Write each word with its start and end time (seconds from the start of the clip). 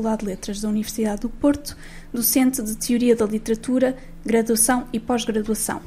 Faculdade 0.00 0.20
de 0.20 0.26
Letras 0.26 0.60
da 0.62 0.68
Universidade 0.70 1.20
do 1.20 1.28
Porto, 1.28 1.76
docente 2.10 2.62
de 2.62 2.74
Teoria 2.74 3.14
da 3.14 3.26
Literatura, 3.26 3.94
Graduação 4.24 4.86
e 4.94 4.98
Pós-Graduação. 4.98 5.82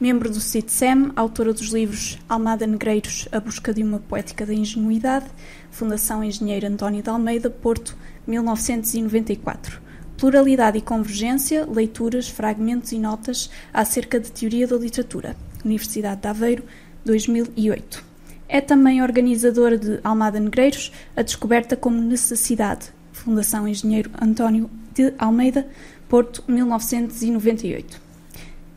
Membro 0.00 0.30
do 0.30 0.40
CITSEM, 0.40 1.10
autora 1.16 1.52
dos 1.52 1.72
livros 1.72 2.20
Almada 2.28 2.68
Negreiros, 2.68 3.26
A 3.32 3.40
Busca 3.40 3.74
de 3.74 3.82
uma 3.82 3.98
Poética 3.98 4.46
da 4.46 4.54
Ingenuidade, 4.54 5.26
Fundação 5.72 6.22
Engenheiro 6.22 6.68
António 6.68 7.02
de 7.02 7.10
Almeida, 7.10 7.50
Porto, 7.50 7.96
1994. 8.28 9.80
Pluralidade 10.16 10.78
e 10.78 10.80
Convergência, 10.80 11.66
Leituras, 11.66 12.28
Fragmentos 12.28 12.92
e 12.92 12.98
Notas 12.98 13.50
acerca 13.74 14.20
de 14.20 14.30
Teoria 14.30 14.68
da 14.68 14.76
Literatura, 14.76 15.34
Universidade 15.64 16.20
de 16.20 16.28
Aveiro, 16.28 16.62
2008. 17.04 18.04
É 18.48 18.60
também 18.60 19.02
organizadora 19.02 19.76
de 19.76 19.98
Almada 20.04 20.38
Negreiros, 20.38 20.92
a 21.16 21.22
descoberta 21.22 21.76
como 21.76 22.00
necessidade, 22.00 22.96
Fundação 23.28 23.68
Engenheiro 23.68 24.10
António 24.22 24.70
de 24.94 25.12
Almeida, 25.18 25.68
Porto, 26.08 26.42
1998. 26.48 28.00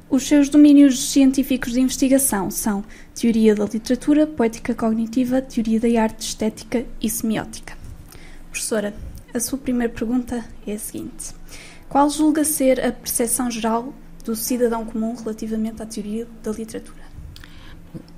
Os 0.09 0.27
seus 0.27 0.49
domínios 0.49 1.09
científicos 1.09 1.71
de 1.71 1.79
investigação 1.79 2.51
são 2.51 2.83
Teoria 3.15 3.55
da 3.55 3.63
Literatura, 3.63 4.27
Poética 4.27 4.75
Cognitiva, 4.75 5.41
Teoria 5.41 5.79
da 5.79 6.01
Arte, 6.01 6.27
Estética 6.27 6.85
e 6.99 7.09
Semiótica. 7.09 7.77
Professora, 8.49 8.93
a 9.33 9.39
sua 9.39 9.57
primeira 9.57 9.93
pergunta 9.93 10.43
é 10.67 10.73
a 10.73 10.79
seguinte: 10.79 11.33
Qual 11.87 12.09
julga 12.09 12.43
ser 12.43 12.85
a 12.85 12.91
percepção 12.91 13.49
geral 13.49 13.93
do 14.25 14.35
cidadão 14.35 14.83
comum 14.83 15.15
relativamente 15.15 15.81
à 15.81 15.85
teoria 15.85 16.27
da 16.43 16.51
literatura? 16.51 17.03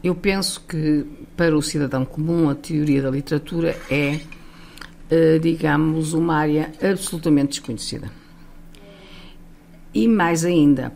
Eu 0.03 0.15
penso 0.15 0.61
que 0.61 1.05
para 1.37 1.55
o 1.55 1.61
cidadão 1.61 2.03
comum 2.03 2.49
a 2.49 2.55
teoria 2.55 3.03
da 3.03 3.11
literatura 3.11 3.77
é, 3.87 4.19
digamos, 5.41 6.13
uma 6.13 6.35
área 6.35 6.71
absolutamente 6.81 7.59
desconhecida. 7.59 8.11
E 9.93 10.07
mais 10.07 10.43
ainda, 10.43 10.91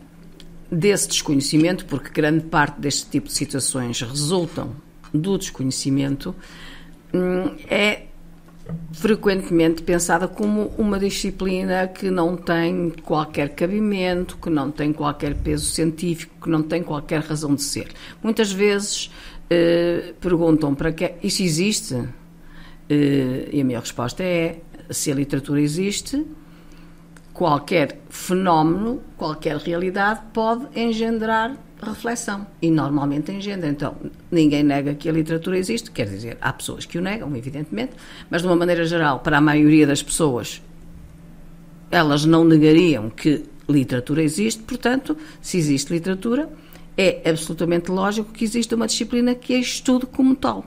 desse 0.70 1.08
desconhecimento, 1.08 1.86
porque 1.86 2.10
grande 2.10 2.44
parte 2.44 2.80
deste 2.80 3.08
tipo 3.10 3.28
de 3.28 3.32
situações 3.32 4.00
resultam 4.00 4.72
do 5.12 5.38
desconhecimento, 5.38 6.34
hum, 7.14 7.56
é 7.68 8.02
frequentemente 8.92 9.82
pensada 9.82 10.28
como 10.28 10.72
uma 10.76 10.98
disciplina 10.98 11.86
que 11.88 12.10
não 12.10 12.36
tem 12.36 12.90
qualquer 13.02 13.50
cabimento, 13.54 14.36
que 14.36 14.50
não 14.50 14.70
tem 14.70 14.92
qualquer 14.92 15.34
peso 15.34 15.66
científico, 15.66 16.34
que 16.42 16.50
não 16.50 16.62
tem 16.62 16.82
qualquer 16.82 17.20
razão 17.20 17.54
de 17.54 17.62
ser. 17.62 17.88
Muitas 18.22 18.52
vezes 18.52 19.10
eh, 19.48 20.12
perguntam 20.20 20.74
para 20.74 20.92
que 20.92 21.14
isso 21.22 21.42
existe 21.42 21.94
eh, 21.94 22.04
e 22.90 23.60
a 23.60 23.64
minha 23.64 23.80
resposta 23.80 24.22
é 24.22 24.60
se 24.90 25.12
a 25.12 25.14
literatura 25.14 25.60
existe, 25.60 26.24
qualquer 27.32 28.00
fenómeno, 28.08 29.00
qualquer 29.16 29.56
realidade 29.56 30.20
pode 30.32 30.66
engendrar 30.74 31.56
reflexão 31.80 32.46
e 32.60 32.70
normalmente 32.70 33.30
engendra. 33.30 33.68
Então, 33.68 33.94
ninguém 34.30 34.62
nega 34.62 34.94
que 34.94 35.08
a 35.08 35.12
literatura 35.12 35.56
existe, 35.56 35.90
quer 35.90 36.08
dizer, 36.08 36.36
há 36.40 36.52
pessoas 36.52 36.84
que 36.84 36.98
o 36.98 37.00
negam, 37.00 37.34
evidentemente, 37.36 37.92
mas 38.28 38.42
de 38.42 38.48
uma 38.48 38.56
maneira 38.56 38.84
geral, 38.84 39.20
para 39.20 39.38
a 39.38 39.40
maioria 39.40 39.86
das 39.86 40.02
pessoas, 40.02 40.60
elas 41.90 42.24
não 42.24 42.44
negariam 42.44 43.08
que 43.08 43.44
literatura 43.68 44.22
existe, 44.22 44.62
portanto, 44.62 45.16
se 45.40 45.58
existe 45.58 45.92
literatura, 45.92 46.50
é 46.96 47.30
absolutamente 47.30 47.90
lógico 47.90 48.32
que 48.32 48.44
existe 48.44 48.74
uma 48.74 48.86
disciplina 48.86 49.34
que 49.34 49.54
a 49.54 49.58
estude 49.58 50.06
como 50.06 50.34
tal. 50.34 50.64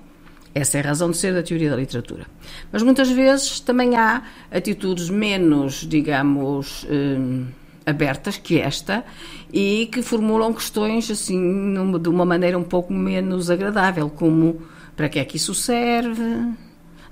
Essa 0.54 0.78
é 0.78 0.82
a 0.82 0.84
razão 0.84 1.10
de 1.10 1.18
ser 1.18 1.34
da 1.34 1.42
teoria 1.42 1.70
da 1.70 1.78
literatura. 1.78 2.26
Mas 2.72 2.84
muitas 2.84 3.10
vezes 3.10 3.60
também 3.62 3.96
há 3.96 4.24
atitudes 4.52 5.10
menos, 5.10 5.88
digamos, 5.88 6.86
hum, 6.90 7.48
abertas 7.86 8.38
que 8.38 8.60
esta 8.60 9.04
e 9.52 9.88
que 9.92 10.02
formulam 10.02 10.54
questões 10.54 11.10
assim 11.10 11.74
de 12.00 12.10
uma 12.10 12.26
maneira 12.26 12.58
um 12.58 12.64
pouco 12.64 12.92
menos 12.92 13.50
agradável, 13.50 14.10
como 14.10 14.62
para 14.96 15.08
que 15.08 15.20
é 15.20 15.26
que 15.26 15.38
isso 15.38 15.56
serve? 15.56 16.54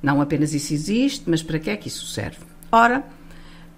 Não 0.04 0.22
apenas 0.22 0.54
isso 0.54 0.74
existe, 0.74 1.30
mas 1.30 1.42
para 1.42 1.60
que 1.60 1.70
é 1.70 1.78
que 1.78 1.88
isso 1.88 2.06
serve? 2.08 2.40
Ora, 2.72 3.06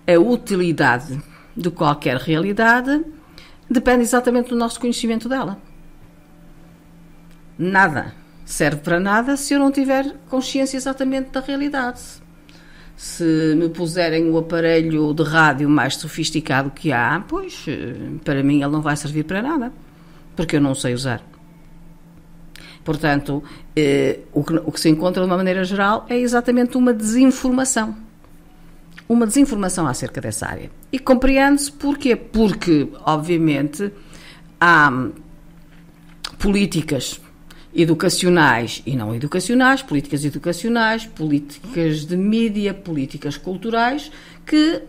a 0.07 0.19
utilidade 0.19 1.21
de 1.55 1.69
qualquer 1.69 2.17
realidade 2.17 3.03
depende 3.69 4.01
exatamente 4.01 4.49
do 4.49 4.55
nosso 4.55 4.79
conhecimento 4.79 5.29
dela. 5.29 5.57
Nada 7.57 8.20
serve 8.45 8.81
para 8.81 8.99
nada 8.99 9.37
se 9.37 9.53
eu 9.53 9.59
não 9.59 9.71
tiver 9.71 10.15
consciência 10.29 10.77
exatamente 10.77 11.29
da 11.29 11.39
realidade 11.39 12.21
se 13.01 13.55
me 13.55 13.67
puserem 13.67 14.29
o 14.29 14.37
aparelho 14.37 15.11
de 15.11 15.23
rádio 15.23 15.67
mais 15.67 15.95
sofisticado 15.95 16.69
que 16.69 16.91
há, 16.91 17.23
pois 17.27 17.65
eh, 17.67 17.95
para 18.23 18.43
mim 18.43 18.61
ele 18.61 18.71
não 18.71 18.79
vai 18.79 18.95
servir 18.95 19.23
para 19.23 19.41
nada, 19.41 19.73
porque 20.35 20.57
eu 20.57 20.61
não 20.61 20.75
sei 20.75 20.93
usar. 20.93 21.19
Portanto, 22.83 23.43
eh, 23.75 24.19
o, 24.33 24.43
que, 24.43 24.53
o 24.53 24.71
que 24.71 24.79
se 24.79 24.89
encontra 24.89 25.23
de 25.23 25.27
uma 25.27 25.37
maneira 25.37 25.63
geral 25.63 26.05
é 26.09 26.17
exatamente 26.19 26.77
uma 26.77 26.93
desinformação. 26.93 27.95
Uma 29.07 29.25
desinformação 29.25 29.87
acerca 29.87 30.21
dessa 30.21 30.47
área. 30.47 30.69
E 30.91 30.99
compreende-se 30.99 31.71
porquê? 31.71 32.15
Porque, 32.15 32.87
obviamente, 33.03 33.91
há 34.59 35.07
políticas 36.39 37.20
educacionais 37.73 38.81
e 38.85 38.95
não 38.95 39.15
educacionais, 39.15 39.81
políticas 39.81 40.25
educacionais, 40.25 41.05
políticas 41.05 42.05
de 42.05 42.17
mídia, 42.17 42.73
políticas 42.73 43.37
culturais, 43.37 44.11
que 44.45 44.81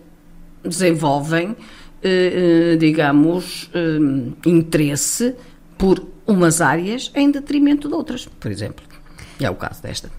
desenvolvem, 0.65 1.57
eh, 2.03 2.73
eh, 2.73 2.77
digamos, 2.77 3.71
eh, 3.75 4.49
interesse 4.49 5.35
por 5.79 6.07
umas 6.27 6.61
áreas 6.61 7.11
em 7.15 7.31
detrimento 7.31 7.89
de 7.89 7.95
outras, 7.95 8.27
por 8.27 8.51
exemplo. 8.51 8.85
É 9.41 9.51
o 9.51 9.57
caso 9.57 9.83
desta. 9.83 10.11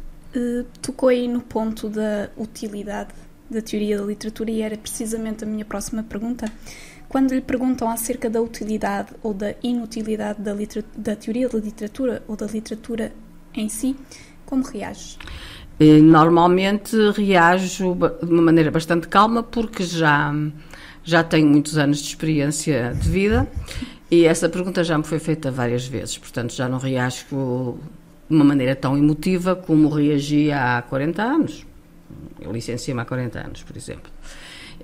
tocou 0.82 1.10
aí 1.10 1.28
no 1.28 1.42
ponto 1.42 1.90
da 1.90 2.30
utilidade 2.36 3.14
da 3.50 3.62
teoria 3.62 3.98
da 3.98 4.04
literatura 4.04 4.50
e 4.50 4.62
era 4.62 4.76
precisamente 4.78 5.44
a 5.44 5.48
minha 5.48 5.64
próxima 5.64 6.04
pergunta. 6.04 6.52
Quando 7.14 7.32
lhe 7.32 7.42
perguntam 7.42 7.92
acerca 7.92 8.28
da 8.28 8.42
utilidade 8.42 9.14
ou 9.22 9.36
da 9.36 9.54
inutilidade 9.62 10.42
da, 10.42 10.52
da 10.98 11.16
teoria 11.16 11.48
da 11.48 11.60
literatura 11.60 12.24
ou 12.28 12.36
da 12.36 12.48
literatura 12.48 13.14
em 13.54 13.70
si, 13.70 13.96
como 14.48 14.64
reage? 14.64 15.20
Eh, 15.80 16.00
normalmente 16.02 16.98
reajo 17.12 17.96
de 18.20 18.32
uma 18.32 18.42
maneira 18.42 18.72
bastante 18.72 19.08
calma 19.08 19.44
porque 19.44 19.84
já, 19.84 20.34
já 21.04 21.24
tenho 21.24 21.48
muitos 21.48 21.78
anos 21.78 22.00
de 22.00 22.08
experiência 22.08 22.96
de 23.00 23.08
vida 23.08 23.48
e 24.10 24.26
essa 24.26 24.50
pergunta 24.50 24.84
já 24.84 24.98
me 24.98 25.04
foi 25.04 25.20
feita 25.20 25.52
várias 25.52 25.86
vezes, 25.86 26.18
portanto 26.18 26.52
já 26.56 26.68
não 26.68 26.80
reajo 26.80 27.26
de 27.30 28.34
uma 28.34 28.44
maneira 28.44 28.76
tão 28.76 28.98
emotiva 28.98 29.56
como 29.56 29.88
reagi 29.88 30.52
há 30.52 30.82
40 30.82 31.22
anos. 31.22 31.64
Eu 32.42 32.52
licenciei-me 32.52 33.02
há 33.02 33.06
40 33.06 33.40
anos, 33.40 33.62
por 33.62 33.78
exemplo, 33.78 34.12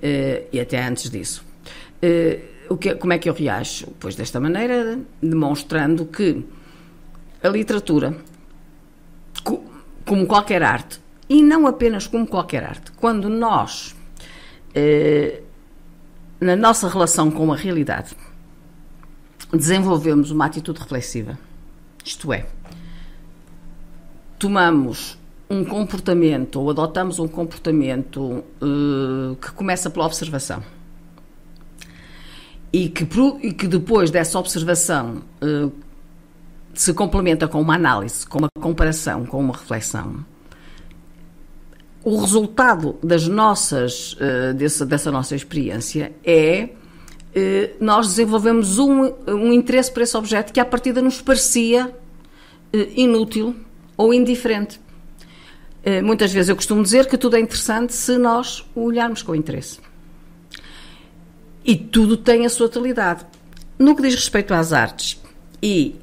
eh, 0.00 0.44
e 0.52 0.60
até 0.60 0.80
antes 0.80 1.10
disso. 1.10 1.49
Uh, 2.02 2.50
o 2.70 2.76
que, 2.76 2.94
como 2.94 3.12
é 3.12 3.18
que 3.18 3.28
eu 3.28 3.34
reajo? 3.34 3.88
Pois 3.98 4.14
desta 4.14 4.38
maneira, 4.38 5.00
demonstrando 5.20 6.06
que 6.06 6.44
a 7.42 7.48
literatura, 7.48 8.16
co, 9.42 9.62
como 10.06 10.26
qualquer 10.26 10.62
arte, 10.62 11.00
e 11.28 11.42
não 11.42 11.66
apenas 11.66 12.06
como 12.06 12.26
qualquer 12.26 12.64
arte, 12.64 12.92
quando 12.92 13.28
nós, 13.28 13.96
uh, 14.70 15.42
na 16.40 16.54
nossa 16.54 16.88
relação 16.88 17.30
com 17.30 17.52
a 17.52 17.56
realidade, 17.56 18.16
desenvolvemos 19.52 20.30
uma 20.30 20.46
atitude 20.46 20.78
reflexiva, 20.78 21.36
isto 22.04 22.32
é, 22.32 22.46
tomamos 24.38 25.18
um 25.50 25.64
comportamento 25.64 26.60
ou 26.60 26.70
adotamos 26.70 27.18
um 27.18 27.26
comportamento 27.26 28.44
uh, 28.62 29.36
que 29.42 29.50
começa 29.50 29.90
pela 29.90 30.06
observação 30.06 30.62
e 32.72 32.88
que, 32.88 33.06
e 33.42 33.52
que 33.52 33.66
depois 33.66 34.10
dessa 34.10 34.38
observação 34.38 35.22
uh, 35.42 35.72
se 36.72 36.94
complementa 36.94 37.48
com 37.48 37.60
uma 37.60 37.74
análise, 37.74 38.26
com 38.26 38.38
uma 38.38 38.48
comparação, 38.60 39.26
com 39.26 39.40
uma 39.40 39.52
reflexão, 39.52 40.24
o 42.02 42.18
resultado 42.18 42.96
das 43.02 43.26
nossas, 43.26 44.14
uh, 44.14 44.54
dessa, 44.54 44.86
dessa 44.86 45.10
nossa 45.10 45.34
experiência 45.34 46.12
é 46.24 46.70
uh, 46.70 47.84
nós 47.84 48.08
desenvolvemos 48.08 48.78
um, 48.78 49.12
um 49.26 49.52
interesse 49.52 49.92
por 49.92 50.02
esse 50.02 50.16
objeto 50.16 50.52
que 50.52 50.60
à 50.60 50.64
partida 50.64 51.02
nos 51.02 51.20
parecia 51.20 51.94
inútil 52.94 53.56
ou 53.96 54.14
indiferente. 54.14 54.80
muitas 56.04 56.32
vezes 56.32 56.48
eu 56.48 56.54
costumo 56.54 56.84
dizer 56.84 57.08
que 57.08 57.18
tudo 57.18 57.34
é 57.34 57.40
interessante 57.40 57.92
se 57.92 58.16
nós 58.16 58.64
o 58.76 58.84
olharmos 58.84 59.24
com 59.24 59.34
interesse. 59.34 59.80
E 61.64 61.76
tudo 61.76 62.16
tem 62.16 62.46
a 62.46 62.48
sua 62.48 62.66
utilidade. 62.66 63.24
No 63.78 63.94
que 63.96 64.02
diz 64.02 64.14
respeito 64.14 64.52
às 64.54 64.72
artes 64.72 65.20
e 65.62 65.96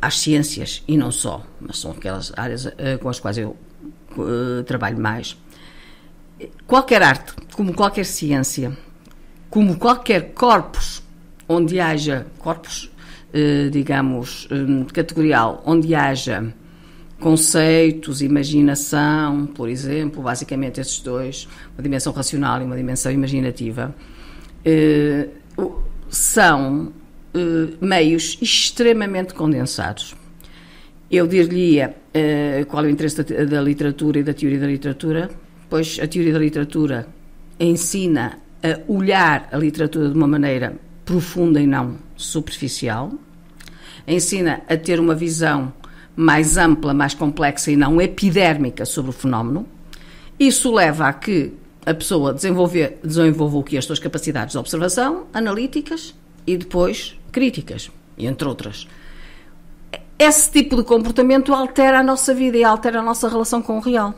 às 0.00 0.18
ciências, 0.20 0.82
e 0.86 0.96
não 0.96 1.10
só, 1.10 1.44
mas 1.60 1.78
são 1.78 1.90
aquelas 1.90 2.32
áreas 2.36 2.66
uh, 2.66 2.98
com 3.00 3.08
as 3.08 3.18
quais 3.18 3.36
eu 3.36 3.56
uh, 4.16 4.62
trabalho 4.64 4.98
mais, 4.98 5.36
qualquer 6.66 7.02
arte, 7.02 7.32
como 7.52 7.74
qualquer 7.74 8.04
ciência, 8.04 8.76
como 9.50 9.76
qualquer 9.76 10.32
corpus 10.32 11.02
onde 11.48 11.80
haja 11.80 12.26
corpus, 12.38 12.90
eh, 13.32 13.70
digamos, 13.70 14.46
eh, 14.50 14.92
categorial, 14.92 15.62
onde 15.64 15.94
haja 15.94 16.52
conceitos, 17.18 18.20
imaginação, 18.20 19.46
por 19.46 19.68
exemplo, 19.68 20.22
basicamente 20.22 20.80
esses 20.80 21.00
dois, 21.00 21.48
uma 21.74 21.82
dimensão 21.82 22.12
racional 22.12 22.60
e 22.60 22.64
uma 22.64 22.76
dimensão 22.76 23.10
imaginativa, 23.10 23.94
eh, 24.68 25.28
são 26.10 26.92
meios 27.80 28.38
extremamente 28.40 29.32
condensados. 29.32 30.14
Eu 31.10 31.26
dir-lhe-ia 31.26 31.94
qual 32.66 32.84
é 32.84 32.88
o 32.88 32.90
interesse 32.90 33.22
da, 33.22 33.44
da 33.44 33.60
literatura 33.60 34.18
e 34.18 34.22
da 34.22 34.34
teoria 34.34 34.58
da 34.58 34.66
literatura, 34.66 35.30
pois 35.70 35.98
a 36.02 36.06
teoria 36.06 36.32
da 36.32 36.38
literatura 36.38 37.06
ensina 37.60 38.38
a 38.62 38.80
olhar 38.92 39.48
a 39.52 39.56
literatura 39.56 40.08
de 40.08 40.16
uma 40.16 40.26
maneira 40.26 40.74
profunda 41.04 41.60
e 41.60 41.66
não 41.66 41.96
superficial, 42.16 43.12
ensina 44.06 44.62
a 44.68 44.76
ter 44.76 44.98
uma 44.98 45.14
visão 45.14 45.72
mais 46.16 46.56
ampla, 46.56 46.92
mais 46.92 47.14
complexa 47.14 47.70
e 47.70 47.76
não 47.76 48.00
epidérmica 48.00 48.84
sobre 48.84 49.10
o 49.10 49.14
fenómeno. 49.14 49.66
Isso 50.38 50.74
leva 50.74 51.06
a 51.06 51.12
que 51.12 51.52
a 51.88 51.94
pessoa 51.94 52.34
desenvolver, 52.34 52.98
desenvolva 53.02 53.56
o 53.56 53.62
que? 53.62 53.78
As 53.78 53.84
suas 53.84 53.98
capacidades 53.98 54.52
de 54.52 54.58
observação, 54.58 55.26
analíticas 55.32 56.14
e 56.46 56.56
depois 56.56 57.18
críticas, 57.32 57.90
entre 58.16 58.46
outras. 58.46 58.86
Esse 60.18 60.50
tipo 60.50 60.76
de 60.76 60.82
comportamento 60.82 61.54
altera 61.54 62.00
a 62.00 62.02
nossa 62.02 62.34
vida 62.34 62.58
e 62.58 62.64
altera 62.64 62.98
a 62.98 63.02
nossa 63.02 63.28
relação 63.28 63.62
com 63.62 63.78
o 63.78 63.80
real 63.80 64.14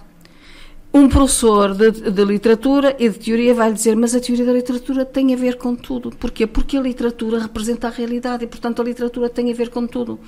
um 0.93 1.09
professor 1.09 1.73
de, 1.73 2.11
de, 2.11 2.25
literatura 2.25 2.97
e 2.99 3.09
de 3.09 3.17
teoria 3.17 3.55
vai 3.55 3.73
dizer, 3.73 3.95
mas 3.95 4.13
a 4.13 4.21
teoria 4.21 4.45
da 4.45 4.53
literatura 4.53 5.05
tem 5.05 5.33
a 5.33 5.37
ver 5.37 5.57
com 5.57 5.77
tudo. 5.77 6.11
Porquê? 6.11 6.49
Porque 6.49 6.77
a 6.77 6.81
literatura 6.81 7.39
representa 7.39 7.87
a 7.87 7.91
realidade 7.91 8.43
e, 8.45 8.47
portanto, 8.49 8.83
a 8.83 8.85
literatura 8.85 9.29
tem 9.29 9.53
a 9.53 9.55
ver 9.55 9.71
com 9.71 9.87
tudo. 9.87 10.19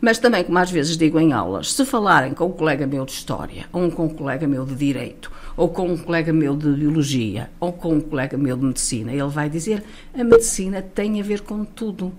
Mas 0.00 0.18
também, 0.18 0.44
como 0.44 0.56
às 0.58 0.70
vezes 0.70 0.96
digo 0.96 1.18
em 1.18 1.32
aulas, 1.32 1.72
se 1.72 1.84
falarem 1.84 2.34
com 2.34 2.46
um 2.46 2.52
colega 2.52 2.86
meu 2.86 3.04
de 3.04 3.10
História, 3.10 3.66
ou 3.72 3.90
com 3.90 4.06
um 4.06 4.08
colega 4.08 4.46
meu 4.46 4.64
de 4.64 4.76
Direito, 4.76 5.30
ou 5.56 5.68
com 5.68 5.88
um 5.88 5.96
colega 5.96 6.32
meu 6.32 6.56
de 6.56 6.70
Biologia, 6.70 7.50
ou 7.60 7.72
com 7.72 7.94
um 7.94 8.00
colega 8.00 8.36
meu 8.36 8.56
de 8.56 8.64
Medicina, 8.64 9.12
ele 9.12 9.28
vai 9.28 9.48
dizer, 9.48 9.82
a 10.14 10.24
Medicina 10.24 10.82
tem 10.82 11.20
a 11.20 11.24
ver 11.24 11.40
com 11.42 11.64
tudo. 11.64 12.12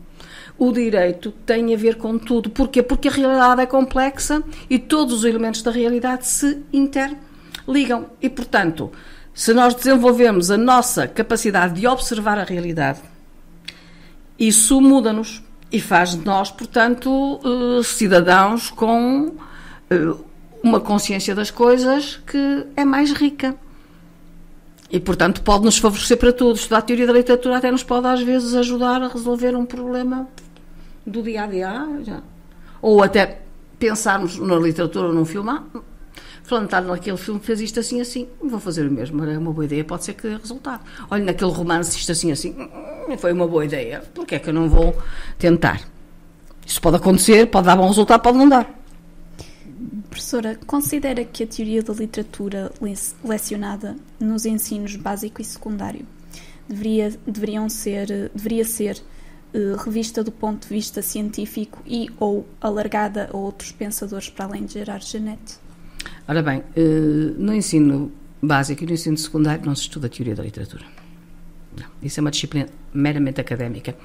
O 0.57 0.71
direito 0.71 1.31
tem 1.45 1.74
a 1.74 1.77
ver 1.77 1.95
com 1.95 2.18
tudo. 2.18 2.50
Porquê? 2.50 2.83
Porque 2.83 3.07
a 3.07 3.12
realidade 3.12 3.62
é 3.62 3.65
complexa 3.65 4.44
e 4.69 4.77
todos 4.77 5.13
os 5.13 5.25
elementos 5.25 5.62
da 5.63 5.71
realidade 5.71 6.27
se 6.27 6.62
interligam 6.71 7.33
ligam. 7.68 8.07
E, 8.21 8.30
portanto, 8.30 8.91
se 9.33 9.53
nós 9.53 9.74
desenvolvemos 9.74 10.51
a 10.51 10.57
nossa 10.57 11.07
capacidade 11.07 11.80
de 11.80 11.88
observar 11.88 12.38
a 12.38 12.44
realidade, 12.44 13.00
isso 14.38 14.80
muda-nos 14.81 15.44
e 15.71 15.80
faz 15.80 16.12
de 16.12 16.25
nós, 16.25 16.51
portanto, 16.51 17.39
eh, 17.44 17.83
cidadãos 17.83 18.69
com 18.69 19.33
eh, 19.89 20.13
uma 20.63 20.80
consciência 20.80 21.36
das 21.36 21.51
coisas 21.51 22.21
que 22.25 22.65
é 22.75 22.86
mais 22.86 23.12
rica. 23.12 23.56
E, 24.89 25.00
portanto, 25.00 25.42
pode 25.42 25.65
nos 25.65 25.77
favorecer 25.77 26.18
para 26.18 26.31
tudo. 26.31 26.56
Estudar 26.56 26.77
a 26.77 26.81
teoria 26.81 27.07
da 27.07 27.13
literatura 27.13 27.57
até 27.57 27.69
nos 27.69 27.83
pode, 27.83 28.07
às 28.07 28.21
vezes, 28.21 28.54
ajudar 28.56 29.01
a 29.01 29.07
resolver 29.07 29.56
um 29.56 29.65
problema 29.65 30.27
do 31.06 31.21
dia 31.21 31.44
a 31.44 31.48
dia. 31.48 32.24
Ou 32.81 33.04
até 33.04 33.42
pensarmos 33.77 34.38
na 34.38 34.56
literatura 34.56 35.07
ou 35.07 35.13
num 35.13 35.25
filme. 35.25 35.50
Ah, 35.50 35.63
está 36.63 36.81
naquele 36.81 37.18
filme 37.18 37.39
fez 37.39 37.62
isto 37.62 37.80
assim 37.80 38.00
assim, 38.00 38.27
vou 38.39 38.59
fazer 38.59 38.86
o 38.86 38.92
mesmo, 38.92 39.24
é 39.25 39.38
uma 39.38 39.51
boa 39.51 39.66
ideia, 39.66 39.83
pode 39.83 40.04
ser 40.04 40.13
que 40.13 40.27
dê 40.27 40.36
resultado. 40.36 40.81
Olha, 41.09 41.24
naquele 41.24 41.51
romance 41.51 41.98
isto 41.98 42.12
assim 42.12 42.31
assim, 42.31 42.51
hum, 42.51 43.18
foi 43.18 43.33
uma 43.33 43.48
boa 43.48 43.66
ideia, 43.66 44.04
porque 44.13 44.36
é 44.36 44.39
que 44.39 44.50
eu 44.50 44.54
não 44.54 44.69
vou 44.69 44.95
tentar? 45.39 45.81
Isso 46.66 46.80
pode 46.80 46.98
acontecer, 46.98 47.48
pode 47.48 47.66
dar 47.66 47.75
bom 47.75 47.88
resultado, 47.88 48.21
pode 48.21 48.38
não 48.38 48.48
dar. 48.48 48.82
Professora, 50.13 50.60
considera 50.68 51.25
que 51.25 51.44
a 51.44 51.48
teoria 51.48 51.81
da 51.81 51.92
literatura 51.92 52.71
lecionada 53.24 53.95
nos 54.19 54.45
ensinos 54.45 54.95
básico 54.95 55.42
e 55.42 55.44
secundário 55.44 56.06
deveria, 56.69 57.12
deveriam 57.25 57.68
ser, 57.68 58.30
deveria 58.31 58.63
ser 58.63 59.01
uh, 59.56 59.75
revista 59.77 60.24
do 60.24 60.31
ponto 60.31 60.68
de 60.68 60.69
vista 60.71 61.01
científico 61.01 61.81
e 61.83 62.12
ou 62.19 62.48
alargada 62.62 63.27
a 63.33 63.36
outros 63.36 63.71
pensadores 63.71 64.30
para 64.30 64.45
além 64.45 64.65
de 64.68 64.74
Gerard 64.74 65.04
Genet? 65.04 65.57
Ora 66.27 66.44
bem, 66.44 66.63
eh, 66.75 67.33
no 67.36 67.51
ensino 67.51 68.12
básico 68.39 68.83
e 68.83 68.86
no 68.86 68.94
ensino 68.94 69.18
secundário 69.18 69.66
não 69.66 69.74
se 69.74 69.81
estuda 69.81 70.06
a 70.06 70.09
teoria 70.12 70.36
da 70.36 70.44
literatura. 70.44 70.86
Não, 71.75 71.88
isso 72.04 72.19
é 72.19 72.21
uma 72.21 72.30
disciplina 72.30 72.69
meramente 72.94 73.42
académica. 73.42 73.95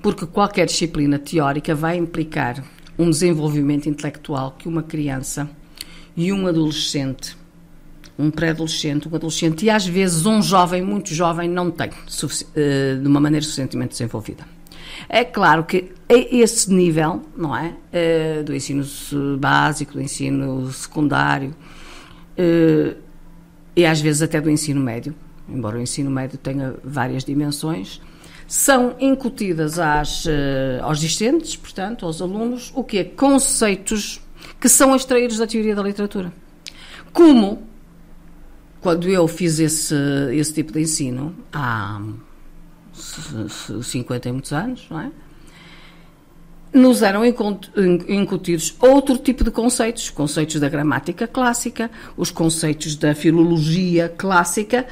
Porque 0.00 0.26
qualquer 0.26 0.66
disciplina 0.66 1.18
teórica 1.18 1.74
vai 1.74 1.96
implicar 1.96 2.64
um 3.00 3.08
desenvolvimento 3.08 3.88
intelectual 3.88 4.54
que 4.58 4.68
uma 4.68 4.82
criança 4.82 5.48
e 6.14 6.30
um 6.32 6.46
adolescente, 6.46 7.34
um 8.18 8.30
pré-adolescente, 8.30 9.08
um 9.08 9.14
adolescente 9.14 9.64
e 9.64 9.70
às 9.70 9.86
vezes 9.86 10.26
um 10.26 10.42
jovem, 10.42 10.82
muito 10.82 11.14
jovem, 11.14 11.48
não 11.48 11.70
tem 11.70 11.90
eh, 12.54 12.98
de 13.00 13.08
uma 13.08 13.18
maneira 13.18 13.42
suficientemente 13.42 13.92
desenvolvida. 13.92 14.44
É 15.08 15.24
claro 15.24 15.64
que 15.64 15.92
a 16.08 16.14
esse 16.14 16.70
nível, 16.72 17.22
não 17.36 17.56
é? 17.56 17.74
Uh, 17.92 18.44
do 18.44 18.54
ensino 18.54 18.84
básico, 19.38 19.94
do 19.94 20.02
ensino 20.02 20.70
secundário 20.70 21.54
uh, 22.38 22.96
e 23.74 23.86
às 23.86 24.00
vezes 24.00 24.20
até 24.20 24.40
do 24.40 24.50
ensino 24.50 24.80
médio, 24.80 25.14
embora 25.48 25.78
o 25.78 25.80
ensino 25.80 26.10
médio 26.10 26.36
tenha 26.36 26.74
várias 26.84 27.24
dimensões, 27.24 28.00
são 28.50 28.96
incutidas 28.98 29.78
às, 29.78 30.24
uh, 30.24 30.82
aos 30.82 30.98
discentes, 30.98 31.54
portanto, 31.54 32.04
aos 32.04 32.20
alunos, 32.20 32.72
o 32.74 32.82
que 32.82 32.98
é 32.98 33.04
conceitos 33.04 34.20
que 34.58 34.68
são 34.68 34.96
extraídos 34.96 35.38
da 35.38 35.46
teoria 35.46 35.72
da 35.72 35.84
literatura. 35.84 36.32
Como, 37.12 37.62
quando 38.80 39.08
eu 39.08 39.28
fiz 39.28 39.60
esse, 39.60 39.94
esse 40.32 40.52
tipo 40.52 40.72
de 40.72 40.80
ensino, 40.80 41.32
há 41.52 42.02
50 42.92 44.28
e 44.28 44.32
muitos 44.32 44.52
anos, 44.52 44.84
não 44.90 45.00
é? 45.00 45.12
Nos 46.74 47.02
eram 47.02 47.22
incutidos 47.24 48.74
outro 48.80 49.16
tipo 49.16 49.44
de 49.44 49.52
conceitos, 49.52 50.10
conceitos 50.10 50.58
da 50.58 50.68
gramática 50.68 51.28
clássica, 51.28 51.88
os 52.16 52.32
conceitos 52.32 52.96
da 52.96 53.14
filologia 53.14 54.08
clássica, 54.08 54.88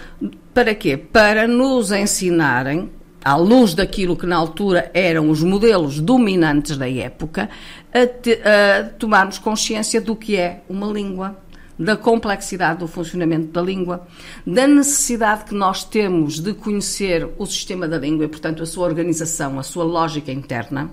para 0.55 0.77
quê? 0.77 0.97
Para 0.97 1.49
nos 1.49 1.91
ensinarem, 1.91 2.89
à 3.29 3.37
luz 3.37 3.75
daquilo 3.75 4.17
que 4.17 4.25
na 4.25 4.37
altura 4.37 4.91
eram 4.95 5.29
os 5.29 5.43
modelos 5.43 6.01
dominantes 6.01 6.79
da 6.79 6.89
época, 6.89 7.51
a, 7.93 8.07
te, 8.07 8.41
a 8.43 8.85
tomarmos 8.99 9.39
consciência 9.39 10.01
do 10.01 10.17
que 10.17 10.35
é 10.35 10.63
uma 10.67 10.87
língua, 10.87 11.37
da 11.79 11.95
complexidade 11.95 12.79
do 12.81 12.89
funcionamento 12.89 13.49
da 13.49 13.61
língua, 13.61 14.09
da 14.47 14.67
necessidade 14.67 15.45
que 15.45 15.55
nós 15.55 15.85
temos 15.85 16.41
de 16.41 16.55
conhecer 16.55 17.29
o 17.37 17.45
sistema 17.45 17.87
da 17.87 17.99
língua 17.99 18.25
e, 18.25 18.29
portanto, 18.29 18.63
a 18.63 18.67
sua 18.67 18.87
organização, 18.87 19.59
a 19.59 19.63
sua 19.63 19.85
lógica 19.85 20.33
interna, 20.33 20.91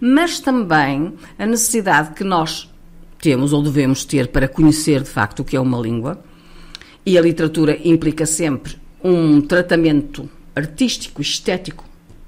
mas 0.00 0.40
também 0.40 1.12
a 1.38 1.44
necessidade 1.44 2.14
que 2.14 2.24
nós 2.24 2.72
temos 3.20 3.52
ou 3.52 3.62
devemos 3.62 4.06
ter 4.06 4.28
para 4.28 4.48
conhecer 4.48 5.02
de 5.02 5.10
facto 5.10 5.40
o 5.40 5.44
que 5.44 5.54
é 5.54 5.60
uma 5.60 5.78
língua. 5.78 6.18
E 7.04 7.18
a 7.18 7.20
literatura 7.20 7.78
implica 7.84 8.24
sempre 8.24 8.76
um 9.02 9.42
tratamento 9.42 10.26
artístico, 10.54 11.20
estético 11.20 11.84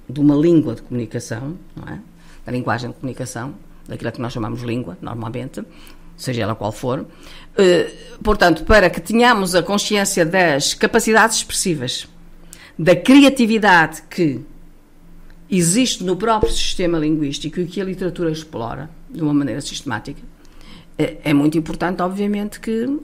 de 0.09 0.21
uma 0.21 0.35
língua 0.35 0.75
de 0.75 0.83
comunicação, 0.83 1.57
não 1.75 1.89
é? 1.93 2.01
da 2.45 2.53
linguagem 2.53 2.91
de 2.91 2.97
comunicação, 2.97 3.55
daquilo 3.89 4.13
que 4.13 4.21
nós 4.21 4.33
chamamos 4.33 4.63
língua, 4.63 4.97
normalmente, 5.01 5.63
seja 6.17 6.43
ela 6.43 6.55
qual 6.55 6.73
for. 6.73 7.07
Eh, 7.57 7.93
portanto, 8.23 8.65
para 8.65 8.89
que 8.89 9.01
tenhamos 9.01 9.55
a 9.55 9.63
consciência 9.63 10.25
das 10.25 10.75
capacidades 10.75 11.39
expressivas, 11.39 12.09
da 12.79 12.95
criatividade 12.95 14.03
que 14.09 14.41
existe 15.51 16.05
no 16.05 16.17
próprio 16.17 16.53
sistema 16.53 16.99
linguístico 16.99 17.61
e 17.61 17.67
que 17.67 17.81
a 17.81 17.85
literatura 17.85 18.31
explora 18.31 18.91
de 19.09 19.23
uma 19.23 19.35
maneira 19.35 19.61
sistemática, 19.61 20.21
é, 20.99 21.19
é 21.25 21.35
muito 21.35 21.59
importante, 21.59 22.03
obviamente, 22.03 22.61
que 22.61 22.99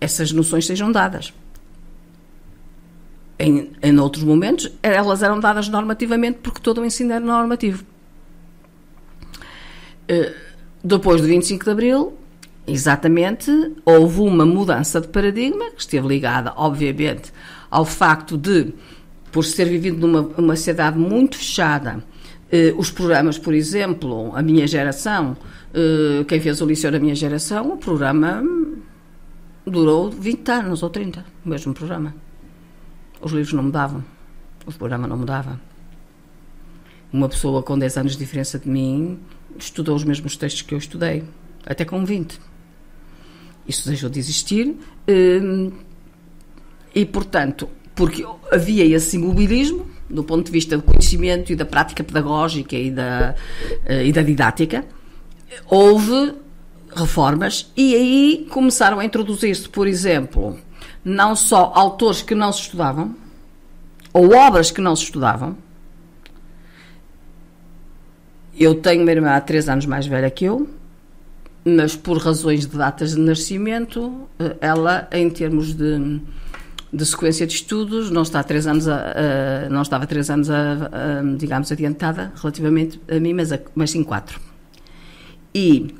essas 0.00 0.32
noções 0.32 0.66
sejam 0.66 0.90
dadas. 0.90 1.32
Em, 3.42 3.72
em 3.82 3.98
outros 3.98 4.22
momentos, 4.22 4.70
elas 4.82 5.22
eram 5.22 5.40
dadas 5.40 5.68
normativamente 5.68 6.38
porque 6.42 6.60
todo 6.60 6.80
o 6.80 6.84
ensino 6.84 7.12
era 7.12 7.24
normativo. 7.24 7.84
Eh, 10.06 10.32
depois 10.82 11.20
do 11.20 11.26
25 11.26 11.64
de 11.64 11.70
Abril, 11.70 12.18
Exatamente, 12.66 13.50
houve 13.84 14.20
uma 14.20 14.46
mudança 14.46 15.00
de 15.00 15.08
paradigma 15.08 15.70
que 15.72 15.80
esteve 15.80 16.06
ligada, 16.06 16.52
obviamente, 16.56 17.32
ao 17.68 17.84
facto 17.84 18.36
de, 18.36 18.72
por 19.32 19.44
ser 19.44 19.64
vivido 19.64 20.06
numa 20.06 20.20
uma 20.38 20.54
sociedade 20.54 20.96
muito 20.96 21.36
fechada, 21.36 22.04
eh, 22.52 22.72
os 22.76 22.88
programas, 22.90 23.36
por 23.36 23.52
exemplo, 23.52 24.30
a 24.36 24.42
minha 24.42 24.64
geração, 24.66 25.36
eh, 25.74 26.24
quem 26.28 26.40
fez 26.40 26.60
o 26.60 26.66
liceu 26.66 26.92
da 26.92 27.00
minha 27.00 27.16
geração, 27.16 27.72
o 27.72 27.76
programa 27.76 28.44
durou 29.66 30.08
20 30.10 30.48
anos 30.50 30.84
ou 30.84 30.90
30, 30.90 31.24
o 31.44 31.48
mesmo 31.48 31.74
programa. 31.74 32.14
Os 33.22 33.32
livros 33.32 33.52
não 33.52 33.62
mudavam, 33.62 34.04
o 34.66 34.72
programa 34.72 35.06
não 35.06 35.16
mudava. 35.16 35.60
Uma 37.12 37.28
pessoa 37.28 37.62
com 37.62 37.78
10 37.78 37.96
anos 37.98 38.12
de 38.12 38.18
diferença 38.18 38.58
de 38.58 38.68
mim 38.68 39.18
estudou 39.58 39.94
os 39.94 40.04
mesmos 40.04 40.36
textos 40.36 40.62
que 40.62 40.74
eu 40.74 40.78
estudei, 40.78 41.24
até 41.64 41.84
com 41.84 42.04
20. 42.04 42.40
Isso 43.68 43.88
deixou 43.88 44.10
de 44.10 44.18
existir 44.18 44.76
hum, 45.08 45.70
e, 46.94 47.06
portanto, 47.06 47.68
porque 47.94 48.24
havia 48.50 48.84
esse 48.84 49.16
imobilismo 49.16 49.86
do 50.12 50.22
ponto 50.22 50.44
de 50.44 50.52
vista 50.52 50.76
do 50.76 50.82
conhecimento 50.82 51.52
e 51.52 51.56
da 51.56 51.64
prática 51.64 52.04
pedagógica 52.04 52.76
e 52.76 52.90
da, 52.90 53.34
eh, 53.86 54.06
e 54.06 54.12
da 54.12 54.22
didática, 54.22 54.84
houve 55.66 56.34
reformas 56.94 57.72
e 57.74 57.94
aí 57.94 58.46
começaram 58.50 58.98
a 59.00 59.04
introduzir-se, 59.04 59.68
por 59.68 59.86
exemplo, 59.86 60.58
não 61.04 61.34
só 61.34 61.72
autores 61.74 62.22
que 62.22 62.34
não 62.34 62.52
se 62.52 62.60
estudavam, 62.60 63.14
ou 64.12 64.34
obras 64.34 64.70
que 64.70 64.80
não 64.80 64.94
se 64.94 65.04
estudavam. 65.04 65.56
Eu 68.58 68.74
tenho 68.74 69.02
uma 69.02 69.10
irmã 69.10 69.30
há 69.30 69.40
três 69.40 69.68
anos 69.68 69.86
mais 69.86 70.06
velha 70.06 70.30
que 70.30 70.44
eu, 70.44 70.68
mas 71.64 71.96
por 71.96 72.18
razões 72.18 72.66
de 72.66 72.76
datas 72.76 73.14
de 73.14 73.20
nascimento, 73.20 74.28
eh, 74.38 74.56
ela, 74.60 75.08
em 75.10 75.30
termos 75.30 75.72
de, 75.72 76.20
de 76.92 77.06
sequência 77.06 77.46
de 77.46 77.54
estudos, 77.54 78.10
não, 78.10 78.22
está 78.22 78.42
três 78.42 78.66
anos 78.66 78.86
a, 78.86 78.96
a, 78.96 79.68
não 79.70 79.82
estava 79.82 80.06
três 80.06 80.28
anos, 80.28 80.50
a, 80.50 80.72
a, 80.72 81.36
digamos, 81.36 81.72
adiantada 81.72 82.32
relativamente 82.36 83.00
a 83.08 83.18
mim, 83.18 83.32
mas, 83.32 83.50
mas 83.74 83.90
sim 83.90 84.04
quatro. 84.04 84.38
E, 85.54 85.94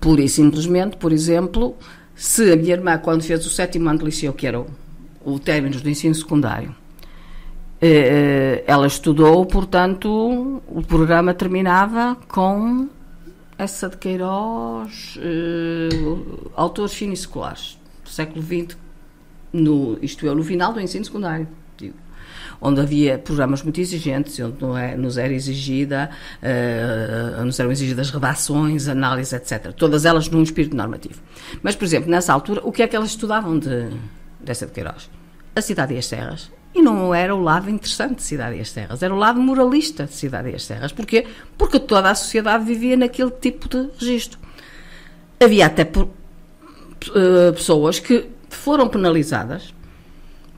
pura 0.00 0.22
e 0.22 0.28
simplesmente, 0.28 0.96
por 0.96 1.12
exemplo, 1.12 1.76
se 2.20 2.52
a 2.52 2.56
minha 2.56 2.74
irmã, 2.74 2.98
quando 2.98 3.22
fez 3.22 3.46
o 3.46 3.48
sétimo 3.48 3.88
ano 3.88 4.00
de 4.00 4.04
liceu, 4.04 4.34
que 4.34 4.46
era 4.46 4.60
o, 4.60 4.66
o 5.24 5.40
término 5.40 5.80
do 5.80 5.88
ensino 5.88 6.14
secundário, 6.14 6.74
eh, 7.80 8.62
ela 8.66 8.86
estudou, 8.86 9.46
portanto, 9.46 10.60
o 10.68 10.82
programa 10.82 11.32
terminava 11.32 12.14
com 12.28 12.90
essa 13.56 13.88
de 13.88 13.96
Queiroz, 13.96 15.18
eh, 15.18 15.88
autores 16.54 16.92
finiscolares 16.92 17.80
século 18.04 18.44
XX, 18.44 18.76
no, 19.50 19.98
isto 20.02 20.28
é, 20.28 20.34
no 20.34 20.44
final 20.44 20.74
do 20.74 20.80
ensino 20.80 21.04
secundário. 21.04 21.48
Onde 22.60 22.80
havia 22.80 23.18
programas 23.18 23.62
muito 23.62 23.80
exigentes, 23.80 24.38
onde 24.38 24.78
é, 24.78 24.94
nos 24.94 25.16
era 25.16 25.32
exigida, 25.32 26.10
uh, 26.42 27.44
nos 27.44 27.58
eram 27.58 27.72
exigidas 27.72 28.10
redações, 28.10 28.86
análises, 28.86 29.32
etc. 29.32 29.72
Todas 29.72 30.04
elas 30.04 30.28
num 30.28 30.42
espírito 30.42 30.76
normativo. 30.76 31.20
Mas, 31.62 31.74
por 31.74 31.84
exemplo, 31.84 32.10
nessa 32.10 32.32
altura, 32.32 32.60
o 32.62 32.70
que 32.70 32.82
é 32.82 32.86
que 32.86 32.94
elas 32.94 33.10
estudavam 33.10 33.58
de, 33.58 33.88
de 34.40 34.66
Queiroz? 34.66 35.08
A 35.56 35.62
cidade 35.62 35.94
e 35.94 35.98
as 35.98 36.06
serras. 36.06 36.50
E 36.74 36.80
não 36.80 37.12
era 37.12 37.34
o 37.34 37.42
lado 37.42 37.68
interessante 37.68 38.16
de 38.16 38.22
Cidade 38.22 38.56
e 38.56 38.60
as 38.60 38.70
Serras, 38.70 39.02
era 39.02 39.12
o 39.12 39.18
lado 39.18 39.40
moralista 39.40 40.04
de 40.04 40.14
Cidade 40.14 40.50
e 40.50 40.54
as 40.54 40.62
Serras. 40.62 40.92
Porquê? 40.92 41.26
Porque 41.58 41.80
toda 41.80 42.10
a 42.10 42.14
sociedade 42.14 42.64
vivia 42.64 42.96
naquele 42.96 43.30
tipo 43.30 43.68
de 43.68 43.90
registro. 43.98 44.38
Havia 45.42 45.66
até 45.66 45.82
uh, 45.82 47.52
pessoas 47.52 47.98
que 47.98 48.28
foram 48.48 48.88
penalizadas 48.88 49.74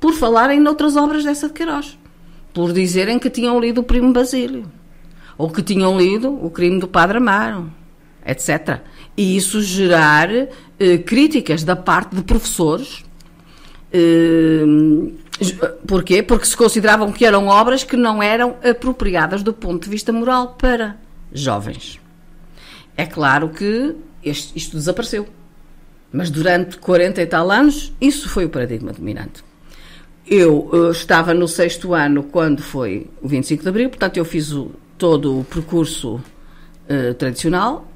por 0.03 0.15
falarem 0.15 0.59
noutras 0.59 0.97
obras 0.97 1.23
dessa 1.23 1.47
de 1.47 1.55
Queiroz, 1.55 1.97
por 2.53 2.73
dizerem 2.73 3.21
que 3.21 3.31
tinham 3.31 3.61
lido 3.61 3.83
o 3.83 3.85
Primo 3.85 4.13
Basílio, 4.13 4.65
ou 5.39 5.49
que 5.49 5.63
tinham 5.63 5.97
lido 5.97 6.45
o 6.45 6.51
Crime 6.51 6.81
do 6.81 6.89
Padre 6.89 7.19
Amaro, 7.19 7.73
etc. 8.27 8.81
E 9.17 9.37
isso 9.37 9.63
gerar 9.63 10.29
eh, 10.29 10.99
críticas 11.07 11.63
da 11.63 11.77
parte 11.77 12.17
de 12.17 12.23
professores. 12.25 13.05
Eh, 13.93 14.65
porquê? 15.87 16.21
Porque 16.21 16.47
se 16.47 16.57
consideravam 16.57 17.13
que 17.13 17.25
eram 17.25 17.47
obras 17.47 17.85
que 17.85 17.97
não 17.97 18.21
eram 18.21 18.57
apropriadas 18.69 19.45
do 19.45 19.53
ponto 19.53 19.85
de 19.85 19.91
vista 19.91 20.13
moral 20.13 20.57
para 20.59 20.97
jovens. 21.33 22.01
É 22.97 23.07
claro 23.07 23.51
que 23.51 23.95
este, 24.25 24.59
isto 24.59 24.77
desapareceu. 24.77 25.29
Mas 26.13 26.29
durante 26.29 26.77
40 26.79 27.23
e 27.23 27.27
tal 27.27 27.53
anos, 27.53 27.93
isso 28.01 28.29
foi 28.29 28.47
o 28.47 28.51
paradigma 28.51 28.93
dominante. 28.93 29.45
Eu 30.27 30.69
uh, 30.73 30.91
estava 30.91 31.35
no 31.35 31.49
sexto 31.49 31.95
ano 31.95 32.23
quando 32.23 32.63
foi 32.63 33.09
o 33.21 33.29
25 33.29 33.63
de 33.63 33.69
Abril, 33.69 33.91
portanto 33.91 34.17
eu 34.17 34.25
fiz 34.25 34.53
o, 34.53 34.71
todo 34.97 35.41
o 35.41 35.45
percurso 35.45 36.15
uh, 36.17 37.15
tradicional, 37.15 37.89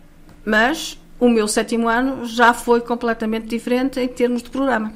mas 0.45 1.00
o 1.21 1.28
meu 1.28 1.47
sétimo 1.47 1.88
ano 1.88 2.26
já 2.26 2.52
foi 2.52 2.80
completamente 2.80 3.47
diferente 3.47 4.00
em 4.00 4.09
termos 4.09 4.42
de 4.42 4.50
programa. 4.50 4.92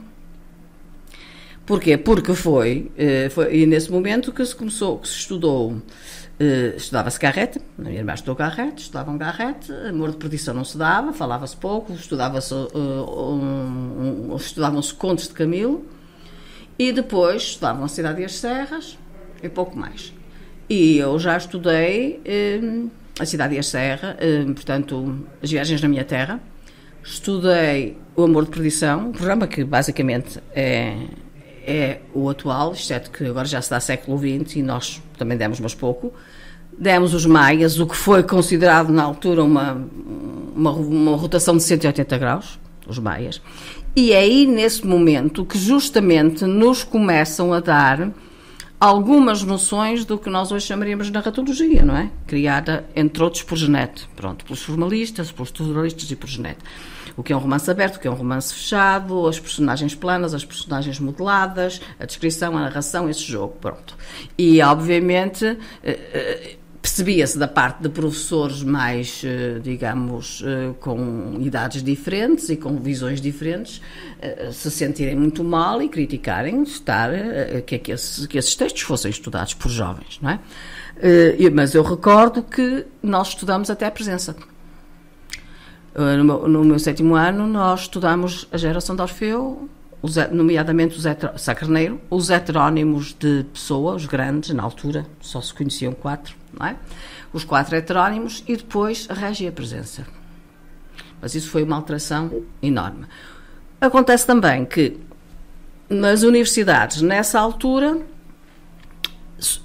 Porquê? 1.65 1.97
Porque 1.97 2.35
foi, 2.35 2.91
uh, 2.99 3.31
foi 3.31 3.65
nesse 3.65 3.93
momento 3.93 4.33
que 4.33 4.45
se 4.45 4.55
começou, 4.55 4.99
que 4.99 5.07
se 5.07 5.19
estudou, 5.19 5.81
estudava-se 6.75 7.21
Garrett, 7.21 7.61
a 7.79 7.83
minha 7.83 7.99
irmã 7.99 8.15
estudou 8.15 8.35
Garrett, 8.35 8.81
estudavam 8.81 9.19
Garrett, 9.19 9.71
amor 9.89 10.11
de 10.11 10.17
perdição 10.17 10.55
não 10.55 10.65
se 10.65 10.77
dava, 10.77 11.13
falava-se 11.13 11.55
pouco, 11.55 11.93
estudava-se, 11.93 12.55
um, 12.75 14.31
um, 14.33 14.37
estudavam-se 14.37 14.95
contos 14.95 15.29
de 15.29 15.35
Camilo, 15.35 15.85
e 16.81 16.93
depois 16.93 17.43
estudavam 17.43 17.85
a 17.85 17.89
Cidade 17.89 18.23
e 18.23 18.25
as 18.25 18.37
Serras 18.37 18.99
e 19.43 19.51
pouco 19.51 19.79
mais. 19.79 20.15
E 20.67 20.97
eu 20.97 21.19
já 21.19 21.37
estudei 21.37 22.23
eh, 22.25 22.59
a 23.19 23.27
Cidade 23.27 23.55
e 23.55 23.59
a 23.59 23.63
Serra, 23.63 24.17
eh, 24.19 24.45
portanto, 24.45 25.27
as 25.43 25.51
viagens 25.51 25.83
na 25.83 25.89
minha 25.89 26.05
terra. 26.05 26.41
Estudei 27.05 27.99
o 28.17 28.23
Amor 28.23 28.47
de 28.47 28.51
Perdição, 28.53 29.09
um 29.09 29.13
programa 29.13 29.47
que 29.47 29.63
basicamente 29.63 30.39
é, 30.55 30.97
é 31.67 32.01
o 32.15 32.31
atual, 32.31 32.73
exceto 32.73 33.11
que 33.11 33.27
agora 33.27 33.47
já 33.47 33.61
se 33.61 33.69
dá 33.69 33.79
século 33.79 34.17
XX 34.17 34.57
e 34.57 34.63
nós 34.63 35.03
também 35.19 35.37
demos 35.37 35.61
mas 35.61 35.75
pouco. 35.75 36.15
Demos 36.79 37.13
os 37.13 37.27
Maias, 37.27 37.79
o 37.79 37.87
que 37.87 37.95
foi 37.95 38.23
considerado 38.23 38.91
na 38.91 39.03
altura 39.03 39.45
uma, 39.45 39.87
uma, 40.57 40.71
uma 40.71 41.15
rotação 41.15 41.59
de 41.59 41.63
180 41.63 42.17
graus, 42.17 42.59
os 42.87 42.99
Maias. 42.99 43.43
E 43.95 44.13
é 44.13 44.19
aí, 44.19 44.47
nesse 44.47 44.87
momento, 44.87 45.45
que 45.45 45.59
justamente 45.59 46.45
nos 46.45 46.85
começam 46.85 47.53
a 47.53 47.59
dar 47.59 48.13
algumas 48.79 49.43
noções 49.43 50.05
do 50.05 50.17
que 50.17 50.31
nós 50.31 50.53
hoje 50.53 50.67
chamaríamos 50.67 51.09
de 51.09 51.13
narratologia, 51.13 51.85
não 51.85 51.97
é? 51.97 52.11
Criada, 52.27 52.89
entre 52.95 53.23
outros, 53.23 53.43
por 53.43 53.59
Genete. 53.59 54.09
Pronto, 54.15 54.45
pelos 54.45 54.63
formalistas, 54.63 55.31
pelos 55.33 55.49
estruturalistas 55.49 56.11
e 56.11 56.17
por 56.17 56.29
Genete. 56.29 56.61
O 57.17 57.23
que 57.23 57.33
é 57.33 57.37
um 57.37 57.41
romance 57.41 57.71
aberto, 57.71 57.97
o 57.97 58.01
que 58.01 58.09
é 58.09 58.11
um 58.11 58.15
romance 58.15 58.55
fechado, 58.55 59.27
as 59.27 59.39
personagens 59.39 59.95
planas, 59.95 60.33
as 60.33 60.45
personagens 60.45 60.99
modeladas, 60.99 61.81
a 61.99 62.07
descrição, 62.07 62.57
a 62.57 62.61
narração, 62.61 63.11
esse 63.11 63.25
jogo, 63.25 63.57
pronto. 63.61 63.97
E, 64.39 64.63
obviamente, 64.63 65.45
eh, 65.83 65.99
eh, 66.15 66.57
percebia-se 66.81 67.39
da 67.39 67.47
parte 67.47 67.83
de 67.83 67.89
professores 67.89 68.63
mais, 68.63 69.23
eh, 69.25 69.59
digamos, 69.63 70.43
eh, 70.47 70.73
com 70.81 71.37
idades 71.39 71.83
diferentes 71.83 72.49
e 72.49 72.57
com 72.57 72.79
visões 72.79 73.21
diferentes, 73.21 73.83
eh, 74.21 74.49
se 74.51 74.71
sentirem 74.71 75.15
muito 75.15 75.45
mal 75.45 75.83
e 75.83 75.89
criticarem 75.89 76.63
estar, 76.63 77.11
que, 77.67 77.79
que, 77.79 77.93
esses, 77.93 78.27
que 78.27 78.39
esses 78.39 78.55
textos 78.55 78.83
fossem 78.83 79.11
estudados 79.11 79.53
por 79.55 79.71
jovens, 79.71 80.19
não 80.23 80.31
é? 80.31 80.41
Mas 81.53 81.75
eu 81.75 81.83
recordo 81.83 82.43
que 82.43 82.87
nós 83.03 83.29
estudamos 83.29 83.71
até 83.71 83.87
a 83.87 83.91
presença. 83.91 84.37
No 85.95 86.25
meu, 86.25 86.49
no 86.49 86.65
meu 86.65 86.79
sétimo 86.79 87.15
ano, 87.15 87.47
nós 87.47 87.83
estudamos 87.83 88.47
a 88.53 88.59
geração 88.59 88.95
de 88.95 89.03
Orfeu, 89.03 89.69
os, 90.03 90.17
nomeadamente 90.31 90.97
os 90.99 91.05
Sacarneiro, 91.43 92.01
os 92.11 92.31
heterónimos 92.31 93.15
de 93.19 93.45
Pessoa, 93.53 93.95
os 93.95 94.07
grandes, 94.07 94.51
na 94.51 94.63
altura, 94.63 95.07
só 95.21 95.41
se 95.41 95.55
conheciam 95.55 95.93
quatro, 95.93 96.35
não 96.59 96.67
é? 96.67 96.77
Os 97.33 97.45
quatro 97.45 97.77
heterónimos 97.77 98.45
e 98.47 98.57
depois 98.57 99.07
a 99.11 99.15
Régia 99.15 99.53
Presença. 99.53 100.07
Mas 101.21 101.35
isso 101.35 101.51
foi 101.51 101.63
uma 101.63 101.77
alteração 101.77 102.43
enorme. 102.63 103.07
Acontece 103.81 104.27
também 104.27 104.65
que 104.65 104.99
nas 105.89 106.23
universidades, 106.23 107.03
nessa 107.03 107.39
altura, 107.41 108.01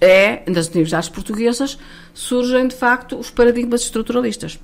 é, 0.01 0.43
nas 0.49 0.67
universidades 0.67 1.09
portuguesas, 1.09 1.77
surgem 2.13 2.67
de 2.67 2.75
facto 2.75 3.17
os 3.17 3.29
paradigmas 3.29 3.81
estruturalistas. 3.81 4.59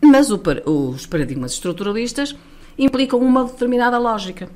Mas 0.00 0.30
o, 0.30 0.40
os 0.66 1.06
paradigmas 1.06 1.52
estruturalistas 1.52 2.34
implicam 2.78 3.20
uma 3.20 3.44
determinada 3.44 3.98
lógica 3.98 4.48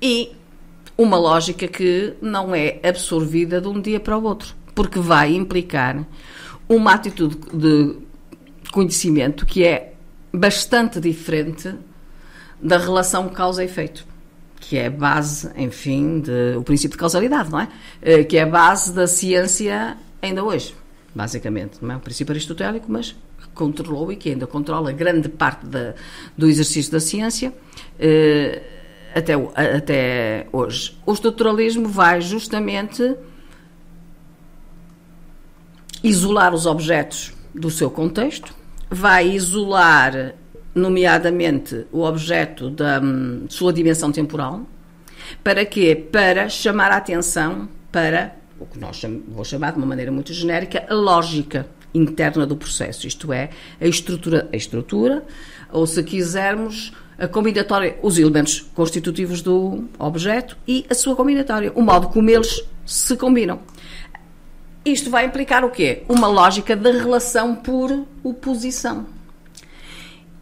e 0.00 0.32
uma 0.96 1.16
lógica 1.16 1.66
que 1.66 2.14
não 2.20 2.54
é 2.54 2.80
absorvida 2.82 3.60
de 3.60 3.68
um 3.68 3.80
dia 3.80 4.00
para 4.00 4.18
o 4.18 4.24
outro, 4.24 4.54
porque 4.78 5.00
vai 5.00 5.34
implicar 5.34 6.06
uma 6.68 6.92
atitude 6.92 7.36
de 7.52 7.96
conhecimento 8.70 9.44
que 9.44 9.64
é 9.64 9.94
bastante 10.32 11.00
diferente 11.00 11.74
da 12.62 12.78
relação 12.78 13.28
causa-efeito, 13.28 14.06
que 14.60 14.78
é 14.78 14.86
a 14.86 14.90
base, 14.90 15.50
enfim, 15.56 16.22
do 16.54 16.62
princípio 16.62 16.92
de 16.92 16.98
causalidade, 16.98 17.50
não 17.50 17.58
é? 17.58 17.68
Eh, 18.00 18.22
que 18.22 18.36
é 18.36 18.42
a 18.42 18.46
base 18.46 18.92
da 18.92 19.08
ciência 19.08 19.98
ainda 20.22 20.44
hoje, 20.44 20.76
basicamente. 21.12 21.78
Não 21.82 21.94
é 21.94 21.96
um 21.96 22.00
princípio 22.00 22.30
aristotélico, 22.30 22.86
mas 22.88 23.16
controlou 23.54 24.12
e 24.12 24.16
que 24.16 24.30
ainda 24.30 24.46
controla 24.46 24.92
grande 24.92 25.28
parte 25.28 25.66
do 26.36 26.46
exercício 26.46 26.92
da 26.92 27.00
ciência. 27.00 27.52
Uh, 27.98 28.60
até, 29.12 29.34
até 29.76 30.46
hoje. 30.52 30.96
O 31.04 31.12
estruturalismo 31.12 31.88
vai 31.88 32.20
justamente 32.20 33.16
isolar 36.02 36.54
os 36.54 36.66
objetos 36.66 37.32
do 37.54 37.70
seu 37.70 37.90
contexto, 37.90 38.54
vai 38.90 39.28
isolar, 39.30 40.34
nomeadamente, 40.74 41.86
o 41.92 42.02
objeto 42.02 42.70
da 42.70 43.00
um, 43.00 43.46
sua 43.48 43.72
dimensão 43.72 44.12
temporal. 44.12 44.66
Para 45.42 45.64
quê? 45.64 45.94
Para 45.94 46.48
chamar 46.48 46.90
a 46.90 46.96
atenção 46.96 47.68
para 47.90 48.36
o 48.58 48.66
que 48.66 48.78
nós 48.78 49.00
vou 49.28 49.44
chamar 49.44 49.72
de 49.72 49.78
uma 49.78 49.86
maneira 49.86 50.10
muito 50.10 50.32
genérica, 50.32 50.84
a 50.88 50.94
lógica 50.94 51.66
interna 51.94 52.46
do 52.46 52.56
processo, 52.56 53.06
isto 53.06 53.32
é, 53.32 53.50
a 53.80 53.86
estrutura, 53.86 54.48
a 54.52 54.56
estrutura 54.56 55.24
ou 55.72 55.86
se 55.86 56.02
quisermos, 56.02 56.92
a 57.18 57.26
combinatória, 57.26 57.98
os 58.02 58.18
elementos 58.18 58.60
constitutivos 58.74 59.42
do 59.42 59.84
objeto 59.98 60.56
e 60.66 60.86
a 60.88 60.94
sua 60.94 61.16
combinatória, 61.16 61.72
o 61.74 61.82
modo 61.82 62.08
como 62.08 62.30
eles 62.30 62.64
se 62.86 63.16
combinam. 63.16 63.60
Isto 64.92 65.10
vai 65.10 65.26
implicar 65.26 65.64
o 65.64 65.70
quê? 65.70 66.02
Uma 66.08 66.26
lógica 66.26 66.74
de 66.74 66.90
relação 66.90 67.54
por 67.54 68.06
oposição. 68.22 69.06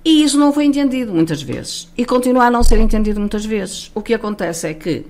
E 0.05 0.23
isso 0.23 0.39
não 0.39 0.53
foi 0.53 0.67
entendido 0.67 1.13
muitas 1.13 1.43
vezes. 1.43 1.89
E 1.97 2.05
continua 2.05 2.45
a 2.45 2.51
não 2.51 2.63
ser 2.63 2.79
entendido 2.79 3.19
muitas 3.19 3.45
vezes. 3.45 3.91
O 3.93 4.01
que 4.01 4.15
acontece 4.15 4.69
é 4.69 4.75
que 4.75 5.05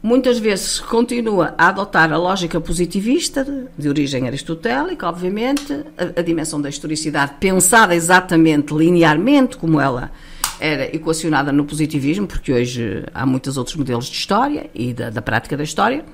muitas 0.00 0.38
vezes 0.38 0.78
continua 0.78 1.52
a 1.58 1.68
adotar 1.68 2.12
a 2.12 2.16
lógica 2.16 2.60
positivista 2.60 3.68
de 3.76 3.88
origem 3.88 4.28
aristotélica, 4.28 5.08
obviamente, 5.08 5.72
a, 5.96 6.20
a, 6.20 6.22
dimensão 6.22 6.60
da 6.60 6.68
historicidade 6.68 7.32
pensada 7.40 7.92
exatamente 7.92 8.72
linearmente 8.72 9.56
como 9.56 9.80
ela 9.80 10.12
era 10.60 10.94
equacionada 10.94 11.50
no 11.50 11.64
positivismo, 11.64 12.26
porque 12.26 12.52
hoje 12.52 13.04
há 13.12 13.26
muitos 13.26 13.56
outros 13.56 13.74
modelos 13.74 14.06
de 14.06 14.16
história 14.16 14.70
e 14.72 14.92
da, 14.92 15.10
da 15.10 15.22
prática 15.22 15.56
da 15.56 15.64
história, 15.64 16.04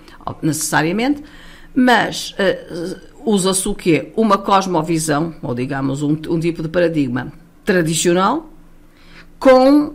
necessariamente, 0.43 1.23
mas 1.75 2.33
uh, 2.33 3.01
usa-se 3.25 3.69
o 3.69 3.75
quê? 3.75 4.13
Uma 4.17 4.39
cosmovisão, 4.39 5.35
ou 5.43 5.55
digamos 5.55 6.03
um, 6.03 6.17
um 6.29 6.39
tipo 6.39 6.63
de 6.63 6.69
paradigma 6.69 7.33
tradicional, 7.65 8.51
com 9.39 9.95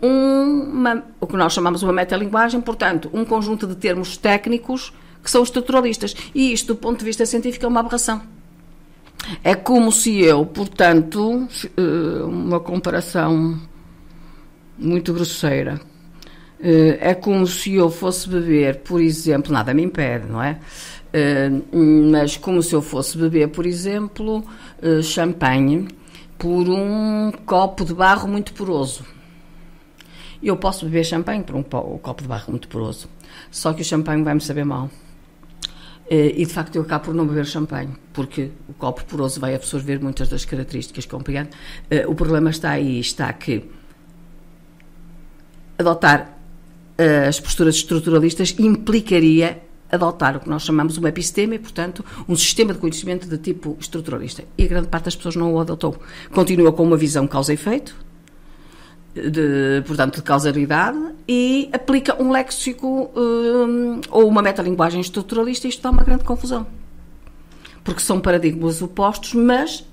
uma, 0.00 1.02
o 1.20 1.26
que 1.26 1.36
nós 1.36 1.52
chamamos 1.52 1.82
uma 1.82 1.92
metalinguagem, 1.92 2.60
portanto, 2.60 3.10
um 3.12 3.24
conjunto 3.24 3.66
de 3.66 3.74
termos 3.74 4.16
técnicos 4.16 4.92
que 5.22 5.30
são 5.30 5.42
estruturalistas. 5.42 6.14
E 6.34 6.52
isto, 6.52 6.68
do 6.68 6.76
ponto 6.76 6.98
de 6.98 7.04
vista 7.04 7.24
científico, 7.26 7.64
é 7.64 7.68
uma 7.68 7.80
aberração. 7.80 8.22
É 9.42 9.54
como 9.54 9.90
se 9.90 10.20
eu, 10.20 10.46
portanto, 10.46 11.48
eh, 11.76 12.22
uma 12.24 12.60
comparação 12.60 13.60
muito 14.78 15.12
grosseira, 15.12 15.80
eh, 16.60 16.98
é 17.00 17.14
como 17.14 17.46
se 17.46 17.74
eu 17.74 17.90
fosse 17.90 18.28
beber, 18.28 18.80
por 18.80 19.00
exemplo, 19.00 19.52
nada 19.52 19.74
me 19.74 19.82
impede, 19.82 20.26
não 20.26 20.40
é? 20.40 20.60
Eh, 21.16 21.50
mas 22.12 22.36
como 22.36 22.62
se 22.62 22.74
eu 22.74 22.82
fosse 22.82 23.16
beber, 23.16 23.48
por 23.48 23.64
exemplo, 23.64 24.44
champanhe 25.02 25.88
por 26.36 26.68
um 26.68 27.32
copo 27.46 27.84
de 27.84 27.94
barro 27.94 28.28
muito 28.28 28.52
poroso 28.52 29.16
eu 30.42 30.56
posso 30.56 30.84
beber 30.84 31.04
champanhe 31.04 31.42
por 31.42 31.56
um, 31.56 31.62
copo 31.62 32.22
de 32.22 32.28
barro 32.28 32.50
muito 32.50 32.68
poroso, 32.68 33.08
só 33.50 33.72
que 33.72 33.82
o 33.82 33.84
champanhe 33.84 34.22
vai-me 34.22 34.40
saber 34.40 34.64
mal. 34.64 34.90
Eh, 36.08 36.34
e 36.36 36.46
de 36.46 36.52
facto 36.52 36.76
eu 36.76 36.82
acabo 36.82 37.06
por 37.06 37.14
não 37.14 37.26
beber 37.26 37.46
champanhe, 37.46 37.90
porque 38.12 38.50
o 38.68 38.74
copo 38.74 39.04
poroso 39.04 39.40
vai 39.40 39.54
absorver 39.54 40.00
muitas 40.00 40.28
das 40.28 40.44
características 40.44 41.04
que 41.04 41.10
compreendo. 41.10 41.50
Eh, 41.90 42.06
o 42.06 42.14
problema 42.14 42.50
está 42.50 42.70
aí, 42.70 43.00
está 43.00 43.32
que 43.32 43.64
adotar 45.76 46.38
eh, 46.96 47.26
as 47.26 47.40
posturas 47.40 47.74
estruturalistas 47.74 48.54
implicaria 48.58 49.62
adotar 49.90 50.36
o 50.36 50.40
que 50.40 50.48
nós 50.48 50.62
chamamos 50.62 50.96
uma 50.96 51.08
episteme, 51.08 51.58
portanto, 51.58 52.04
um 52.28 52.36
sistema 52.36 52.72
de 52.72 52.78
conhecimento 52.78 53.28
de 53.28 53.38
tipo 53.38 53.76
estruturalista. 53.78 54.44
E 54.56 54.64
a 54.64 54.66
grande 54.66 54.88
parte 54.88 55.04
das 55.04 55.16
pessoas 55.16 55.36
não 55.36 55.54
o 55.54 55.60
adotou. 55.60 55.96
Continua 56.32 56.72
com 56.72 56.82
uma 56.82 56.96
visão 56.96 57.26
causa-efeito, 57.26 57.94
de, 59.14 59.82
portanto, 59.86 60.16
de 60.16 60.22
causalidade 60.22 60.98
e 61.26 61.70
aplica 61.72 62.20
um 62.22 62.30
léxico 62.30 63.10
um, 63.16 64.00
ou 64.10 64.28
uma 64.28 64.42
metalinguagem 64.42 65.00
estruturalista 65.00 65.66
e 65.66 65.70
isto 65.70 65.82
dá 65.82 65.90
uma 65.90 66.04
grande 66.04 66.24
confusão. 66.24 66.66
Porque 67.82 68.00
são 68.00 68.20
paradigmas 68.20 68.82
opostos, 68.82 69.32
mas 69.32 69.84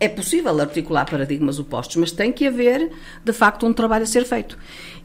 é 0.00 0.08
possível 0.08 0.58
articular 0.58 1.04
paradigmas 1.04 1.58
opostos, 1.58 1.96
mas 1.96 2.10
tem 2.10 2.32
que 2.32 2.46
haver, 2.46 2.90
de 3.22 3.32
facto, 3.34 3.66
um 3.66 3.72
trabalho 3.72 4.04
a 4.04 4.06
ser 4.06 4.24
feito. 4.24 4.56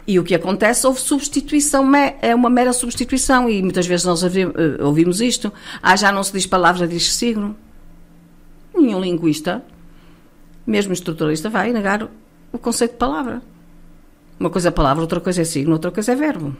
E 0.07 0.19
o 0.19 0.23
que 0.23 0.35
acontece, 0.35 0.85
houve 0.85 1.01
substituição, 1.01 1.89
é 2.21 2.35
uma 2.35 2.49
mera 2.49 2.71
substituição, 2.73 3.49
e 3.49 3.61
muitas 3.61 3.87
vezes 3.87 4.05
nós 4.05 4.23
eh, 4.23 4.29
ouvimos 4.79 5.19
isto. 5.19 5.51
Ah, 5.81 5.95
já 5.95 6.11
não 6.11 6.23
se 6.23 6.31
diz 6.31 6.45
palavra, 6.45 6.87
diz 6.87 7.11
signo. 7.11 7.55
Nenhum 8.75 9.01
linguista, 9.01 9.63
mesmo 10.65 10.93
estruturalista, 10.93 11.49
vai 11.49 11.73
negar 11.73 12.07
o 12.51 12.57
conceito 12.59 12.91
de 12.91 12.97
palavra. 12.97 13.41
Uma 14.39 14.49
coisa 14.49 14.67
é 14.67 14.71
palavra, 14.71 15.01
outra 15.01 15.19
coisa 15.19 15.41
é 15.41 15.45
signo, 15.45 15.73
outra 15.73 15.89
coisa 15.89 16.11
é 16.11 16.15
verbo. 16.15 16.55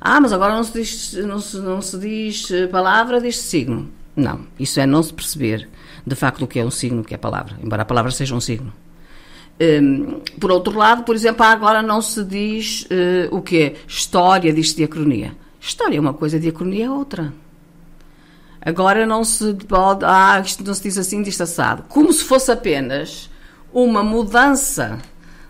Ah, 0.00 0.20
mas 0.20 0.32
agora 0.32 0.54
não 0.54 0.62
se 0.62 0.72
diz, 0.74 1.14
não 1.14 1.40
se, 1.40 1.56
não 1.56 1.82
se 1.82 1.98
diz 1.98 2.50
eh, 2.52 2.66
palavra, 2.68 3.20
diz 3.20 3.36
signo. 3.38 3.90
Não, 4.14 4.46
isso 4.60 4.78
é 4.78 4.86
não 4.86 5.02
se 5.02 5.12
perceber 5.12 5.68
de 6.06 6.14
facto 6.14 6.42
o 6.42 6.46
que 6.46 6.60
é 6.60 6.64
um 6.64 6.70
signo, 6.70 7.00
o 7.00 7.04
que 7.04 7.14
é 7.14 7.16
palavra, 7.16 7.58
embora 7.62 7.82
a 7.82 7.84
palavra 7.84 8.12
seja 8.12 8.34
um 8.34 8.40
signo. 8.40 8.72
Um, 9.60 10.20
por 10.40 10.50
outro 10.50 10.76
lado, 10.76 11.04
por 11.04 11.14
exemplo, 11.14 11.44
agora 11.44 11.80
não 11.80 12.02
se 12.02 12.24
diz 12.24 12.82
uh, 12.82 13.34
o 13.34 13.40
que 13.40 13.76
história, 13.86 14.52
diz-se 14.52 14.76
diacronia. 14.76 15.36
História 15.60 15.96
é 15.96 16.00
uma 16.00 16.12
coisa, 16.12 16.40
diacronia 16.40 16.86
é 16.86 16.90
outra. 16.90 17.32
Agora 18.60 19.06
não 19.06 19.22
se 19.24 19.54
pode, 19.68 20.04
ah, 20.04 20.40
isto 20.44 20.64
não 20.64 20.74
se 20.74 20.82
diz 20.82 20.98
assim, 20.98 21.22
diz 21.22 21.40
assado. 21.40 21.84
Como 21.88 22.12
se 22.12 22.24
fosse 22.24 22.50
apenas 22.50 23.30
uma 23.72 24.02
mudança 24.02 24.98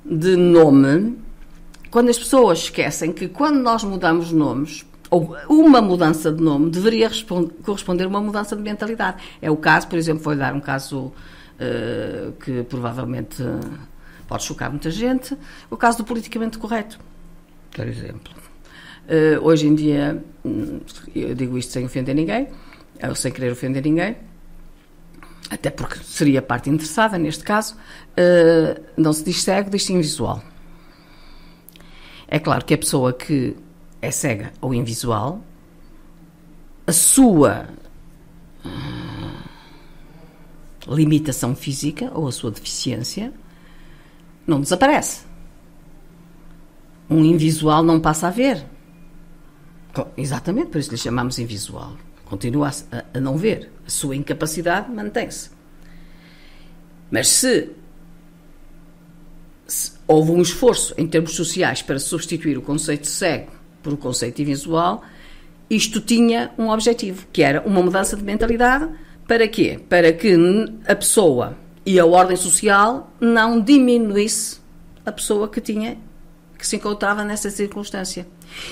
de 0.05 0.37
nome, 0.37 1.17
quando 1.91 2.11
as 2.11 2.19
pessoas 2.19 2.59
esquecem 2.59 3.13
que 3.13 3.29
quando 3.29 3.59
nós 3.61 3.85
mudamos 3.85 4.33
nomes, 4.33 4.85
ou 5.11 5.37
uma 5.49 5.81
mudança 5.81 6.33
de 6.33 6.43
nome 6.43 6.71
deveria 6.71 7.09
corresponder 7.63 8.05
a 8.05 8.09
uma 8.09 8.21
mudança 8.21 8.57
de 8.57 8.63
mentalidade. 8.63 9.23
É 9.41 9.51
o 9.51 9.57
caso, 9.57 9.87
por 9.87 9.97
exemplo, 9.97 10.23
vou 10.25 10.35
dar 10.35 10.53
um 10.55 10.61
caso 10.61 11.13
uh, 11.61 12.33
que 12.45 12.65
provavelmente 12.65 13.43
pode 14.35 14.45
chocar 14.45 14.69
muita 14.69 14.91
gente, 14.91 15.39
o 15.71 15.77
caso 15.77 15.99
do 15.99 16.05
politicamente 16.05 16.59
correto, 16.59 16.99
por 17.71 17.87
exemplo. 17.87 18.35
Uh, 19.07 19.41
hoje 19.45 19.69
em 19.69 19.77
dia, 19.77 20.25
hum, 20.45 20.81
eu 21.15 21.37
digo 21.37 21.57
isto 21.57 21.73
sem 21.73 21.85
ofender 21.85 22.17
ninguém, 22.17 22.49
ou 23.09 23.15
sem 23.15 23.31
querer 23.31 23.53
ofender 23.53 23.85
ninguém, 23.85 24.17
até 25.49 25.71
porque 25.71 26.01
seria 26.03 26.41
a 26.41 26.43
parte 26.43 26.69
interessada 26.69 27.17
neste 27.17 27.45
caso, 27.45 27.77
uh, 27.77 28.83
não 28.97 29.13
se 29.13 29.23
diz 29.23 29.41
cego, 29.41 29.71
diz-se 29.71 29.93
invisual. 29.93 30.43
É 32.27 32.41
claro 32.41 32.65
que 32.65 32.75
a 32.75 32.79
pessoa 32.79 33.13
que 33.13 33.57
é 34.03 34.11
cega 34.11 34.53
ou 34.61 34.75
invisual, 34.75 35.45
a 36.89 36.93
sua 36.93 37.69
uh, 38.65 39.45
limitação 40.93 41.55
física 41.55 42.11
ou 42.13 42.27
a 42.27 42.33
sua 42.33 42.51
deficiência 42.51 43.33
não 44.47 44.61
desaparece. 44.61 45.25
Um 47.09 47.25
invisual 47.25 47.83
não 47.83 48.01
passa 48.01 48.29
a 48.29 48.31
ver. 48.31 48.65
Exatamente, 50.17 50.71
por 50.71 50.79
isso 50.79 50.91
lhe 50.91 50.97
chamamos 50.97 51.39
invisual 51.39 51.97
continua 52.25 52.71
a, 52.91 53.05
a 53.15 53.21
não 53.21 53.37
ver. 53.37 53.71
A 53.87 53.91
sua 53.91 54.17
incapacidade 54.17 54.91
mantém-se. 54.91 55.51
Mas 57.11 57.29
se, 57.29 57.71
se, 59.67 59.93
houve 60.07 60.33
um 60.33 60.43
esforço 60.43 60.95
em 60.97 61.07
termos 61.07 61.33
sociais 61.35 61.83
para 61.83 61.99
substituir 61.99 62.59
o 62.59 62.63
conceito 62.63 63.07
cego 63.07 63.53
por 63.83 63.93
o 63.93 63.97
conceito 63.97 64.41
invisual, 64.43 65.05
isto 65.69 66.01
tinha 66.01 66.51
um 66.59 66.71
objetivo, 66.71 67.27
que 67.33 67.43
era 67.43 67.61
uma 67.63 67.83
mudança 67.83 68.17
de 68.17 68.23
mentalidade. 68.23 68.89
Para 69.29 69.47
quê? 69.47 69.81
Para 69.89 70.13
que 70.13 70.35
a 70.87 70.95
pessoa 70.95 71.57
e 71.85 71.99
a 71.99 72.07
ordem 72.07 72.37
social 72.37 73.11
não 73.21 73.61
diminuísse 73.61 74.61
a 75.05 75.13
pessoa 75.13 75.49
que 75.49 75.61
tinha 75.61 75.99
que 76.57 76.67
se 76.67 76.77
encontrava 76.77 77.25
nessa 77.25 77.51
circunstância. 77.51 78.27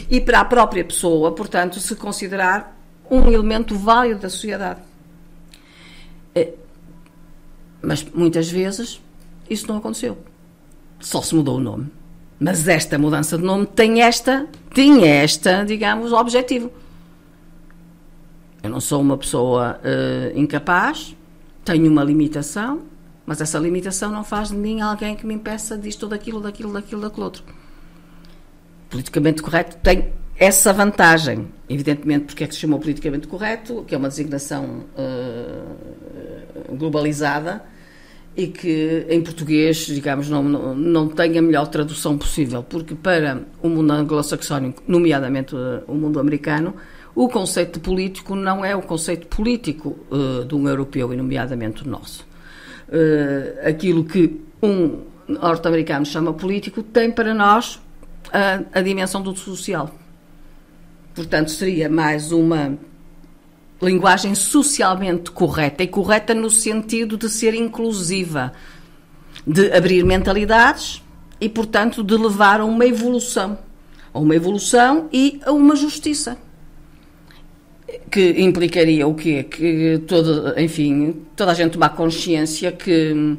E 0.09 0.21
para 0.21 0.41
a 0.41 0.45
própria 0.45 0.85
pessoa, 0.85 1.33
portanto, 1.33 1.79
se 1.79 1.95
considerar 1.95 2.79
um 3.11 3.31
elemento 3.31 3.77
válido 3.77 4.21
da 4.21 4.31
sociedade. 4.31 4.81
É, 6.35 6.55
mas 7.83 8.03
muitas 8.03 8.51
vezes 8.51 9.01
isso 9.51 9.69
não 9.69 9.77
aconteceu. 9.77 10.17
Só 11.01 11.21
se 11.21 11.35
mudou 11.35 11.57
o 11.57 11.61
nome. 11.61 11.91
Mas 12.41 12.67
esta 12.67 12.99
mudança 12.99 13.37
de 13.37 13.45
nome 13.45 13.67
tem 13.67 14.01
esta, 14.01 14.47
tinha 14.73 15.07
esta, 15.07 15.63
digamos, 15.65 16.13
objetivo. 16.13 16.73
Eu 18.63 18.71
não 18.71 18.81
sou 18.81 19.01
uma 19.01 19.19
pessoa 19.19 19.79
uh, 19.81 20.39
incapaz, 20.39 21.15
tenho 21.65 21.91
uma 21.91 22.03
limitação, 22.03 22.83
mas 23.27 23.41
essa 23.41 23.59
limitação 23.59 24.11
não 24.11 24.25
faz 24.25 24.49
de 24.49 24.57
mim 24.57 24.81
alguém 24.81 25.15
que 25.15 25.27
me 25.27 25.35
impeça 25.35 25.77
disto, 25.79 26.09
daquilo, 26.09 26.41
daquilo, 26.41 26.73
daquilo, 26.73 27.01
daquilo 27.01 27.25
outro. 27.25 27.45
politicamente 28.91 29.43
correto 29.43 29.77
tem 29.83 30.13
essa 30.37 30.73
vantagem, 30.73 31.49
evidentemente, 31.69 32.25
porque 32.27 32.45
é 32.45 32.47
que 32.47 32.55
se 32.55 32.61
chamou 32.61 32.81
politicamente 32.81 33.29
correto, 33.29 33.85
que 33.87 33.95
é 33.95 33.99
uma 33.99 34.09
designação 34.09 34.87
uh, 34.97 36.77
globalizada 36.77 37.63
e 38.37 38.47
que 38.47 39.07
em 39.09 39.23
português, 39.23 39.77
digamos, 39.87 40.29
não, 40.29 40.43
não, 40.43 40.75
não 40.75 41.09
tem 41.09 41.39
a 41.39 41.43
melhor 41.43 41.67
tradução 41.69 42.17
possível, 42.17 42.63
porque 42.63 42.95
para 42.95 43.43
o 43.63 43.69
mundo 43.69 43.93
anglo-saxónico, 43.93 44.83
nomeadamente 44.89 45.55
uh, 45.55 45.85
o 45.87 45.95
mundo 45.95 46.19
americano, 46.19 46.75
o 47.15 47.29
conceito 47.29 47.79
político 47.79 48.35
não 48.35 48.65
é 48.65 48.75
o 48.75 48.81
conceito 48.81 49.27
político 49.27 49.97
uh, 50.11 50.45
de 50.45 50.55
um 50.55 50.67
europeu, 50.67 51.13
e 51.13 51.17
nomeadamente 51.17 51.85
o 51.85 51.89
nosso. 51.89 52.27
Uh, 52.93 53.67
aquilo 53.67 54.05
que 54.05 54.39
um 54.63 55.01
norte-americano 55.27 56.05
chama 56.05 56.35
político 56.35 56.83
tem 56.83 57.11
para 57.11 57.33
nós 57.33 57.81
a, 58.31 58.79
a 58.79 58.83
dimensão 58.83 59.23
do 59.23 59.35
social. 59.35 59.91
Portanto, 61.15 61.51
seria 61.51 61.89
mais 61.89 62.33
uma 62.33 62.79
linguagem 63.81 64.35
socialmente 64.35 65.31
correta 65.31 65.83
e 65.83 65.89
correta 65.89 66.35
no 66.35 66.51
sentido 66.51 67.17
de 67.17 67.29
ser 67.29 67.55
inclusiva, 67.55 68.53
de 69.47 69.73
abrir 69.73 70.05
mentalidades 70.05 71.03
e, 71.41 71.49
portanto, 71.49 72.03
de 72.03 72.17
levar 72.17 72.61
a 72.61 72.65
uma 72.65 72.87
evolução, 72.87 73.59
a 74.15 74.19
uma 74.19 74.37
evolução 74.37 75.09
e 75.13 75.41
a 75.45 75.53
uma 75.53 75.75
justiça. 75.75 76.39
Que 78.11 78.43
implicaria 78.43 79.07
o 79.07 79.15
quê? 79.15 79.43
Que 79.45 80.03
todo, 80.07 80.59
enfim, 80.59 81.25
toda 81.37 81.53
a 81.53 81.55
gente 81.55 81.73
tomar 81.73 81.91
consciência 81.91 82.73
que 82.73 83.37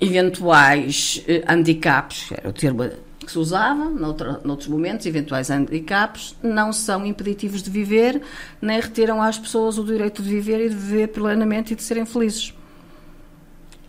eventuais 0.00 1.22
eh, 1.28 1.44
handicaps, 1.46 2.32
era 2.32 2.48
o 2.48 2.52
termo 2.52 2.84
que 3.18 3.30
se 3.30 3.38
usava 3.38 3.84
noutra, 3.84 4.40
noutros 4.42 4.68
momentos, 4.68 5.06
eventuais 5.06 5.50
handicaps, 5.50 6.34
não 6.42 6.72
são 6.72 7.04
impeditivos 7.04 7.62
de 7.62 7.70
viver, 7.70 8.22
nem 8.62 8.80
retiram 8.80 9.20
às 9.20 9.38
pessoas 9.38 9.78
o 9.78 9.84
direito 9.84 10.22
de 10.22 10.28
viver 10.30 10.64
e 10.64 10.68
de 10.70 10.74
viver 10.74 11.08
plenamente 11.08 11.74
e 11.74 11.76
de 11.76 11.82
serem 11.82 12.06
felizes. 12.06 12.54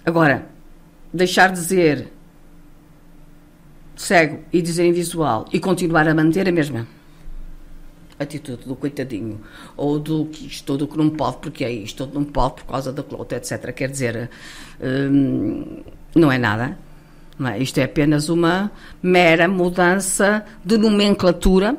Agora, 0.06 0.48
deixar 1.14 1.48
de 1.48 1.60
dizer 1.60 2.12
cego 3.96 4.40
e 4.52 4.62
dizer 4.62 4.86
invisual 4.86 5.46
e 5.54 5.60
continuar 5.60 6.08
a 6.08 6.14
manter 6.14 6.48
a 6.48 6.52
mesma 6.52 6.88
atitude 8.22 8.66
do 8.66 8.76
coitadinho 8.76 9.42
ou 9.76 10.00
do 10.00 10.26
que 10.26 10.48
isto 10.48 10.78
do 10.78 10.88
que 10.88 10.98
não 10.98 11.10
pode 11.10 11.38
porque 11.38 11.64
é 11.64 11.72
isto 11.72 12.04
ou 12.04 12.10
não 12.14 12.24
pode 12.24 12.56
por 12.56 12.66
causa 12.66 12.92
da 12.92 13.04
clota, 13.04 13.36
etc. 13.36 13.74
Quer 13.74 13.90
dizer, 13.90 14.30
hum, 14.82 15.84
não 16.16 16.32
é 16.32 16.38
nada. 16.38 16.78
Não 17.38 17.50
é? 17.50 17.60
Isto 17.60 17.80
é 17.80 17.84
apenas 17.84 18.30
uma 18.30 18.72
mera 19.02 19.48
mudança 19.48 20.46
de 20.64 20.78
nomenclatura, 20.78 21.76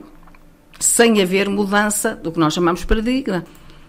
sem 0.81 1.22
haver 1.22 1.48
mudança 1.48 2.16
do 2.16 2.33
que 2.33 2.38
nós 2.40 2.52
chamamos 2.52 2.81
de 2.81 2.87
paradigma, 2.87 3.44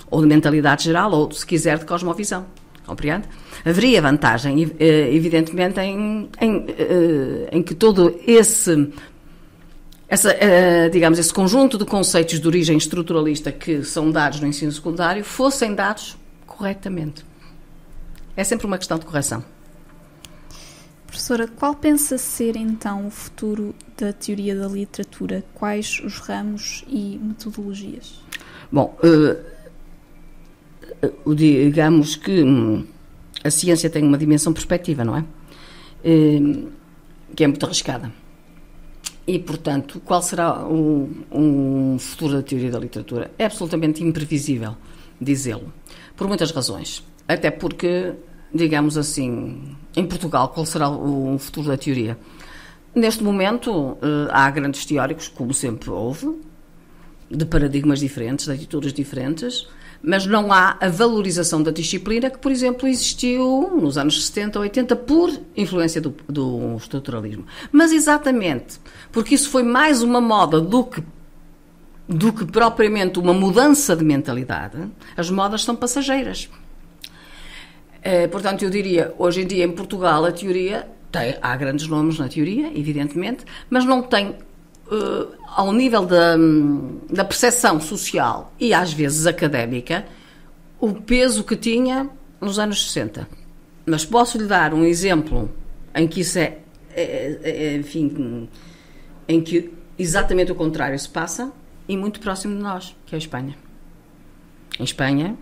ou 0.10 0.22
de 0.22 0.28
mentalidade 0.28 0.84
geral, 0.84 1.12
ou, 1.12 1.32
se 1.32 1.46
quiser, 1.46 1.80
de 1.80 1.86
cosmovisão. 1.86 2.46
Compreende? 2.86 3.28
Haveria 3.66 4.02
vantagem, 4.02 4.72
eh, 4.78 5.10
evidentemente, 5.16 5.80
em, 5.80 6.30
em, 6.40 6.66
eh, 6.68 7.50
em 7.52 7.64
que 7.64 7.74
todo 7.74 8.20
esse 8.28 8.92
essa, 10.08 10.32
eh, 10.32 10.90
digamos, 10.90 11.18
esse 11.18 11.34
conjunto 11.34 11.78
de 11.78 11.86
conceitos 11.86 12.40
de 12.40 12.48
origem 12.48 12.78
estruturalista 12.78 13.52
que 13.52 13.84
são 13.84 14.12
dados 14.12 14.40
no 14.40 14.48
ensino 14.48 14.72
secundário 14.72 15.24
fossem 15.24 15.74
dados 15.74 16.18
corretamente. 16.46 17.26
É 18.36 18.44
sempre 18.44 18.66
uma 18.66 18.78
questão 18.78 19.00
de 19.00 19.06
correção. 19.06 19.44
Professora, 21.08 21.48
qual 21.48 21.76
pensa 21.76 22.18
ser 22.18 22.56
então 22.56 23.06
o 23.08 23.12
futuro 23.12 23.76
da 23.96 24.12
teoria 24.12 24.56
da 24.56 24.68
literatura? 24.68 25.44
Quais 25.54 26.02
os 26.04 26.18
ramos 26.18 26.84
e 26.88 27.20
metodologias? 27.22 28.20
Bom, 28.72 28.98
uh, 29.04 29.38
uh, 31.26 31.36
digamos 31.36 32.16
que 32.16 32.44
um, 32.44 32.86
a 33.44 33.52
ciência 33.52 33.92
tem 33.92 34.04
uma 34.04 34.18
dimensão 34.18 34.52
perspectiva, 34.52 35.06
não 35.06 35.16
é? 35.16 35.24
Que 37.36 37.44
é 37.44 37.48
muito 37.48 37.64
arriscada. 37.64 38.12
E, 39.26 39.40
portanto, 39.40 40.02
qual 40.04 40.22
será 40.22 40.66
o 40.68 41.98
futuro 41.98 42.34
da 42.34 42.44
teoria 42.44 42.72
da 42.72 42.80
literatura? 42.80 43.32
É 43.38 43.46
absolutamente 43.46 44.04
imprevisível 44.04 44.76
dizê-lo, 45.20 45.72
por 46.16 46.28
muitas 46.28 46.52
razões. 46.52 47.04
Até 47.28 47.50
porque 47.50 48.14
digamos 48.54 48.98
assim, 48.98 49.76
em 49.96 50.06
Portugal, 50.06 50.50
qual 50.50 50.66
será 50.66 50.90
o 50.90 51.38
futuro 51.40 51.68
da 51.68 51.78
teoria? 51.78 52.18
Neste 52.94 53.24
momento, 53.24 53.98
eh, 54.02 54.30
há 54.30 54.50
grandes 54.52 54.86
teóricos, 54.86 55.28
como 55.28 55.54
sempre 55.54 55.90
houve, 55.90 56.40
de 57.32 57.46
paradigmas 57.46 58.00
diferentes, 58.00 58.46
de 58.46 58.52
atitudes 58.52 58.94
diferentes, 58.94 59.68
mas 60.04 60.26
não 60.26 60.52
há 60.52 60.78
a 60.82 60.90
valorização 60.90 61.64
da 61.64 61.72
disciplina 61.72 62.30
que, 62.30 62.38
por 62.38 62.52
exemplo, 62.52 62.88
existiu 62.88 63.80
nos 63.82 63.98
anos 63.98 64.26
70 64.26 64.60
ou 64.60 64.64
80 64.64 64.96
por 64.98 65.32
influência 65.56 66.02
do, 66.02 66.14
do 66.28 66.76
estruturalismo. 66.76 67.46
Mas 67.72 67.94
exatamente 67.94 68.80
porque 69.12 69.34
isso 69.34 69.50
foi 69.50 69.64
mais 69.64 70.04
uma 70.04 70.20
moda 70.20 70.60
do 70.60 70.84
que 70.84 71.02
do 72.08 72.34
que 72.34 72.46
propriamente 72.46 73.18
uma 73.18 73.34
mudança 73.34 73.96
de 73.96 74.04
mentalidade, 74.04 74.78
as 75.16 75.30
modas 75.30 75.64
são 75.64 75.74
passageiras. 75.74 76.50
Eh, 78.02 78.28
portanto, 78.28 78.64
eu 78.64 78.70
diria, 78.70 79.14
hoje 79.18 79.42
em 79.42 79.48
dia 79.48 79.64
em 79.64 79.72
Portugal 79.72 80.26
a 80.26 80.32
teoria, 80.32 80.86
tem, 81.10 81.38
há 81.42 81.56
grandes 81.56 81.88
nomes 81.88 82.20
na 82.20 82.28
teoria, 82.28 82.78
evidentemente, 82.78 83.46
mas 83.70 83.86
não 83.86 84.02
tem, 84.02 84.36
uh, 84.94 85.36
ao 85.48 85.72
nível 85.74 86.06
da, 86.06 86.36
da 87.10 87.26
percepção 87.26 87.80
social 87.80 88.54
e 88.60 88.74
às 88.74 88.94
vezes 88.94 89.26
académica, 89.26 90.06
o 90.80 90.94
peso 90.94 91.44
que 91.44 91.56
tinha 91.56 92.10
nos 92.40 92.60
anos 92.60 92.86
60. 92.92 93.28
Mas 93.86 94.06
posso 94.06 94.38
lhe 94.38 94.46
dar 94.46 94.74
um 94.74 94.84
exemplo 94.84 95.52
em 95.96 96.08
que 96.08 96.22
isso 96.22 96.40
é, 96.40 96.58
é, 96.96 97.40
é, 97.44 97.66
é 97.66 97.76
enfim, 97.76 98.48
em 99.28 99.42
que 99.42 99.74
exatamente 99.98 100.52
o 100.52 100.56
contrário 100.56 100.98
se 100.98 101.10
passa 101.10 101.52
e 101.88 101.98
muito 101.98 102.20
próximo 102.20 102.56
de 102.56 102.62
nós, 102.62 102.96
que 103.06 103.16
é 103.16 103.18
a 103.18 103.20
Espanha. 103.20 103.56
Em 104.80 104.84
Espanha, 104.84 105.38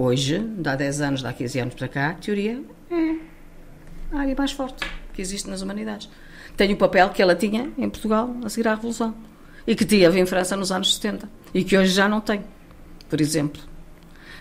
Hoje, 0.00 0.40
há 0.64 0.76
10 0.76 1.00
anos, 1.00 1.24
há 1.24 1.32
15 1.32 1.58
anos 1.58 1.74
para 1.74 1.88
cá, 1.88 2.10
a 2.10 2.14
teoria 2.14 2.62
é 2.88 3.16
a 4.12 4.20
área 4.20 4.34
mais 4.36 4.52
forte 4.52 4.88
que 5.12 5.20
existe 5.20 5.50
nas 5.50 5.60
humanidades. 5.60 6.08
Tem 6.58 6.72
o 6.72 6.76
papel 6.76 7.08
que 7.10 7.22
ela 7.22 7.36
tinha 7.36 7.70
em 7.78 7.88
Portugal 7.88 8.34
a 8.44 8.48
seguir 8.48 8.66
à 8.66 8.74
Revolução 8.74 9.14
e 9.64 9.76
que 9.76 9.84
teve 9.84 10.18
em 10.18 10.26
França 10.26 10.56
nos 10.56 10.72
anos 10.72 10.92
70 10.96 11.30
e 11.54 11.62
que 11.62 11.78
hoje 11.78 11.92
já 11.92 12.08
não 12.08 12.20
tem, 12.20 12.42
por 13.08 13.20
exemplo. 13.20 13.62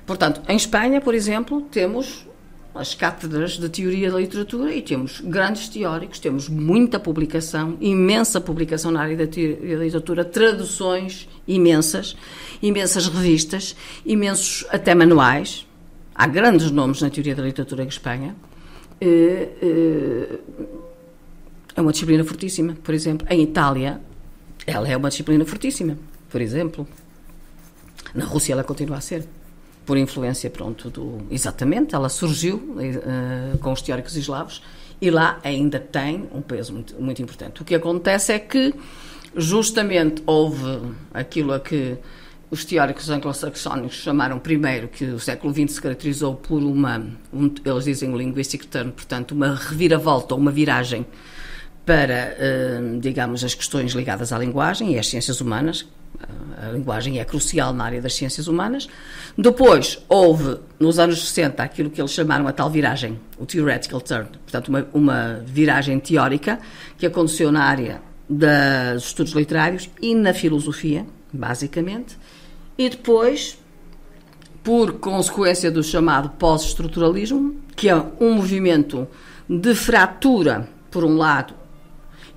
Portanto, 0.04 0.42
em 0.50 0.58
Espanha, 0.58 1.00
por 1.00 1.14
exemplo, 1.14 1.62
temos 1.70 2.26
as 2.74 2.96
cátedras 2.96 3.60
de 3.60 3.70
teoria 3.70 4.12
da 4.12 4.18
literatura 4.18 4.74
e 4.74 4.82
temos 4.82 5.22
grandes 5.22 5.70
teóricos, 5.70 6.18
temos 6.18 6.50
muita 6.50 7.00
publicação, 7.00 7.78
imensa 7.80 8.42
publicação 8.42 8.90
na 8.90 9.02
área 9.02 9.16
da 9.16 9.28
teoria 9.28 9.78
da 9.78 9.84
literatura, 9.84 10.26
traduções 10.26 11.30
imensas, 11.48 12.18
imensas 12.64 13.08
revistas, 13.08 13.76
imensos 14.04 14.66
até 14.72 14.96
manuais. 14.96 15.68
Há 16.16 16.26
grandes 16.26 16.72
nomes 16.72 17.00
na 17.00 17.12
teoria 17.12 17.36
da 17.36 17.44
literatura 17.44 17.84
em 17.84 17.88
Espanha. 17.88 18.36
Eh, 19.00 19.50
eh, 19.62 20.40
é 21.78 21.82
uma 21.82 21.92
disciplina 21.92 22.24
fortíssima, 22.24 22.76
por 22.84 22.94
exemplo. 22.94 23.28
Em 23.30 23.44
Itália, 23.44 24.02
ela 24.66 24.88
é 24.88 24.98
uma 24.98 25.10
disciplina 25.10 25.46
fortíssima, 25.46 25.96
por 26.28 26.42
exemplo. 26.42 26.88
Na 28.16 28.26
Rússia 28.26 28.54
ela 28.54 28.64
continua 28.64 28.98
a 28.98 29.02
ser 29.02 29.26
por 29.86 29.96
influência, 29.96 30.50
pronto, 30.50 30.90
do, 30.90 31.20
exatamente, 31.32 31.96
ela 31.96 32.10
surgiu 32.10 32.58
uh, 32.58 33.58
com 33.60 33.72
os 33.72 33.82
teóricos 33.82 34.18
eslavos 34.18 34.62
e 35.00 35.10
lá 35.10 35.40
ainda 35.44 35.80
tem 35.80 36.28
um 36.34 36.42
peso 36.42 36.74
muito, 36.74 37.02
muito 37.02 37.22
importante. 37.22 37.62
O 37.62 37.66
que 37.66 37.76
acontece 37.76 38.34
é 38.34 38.40
que 38.40 38.74
justamente 39.36 40.22
houve 40.26 40.82
aquilo 41.14 41.54
a 41.54 41.60
que 41.60 41.96
os 42.50 42.66
teóricos 42.66 43.10
anglo-saxónicos 43.10 43.98
chamaram 43.98 44.40
primeiro 44.40 44.88
que 44.88 45.06
o 45.06 45.20
século 45.20 45.54
XX 45.54 45.72
se 45.76 45.82
caracterizou 45.82 46.36
por 46.36 46.62
uma, 46.62 47.06
um, 47.32 47.50
eles 47.64 47.86
dizem 47.86 48.18
linguistic 48.18 48.66
turn, 48.66 48.92
portanto, 48.92 49.32
uma 49.32 49.56
reviravolta 49.56 50.34
uma 50.36 50.52
viragem 50.52 51.06
para, 51.88 52.36
uh, 52.38 53.00
digamos, 53.00 53.46
as 53.46 53.56
questões 53.56 53.94
ligadas 53.94 54.34
à 54.34 54.38
linguagem 54.38 54.94
e 54.94 55.00
às 55.00 55.08
ciências 55.08 55.40
humanas, 55.40 55.88
a 56.62 56.72
linguagem 56.72 57.20
é 57.20 57.24
crucial 57.24 57.74
na 57.74 57.86
área 57.86 58.02
das 58.02 58.14
ciências 58.14 58.48
humanas. 58.48 58.90
Depois 59.38 60.04
houve, 60.10 60.58
nos 60.78 61.00
anos 61.00 61.26
60, 61.30 61.64
aquilo 61.64 61.90
que 61.90 62.02
eles 62.02 62.12
chamaram 62.12 62.46
a 62.46 62.52
tal 62.52 62.70
viragem, 62.70 63.18
o 63.40 63.46
theoretical 63.46 64.02
turn, 64.02 64.28
portanto, 64.44 64.68
uma, 64.68 64.88
uma 64.94 65.42
viragem 65.46 65.98
teórica 66.00 66.60
que 66.98 67.06
aconteceu 67.06 67.54
na 67.54 67.64
área 67.64 68.02
dos 68.30 69.06
estudos 69.06 69.32
literários 69.32 69.90
e 70.02 70.14
na 70.14 70.34
filosofia, 70.34 71.06
basicamente. 71.32 72.18
E 72.78 72.90
depois, 72.90 73.58
por 74.62 74.94
consequência 74.94 75.72
do 75.72 75.82
chamado 75.82 76.32
pós-estruturalismo, 76.32 77.56
que 77.78 77.88
é 77.88 77.96
um 78.20 78.34
movimento 78.34 79.08
de 79.48 79.74
fratura, 79.74 80.68
por 80.92 81.04
um 81.04 81.16
lado, 81.16 81.54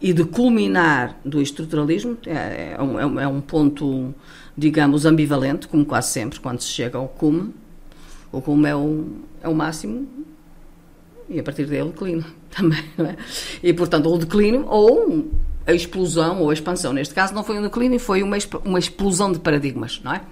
e 0.01 0.13
de 0.13 0.25
culminar 0.25 1.19
do 1.25 1.43
estruturalismo, 1.43 2.17
é, 2.27 2.75
é, 2.79 2.83
um, 2.83 3.21
é 3.21 3.29
um 3.29 3.41
ponto, 3.41 4.15
digamos, 4.57 5.05
ambivalente, 5.05 5.69
como 5.69 5.85
quase 5.85 6.11
sempre, 6.13 6.41
quando 6.41 6.61
se 6.61 6.69
chega 6.69 6.97
ao 6.97 7.09
cume. 7.09 7.55
O 8.33 8.41
cume 8.41 8.69
é 8.69 8.77
o, 8.77 9.07
é 9.43 9.49
o 9.49 9.55
máximo 9.55 10.09
e 11.29 11.39
a 11.39 11.43
partir 11.43 11.67
dele 11.67 11.83
o 11.83 11.93
declínio 11.93 12.25
também, 12.51 12.85
não 12.99 13.07
é? 13.07 13.17
E, 13.63 13.73
portanto, 13.73 14.13
o 14.13 14.19
declínio 14.19 14.67
ou 14.67 15.31
a 15.67 15.73
explosão 15.73 16.41
ou 16.41 16.51
a 16.51 16.53
expansão. 16.53 16.93
Neste 16.93 17.15
caso 17.15 17.33
não 17.33 17.45
foi 17.45 17.59
um 17.59 17.63
declínio, 17.63 18.01
foi 18.01 18.23
uma, 18.23 18.37
uma 18.65 18.79
explosão 18.79 19.31
de 19.31 19.39
paradigmas, 19.39 20.01
não 20.03 20.13
é? 20.13 20.23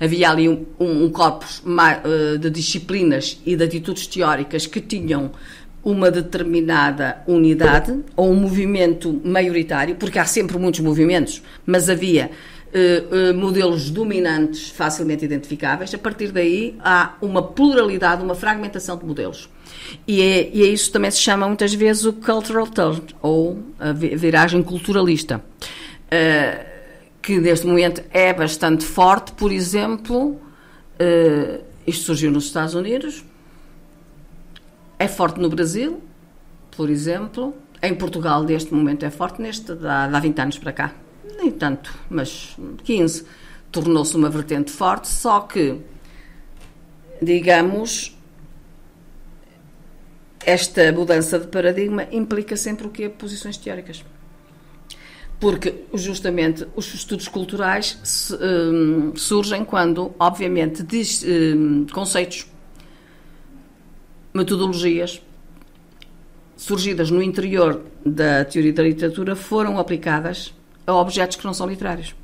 Havia 0.00 0.30
ali 0.30 0.48
um, 0.48 0.64
um, 0.80 1.04
um 1.04 1.10
corpus 1.10 1.62
eh, 1.66 2.38
de 2.38 2.50
disciplinas 2.50 3.40
e 3.44 3.56
de 3.56 3.64
atitudes 3.64 4.06
teóricas 4.06 4.66
que 4.66 4.80
tinham 4.80 5.32
uma 5.86 6.10
determinada 6.10 7.22
unidade 7.28 7.96
ou 8.16 8.32
um 8.32 8.34
movimento 8.34 9.20
maioritário, 9.24 9.94
porque 9.94 10.18
há 10.18 10.24
sempre 10.24 10.58
muitos 10.58 10.80
movimentos, 10.80 11.40
mas 11.64 11.88
havia 11.88 12.28
uh, 12.74 13.30
uh, 13.30 13.38
modelos 13.38 13.88
dominantes 13.88 14.68
facilmente 14.68 15.24
identificáveis. 15.24 15.94
A 15.94 15.98
partir 15.98 16.32
daí 16.32 16.76
há 16.80 17.14
uma 17.22 17.40
pluralidade, 17.40 18.20
uma 18.20 18.34
fragmentação 18.34 18.98
de 18.98 19.04
modelos. 19.06 19.48
E 20.08 20.20
é, 20.20 20.50
e 20.52 20.64
é 20.64 20.66
isso 20.66 20.90
também 20.90 21.08
se 21.08 21.20
chama 21.20 21.46
muitas 21.46 21.72
vezes 21.72 22.04
o 22.04 22.12
cultural 22.12 22.66
turn, 22.66 23.02
ou 23.22 23.62
a 23.78 23.92
viragem 23.92 24.64
culturalista, 24.64 25.36
uh, 25.38 26.66
que 27.22 27.38
neste 27.38 27.64
momento 27.64 28.02
é 28.10 28.34
bastante 28.34 28.84
forte. 28.84 29.30
Por 29.34 29.52
exemplo, 29.52 30.40
isto 31.86 32.06
surgiu 32.06 32.32
nos 32.32 32.46
Estados 32.46 32.74
Unidos, 32.74 33.24
é 34.98 35.08
forte 35.08 35.40
no 35.40 35.48
Brasil, 35.48 36.02
por 36.76 36.90
exemplo. 36.90 37.54
Em 37.82 37.94
Portugal, 37.94 38.42
neste 38.42 38.72
momento, 38.72 39.04
é 39.04 39.10
forte, 39.10 39.40
neste, 39.40 39.72
há, 39.84 40.04
há 40.04 40.20
20 40.20 40.38
anos 40.40 40.58
para 40.58 40.72
cá. 40.72 40.94
Nem 41.36 41.50
tanto, 41.50 41.92
mas 42.08 42.56
15. 42.84 43.24
Tornou-se 43.70 44.16
uma 44.16 44.30
vertente 44.30 44.70
forte, 44.70 45.08
só 45.08 45.40
que, 45.40 45.78
digamos, 47.20 48.16
esta 50.44 50.92
mudança 50.92 51.38
de 51.38 51.48
paradigma 51.48 52.06
implica 52.10 52.56
sempre 52.56 52.86
o 52.86 52.90
que 52.90 53.08
posições 53.08 53.56
teóricas. 53.56 54.04
Porque, 55.38 55.84
justamente, 55.92 56.66
os 56.74 56.94
estudos 56.94 57.28
culturais 57.28 58.32
um, 58.40 59.14
surgem 59.14 59.64
quando, 59.64 60.14
obviamente, 60.18 60.82
diz, 60.82 61.22
um, 61.24 61.86
conceitos 61.92 62.46
metodologias 64.36 65.20
surgidas 66.56 67.10
no 67.10 67.22
interior 67.22 67.82
da 68.04 68.44
teoria 68.44 68.72
da 68.72 68.82
literatura 68.82 69.36
foram 69.36 69.78
aplicadas 69.78 70.54
a 70.86 70.94
objetos 70.94 71.36
que 71.36 71.44
não 71.44 71.52
são 71.52 71.68
literários. 71.68 72.14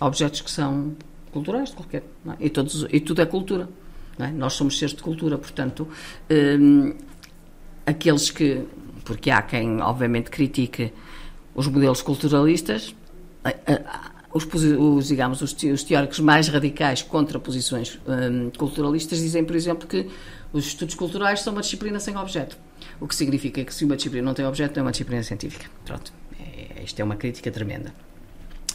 Objetos 0.00 0.40
que 0.40 0.50
são 0.50 0.94
culturais, 1.32 1.70
de 1.70 1.76
qualquer. 1.76 2.02
É? 2.28 2.46
E, 2.46 2.50
todos, 2.50 2.86
e 2.90 3.00
tudo 3.00 3.22
é 3.22 3.26
cultura. 3.26 3.68
É? 4.18 4.28
Nós 4.28 4.52
somos 4.52 4.78
seres 4.78 4.94
de 4.94 5.02
cultura, 5.02 5.38
portanto, 5.38 5.88
hum, 6.30 6.94
aqueles 7.86 8.30
que. 8.30 8.64
Porque 9.04 9.30
há 9.30 9.42
quem, 9.42 9.80
obviamente, 9.80 10.30
critique 10.30 10.92
os 11.54 11.66
modelos 11.66 12.02
culturalistas, 12.02 12.94
os, 14.32 14.46
os, 14.46 15.08
digamos, 15.08 15.42
os, 15.42 15.82
teóricos 15.82 16.20
mais 16.20 16.48
radicais 16.48 17.02
contra 17.02 17.38
posições 17.38 17.98
hum, 18.06 18.50
culturalistas 18.56 19.18
dizem, 19.18 19.44
por 19.44 19.56
exemplo, 19.56 19.88
que 19.88 20.08
os 20.52 20.66
estudos 20.66 20.94
culturais 20.94 21.40
são 21.40 21.52
uma 21.52 21.62
disciplina 21.62 21.98
sem 21.98 22.16
objeto. 22.16 22.56
O 23.00 23.08
que 23.08 23.14
significa 23.14 23.64
que 23.64 23.74
se 23.74 23.84
uma 23.84 23.96
disciplina 23.96 24.26
não 24.26 24.34
tem 24.34 24.44
objeto, 24.44 24.76
não 24.76 24.80
é 24.80 24.84
uma 24.86 24.90
disciplina 24.90 25.22
científica. 25.22 25.66
Pronto. 25.84 26.12
É, 26.38 26.82
isto 26.82 27.00
é 27.00 27.04
uma 27.04 27.16
crítica 27.16 27.50
tremenda. 27.50 27.94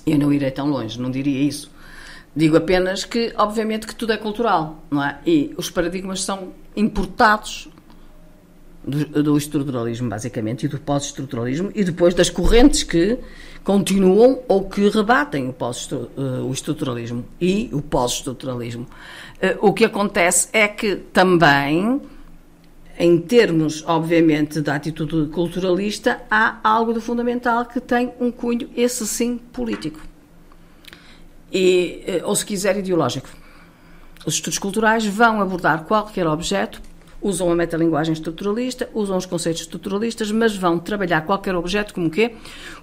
Eu 0.06 0.18
não 0.18 0.34
irei 0.34 0.52
tão 0.52 0.68
longe, 0.68 1.00
não 1.00 1.12
diria 1.12 1.42
isso. 1.42 1.72
Digo 2.36 2.58
apenas 2.58 3.04
que, 3.04 3.34
obviamente, 3.38 3.88
que 3.88 3.96
tudo 3.96 4.13
é 4.13 4.18
cultural, 4.18 4.84
não 4.90 5.04
é? 5.04 5.20
E 5.26 5.54
os 5.58 5.70
paradigmas 5.70 6.22
são 6.22 6.54
importados 6.76 7.70
do, 8.88 9.23
do 9.23 9.38
estruturalismo, 9.38 10.10
basicamente, 10.10 10.65
e 10.65 10.69
do 10.69 10.80
pós-estruturalismo, 10.80 11.71
e 11.76 11.84
depois 11.84 12.13
das 12.13 12.30
correntes 12.30 12.84
que 12.84 13.19
continuam 13.63 14.39
ou 14.47 14.69
que 14.69 14.88
rebatem 14.88 15.50
o, 15.50 15.54
pós 15.54 15.89
eh, 15.91 16.21
o 16.41 16.52
estruturalismo 16.54 17.26
e 17.39 17.69
o 17.73 17.82
pós-estruturalismo. 17.82 18.88
Eh, 19.41 19.58
o 19.62 19.73
que 19.73 19.84
acontece 19.84 20.47
é 20.54 20.69
que 20.69 20.95
também, 20.95 22.02
em 22.97 23.19
termos, 23.19 23.84
obviamente, 23.86 24.62
da 24.62 24.76
atitude 24.76 25.30
culturalista, 25.32 26.21
há 26.32 26.60
algo 26.63 26.93
de 26.93 27.02
fundamental 27.02 27.65
que 27.65 27.82
tem 27.82 28.13
um 28.21 28.32
cunho, 28.32 28.69
esse 28.76 29.06
sim, 29.06 29.38
político. 29.52 30.00
E, 31.52 32.04
eh, 32.08 32.21
ou, 32.23 32.34
se 32.36 32.45
quiser, 32.45 32.78
ideológico. 32.78 33.28
Os 34.26 34.36
estudos 34.36 34.60
culturais 34.60 35.06
vão 35.06 35.41
abordar 35.41 35.84
qualquer 35.84 36.26
objeto 36.26 36.82
usam 37.21 37.51
a 37.51 37.56
metalinguagem 37.56 38.13
estruturalista, 38.13 38.89
usam 38.93 39.17
os 39.17 39.25
conceitos 39.25 39.62
estruturalistas, 39.62 40.32
mas 40.32 40.56
vão 40.56 40.80
trabalhar 40.80 41.21
qualquer 41.21 41.56
objeto 41.56 41.93
como 41.93 42.10
quê? 42.10 42.36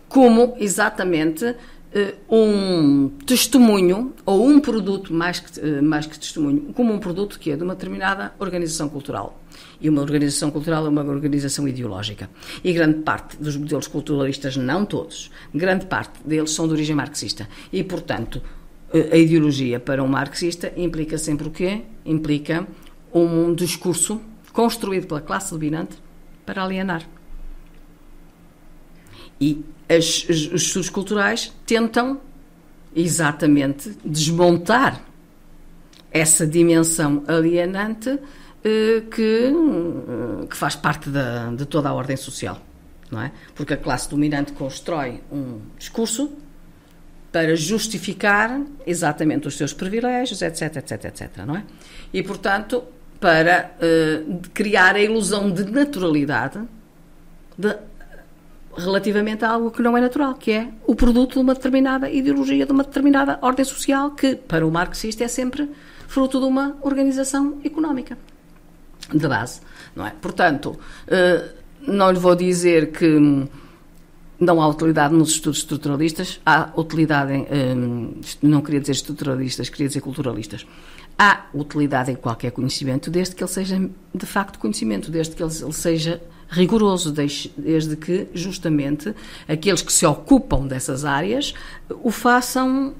Como 0.09 0.55
exatamente 0.59 1.55
eh, 1.97 2.17
um 2.29 3.09
testemunho 3.25 4.13
ou 4.27 4.45
um 4.45 4.59
produto 4.59 5.15
mais 5.15 5.39
que, 5.39 5.61
eh, 5.61 5.81
mais 5.81 6.07
que 6.07 6.19
testemunho, 6.19 6.73
como 6.75 6.93
um 6.93 6.99
produto 6.99 7.39
que 7.39 7.53
é 7.53 7.57
de 7.57 7.63
uma 7.63 7.77
determinada 7.77 8.35
organização 8.41 8.89
cultural. 8.89 9.41
E 9.81 9.89
uma 9.89 10.03
organização 10.03 10.51
cultural 10.51 10.85
é 10.87 10.89
uma 10.89 11.05
organização 11.05 11.69
ideológica. 11.69 12.29
E 12.65 12.73
grande 12.73 12.99
parte 13.03 13.37
dos 13.37 13.57
modelos 13.57 13.87
culturalistas, 13.87 14.57
não 14.57 14.85
todos, 14.85 15.31
grande 15.55 15.87
parte 15.87 16.19
deles 16.25 16.51
são 16.51 16.67
de 16.67 16.73
origem 16.73 16.97
marxista. 16.97 17.49
E, 17.73 17.85
portanto, 17.85 18.43
eh, 18.93 19.11
a 19.13 19.17
ideologia 19.17 19.79
para 19.79 20.03
um 20.03 20.09
marxista 20.09 20.73
implica 20.77 21.17
sempre 21.17 21.47
o 21.47 21.51
quê? 21.53 21.83
Implica 22.05 22.67
um 23.15 23.55
discurso 23.55 24.21
construído 24.53 25.07
pela 25.07 25.21
classe 25.21 25.51
dominante 25.51 25.97
para 26.45 26.63
alienar. 26.63 27.07
E 29.41 29.65
as, 29.89 30.29
os 30.29 30.63
estudos 30.63 30.91
culturais 30.91 31.53
tentam 31.67 32.21
exatamente 32.95 33.97
desmontar 34.05 35.01
essa 36.11 36.47
dimensão 36.47 37.25
alienante 37.27 38.19
eh, 38.63 39.03
que, 39.11 39.53
eh, 39.53 40.47
que 40.47 40.57
faz 40.57 40.77
parte 40.77 41.11
da, 41.11 41.51
de 41.51 41.67
toda 41.67 41.89
a 41.89 41.93
ordem 41.93 42.17
social. 42.17 42.61
Não 43.11 43.21
é? 43.21 43.33
Porque 43.55 43.75
a 43.75 43.77
classe 43.77 44.09
dominante 44.09 44.53
constrói 44.53 45.21
um 45.31 45.61
discurso 45.79 46.33
para 47.31 47.57
justificar 47.57 48.63
exatamente 48.87 49.49
os 49.49 49.57
seus 49.57 49.73
privilégios, 49.73 50.41
etc, 50.41 50.77
etc, 50.77 51.05
etc, 51.05 51.45
não 51.45 51.57
é? 51.57 51.65
E, 52.13 52.23
portanto, 52.23 52.85
para 53.25 53.71
uh, 53.81 54.39
criar 54.53 54.97
a 54.97 55.01
ilusão 55.01 55.51
de 55.51 55.65
naturalidade 55.65 56.61
de, 57.57 57.75
relativamente 58.77 59.47
a 59.47 59.49
algo 59.49 59.71
que 59.71 59.81
não 59.81 59.97
é 59.97 60.01
natural, 60.03 60.35
que 60.35 60.53
é 60.53 60.69
o 60.87 60.95
produto 60.95 61.33
de 61.33 61.39
uma 61.39 61.55
determinada 61.55 62.11
ideologia, 62.11 62.67
de 62.67 62.73
uma 62.73 62.85
determinada 62.85 63.39
ordem 63.41 63.65
social, 63.65 64.11
que 64.11 64.37
para 64.37 64.67
o 64.67 64.71
marxista 64.71 65.25
é 65.25 65.29
sempre 65.29 65.71
fruto 66.07 66.39
de 66.39 66.45
uma 66.45 66.77
organização 66.83 67.57
económica 67.65 68.19
de 69.11 69.27
base, 69.27 69.63
não 69.97 70.07
é? 70.07 70.11
Portanto, 70.21 70.79
uh, 71.09 71.51
não 71.81 72.11
lhe 72.11 72.19
vou 72.19 72.37
dizer 72.37 72.93
que 72.93 73.49
não 74.39 74.61
há 74.61 74.69
utilidade 74.69 75.15
nos 75.15 75.31
estudos 75.31 75.61
estruturalistas, 75.61 76.41
há 76.45 76.69
utilidade 76.77 77.33
em, 77.33 77.47
um, 77.75 78.21
não 78.43 78.61
queria 78.61 78.81
dizer 78.81 78.93
estruturalistas, 78.93 79.71
queria 79.71 79.89
dizer 79.89 80.03
culturalistas. 80.03 80.67
Há 81.19 81.47
utilidade 81.55 82.11
em 82.11 82.17
qualquer 82.17 82.51
conhecimento, 82.51 83.11
desde 83.11 83.35
que 83.35 83.43
ele 83.43 83.51
seja 83.51 83.91
de 84.15 84.27
facto 84.27 84.59
conhecimento, 84.59 85.11
desde 85.11 85.35
que 85.35 85.43
ele, 85.43 85.73
seja 85.73 86.21
rigoroso, 86.49 87.13
desde, 87.13 87.97
que 87.97 88.29
justamente 88.35 89.15
aqueles 89.49 89.83
que 89.83 89.93
se 89.93 90.05
ocupam 90.07 90.67
dessas 90.67 91.05
áreas 91.05 91.55
o 92.03 92.11
façam 92.11 92.95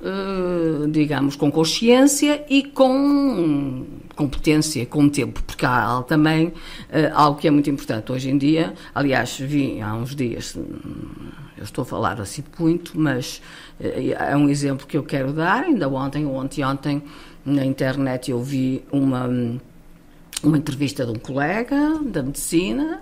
Uh, 0.00 0.86
digamos, 0.88 1.34
com 1.34 1.50
consciência 1.50 2.44
e 2.48 2.62
com 2.62 3.84
competência, 4.14 4.86
com 4.86 5.08
tempo, 5.08 5.42
porque 5.42 5.66
há 5.66 6.04
também 6.06 6.46
uh, 6.46 6.52
algo 7.12 7.40
que 7.40 7.48
é 7.48 7.50
muito 7.50 7.68
importante 7.68 8.12
hoje 8.12 8.30
em 8.30 8.38
dia. 8.38 8.74
Aliás, 8.94 9.36
vi 9.40 9.80
há 9.80 9.92
uns 9.96 10.14
dias, 10.14 10.56
eu 11.56 11.64
estou 11.64 11.82
a 11.82 11.84
falar 11.84 12.20
assim 12.20 12.44
muito, 12.56 12.92
mas 12.94 13.42
uh, 13.80 13.84
é 14.20 14.36
um 14.36 14.48
exemplo 14.48 14.86
que 14.86 14.96
eu 14.96 15.02
quero 15.02 15.32
dar. 15.32 15.64
Ainda 15.64 15.88
ontem, 15.88 16.24
ou 16.24 16.36
ontem, 16.36 17.02
na 17.48 17.64
internet, 17.64 18.30
eu 18.30 18.42
vi 18.42 18.84
uma, 18.92 19.26
uma 20.42 20.58
entrevista 20.58 21.04
de 21.04 21.12
um 21.12 21.18
colega 21.18 21.98
da 22.04 22.22
medicina 22.22 23.00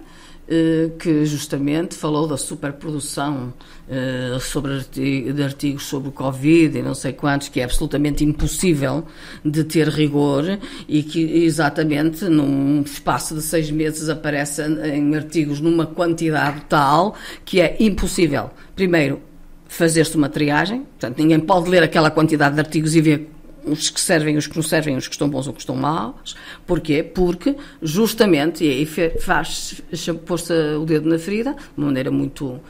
eh, 0.49 0.93
que 1.01 1.25
justamente 1.25 1.97
falou 1.97 2.29
da 2.29 2.37
superprodução 2.37 3.53
eh, 3.91 4.39
sobre 4.41 4.75
artigos, 4.75 5.35
de 5.35 5.43
artigos 5.43 5.83
sobre 5.87 6.09
o 6.11 6.13
Covid 6.13 6.79
e 6.79 6.83
não 6.83 6.95
sei 6.95 7.13
quantos, 7.13 7.49
que 7.49 7.61
é 7.61 7.65
absolutamente 7.65 8.25
impossível 8.25 9.05
de 9.45 9.65
ter 9.65 9.89
rigor 9.89 10.45
e 10.87 11.03
que 11.03 11.21
exatamente 11.45 12.27
num 12.27 12.81
espaço 12.83 13.35
de 13.35 13.43
seis 13.43 13.73
meses 13.73 14.09
aparece 14.09 14.63
em 14.63 15.17
artigos 15.17 15.61
numa 15.61 15.85
quantidade 15.85 16.63
tal 16.69 17.17
que 17.45 17.61
é 17.61 17.77
impossível, 17.81 18.51
primeiro, 18.77 19.21
fazer-se 19.67 20.17
uma 20.17 20.29
triagem, 20.29 20.83
portanto 20.83 21.19
ninguém 21.19 21.41
pode 21.41 21.69
ler 21.69 21.83
aquela 21.83 22.09
quantidade 22.09 22.55
de 22.55 22.61
artigos 22.61 22.95
e 22.95 23.01
ver 23.01 23.36
os 23.67 23.91
que 23.91 24.01
servem, 24.01 24.37
os 24.37 24.47
que 24.47 24.57
não 24.57 24.63
servem, 24.63 24.97
os 24.97 25.09
que 25.09 25.15
estão 25.15 25.29
bons 25.29 25.47
ou 25.47 25.53
os 25.53 25.57
que 25.57 25.63
estão 25.63 25.77
maus. 25.77 26.37
Porquê? 26.67 27.03
Porque, 27.03 27.57
justamente, 27.83 28.65
e 28.65 28.71
aí 28.71 28.87
faz, 29.19 29.83
pôs 30.25 30.49
o 30.51 30.85
dedo 30.85 31.09
na 31.09 31.19
ferida, 31.19 31.53
de 31.53 31.61
uma 31.77 31.87
maneira 31.87 32.11
muito, 32.11 32.61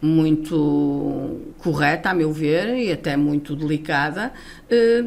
muito 0.00 1.40
correta, 1.58 2.10
a 2.10 2.14
meu 2.14 2.32
ver, 2.32 2.76
e 2.76 2.90
até 2.90 3.16
muito 3.16 3.54
delicada, 3.54 4.32
eh, 4.70 5.04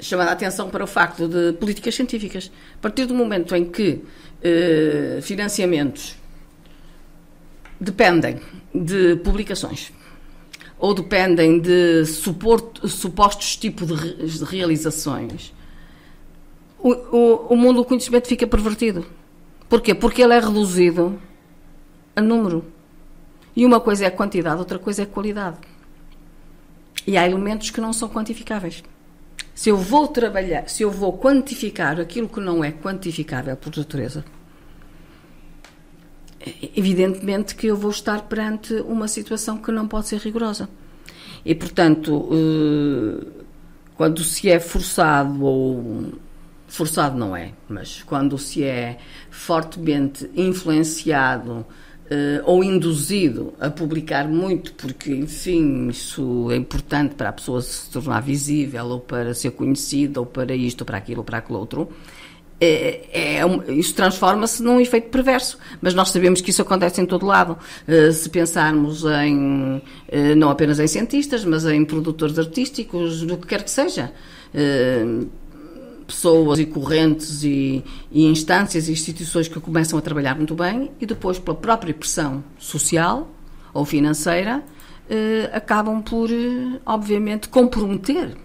chamando 0.00 0.28
a 0.28 0.32
atenção 0.32 0.70
para 0.70 0.84
o 0.84 0.86
facto 0.86 1.26
de 1.26 1.52
políticas 1.54 1.94
científicas. 1.94 2.50
A 2.76 2.80
partir 2.80 3.06
do 3.06 3.14
momento 3.14 3.54
em 3.56 3.64
que 3.64 4.02
eh, 4.42 5.18
financiamentos 5.20 6.16
dependem 7.80 8.40
de 8.74 9.16
publicações 9.16 9.92
ou 10.78 10.94
dependem 10.94 11.58
de 11.58 12.04
suporto, 12.06 12.88
supostos 12.88 13.56
tipos 13.56 13.88
de, 13.88 14.44
realizações, 14.44 15.52
o, 16.78 16.92
o, 16.92 17.46
o, 17.50 17.56
mundo 17.56 17.78
do 17.78 17.84
conhecimento 17.84 18.28
fica 18.28 18.46
pervertido. 18.46 19.04
Porquê? 19.68 19.94
Porque 19.94 20.22
ele 20.22 20.34
é 20.34 20.38
reduzido 20.38 21.20
a 22.14 22.20
número. 22.20 22.64
E 23.56 23.66
uma 23.66 23.80
coisa 23.80 24.04
é 24.04 24.06
a 24.06 24.10
quantidade, 24.10 24.58
outra 24.58 24.78
coisa 24.78 25.02
é 25.02 25.04
a 25.04 25.06
qualidade. 25.06 25.56
E 27.04 27.16
há 27.16 27.26
elementos 27.26 27.70
que 27.70 27.80
não 27.80 27.92
são 27.92 28.08
quantificáveis. 28.08 28.84
Se 29.54 29.70
eu 29.70 29.76
vou 29.76 30.06
trabalhar, 30.06 30.68
se 30.68 30.84
eu 30.84 30.90
vou 30.90 31.18
quantificar 31.18 31.98
aquilo 31.98 32.28
que 32.28 32.38
não 32.38 32.62
é 32.62 32.70
quantificável 32.70 33.56
por 33.56 33.76
natureza, 33.76 34.24
evidentemente 36.76 37.54
que 37.54 37.66
eu 37.66 37.76
vou 37.76 37.90
estar 37.90 38.22
perante 38.22 38.74
uma 38.74 39.08
situação 39.08 39.58
que 39.58 39.72
não 39.72 39.88
pode 39.88 40.08
ser 40.08 40.18
rigorosa. 40.20 40.68
E, 41.44 41.54
portanto, 41.54 42.28
eh, 42.32 43.26
quando 43.96 44.22
se 44.22 44.50
é 44.50 44.60
forçado, 44.60 45.42
ou 45.44 46.12
forçado 46.66 47.16
não 47.16 47.34
é, 47.34 47.52
mas 47.68 48.02
quando 48.02 48.36
se 48.38 48.62
é 48.62 48.98
fortemente 49.30 50.30
influenciado 50.36 51.64
eh, 52.10 52.40
ou 52.44 52.64
induzido 52.64 53.52
a 53.60 53.68
publicar 53.70 54.26
muito, 54.26 54.72
porque, 54.74 55.12
enfim, 55.12 55.88
isso 55.88 56.50
é 56.50 56.56
importante 56.56 57.14
para 57.14 57.28
a 57.28 57.32
pessoa 57.32 57.60
se 57.60 57.90
tornar 57.90 58.20
visível, 58.20 58.86
ou 58.86 59.00
para 59.00 59.34
ser 59.34 59.50
conhecida, 59.50 60.18
ou 60.20 60.24
para 60.24 60.54
isto, 60.54 60.82
ou 60.82 60.86
para 60.86 60.96
aquilo, 60.96 61.18
ou 61.18 61.24
para 61.24 61.38
aquilo 61.38 61.58
outro, 61.58 61.88
é, 62.60 63.38
é, 63.40 63.72
isso 63.72 63.94
transforma-se 63.94 64.62
num 64.62 64.80
efeito 64.80 65.10
perverso, 65.10 65.58
mas 65.80 65.94
nós 65.94 66.10
sabemos 66.10 66.40
que 66.40 66.50
isso 66.50 66.60
acontece 66.60 67.00
em 67.00 67.06
todo 67.06 67.24
lado. 67.24 67.56
Uh, 67.86 68.12
se 68.12 68.28
pensarmos 68.28 69.04
em, 69.04 69.76
uh, 69.76 70.34
não 70.36 70.50
apenas 70.50 70.80
em 70.80 70.86
cientistas, 70.88 71.44
mas 71.44 71.64
em 71.64 71.84
produtores 71.84 72.38
artísticos, 72.38 73.22
do 73.22 73.36
que 73.36 73.46
quer 73.46 73.62
que 73.62 73.70
seja, 73.70 74.12
uh, 74.52 75.28
pessoas 76.04 76.58
e 76.58 76.66
correntes 76.66 77.44
e, 77.44 77.84
e, 78.10 78.24
instâncias 78.24 78.88
e 78.88 78.92
instituições 78.92 79.46
que 79.46 79.60
começam 79.60 79.96
a 79.96 80.02
trabalhar 80.02 80.34
muito 80.34 80.54
bem 80.54 80.90
e 81.00 81.06
depois, 81.06 81.38
pela 81.38 81.56
própria 81.56 81.94
pressão 81.94 82.42
social 82.58 83.30
ou 83.74 83.84
financeira, 83.84 84.64
acabam 85.52 86.02
por, 86.02 86.28
obviamente, 86.84 87.48
comprometer 87.48 88.36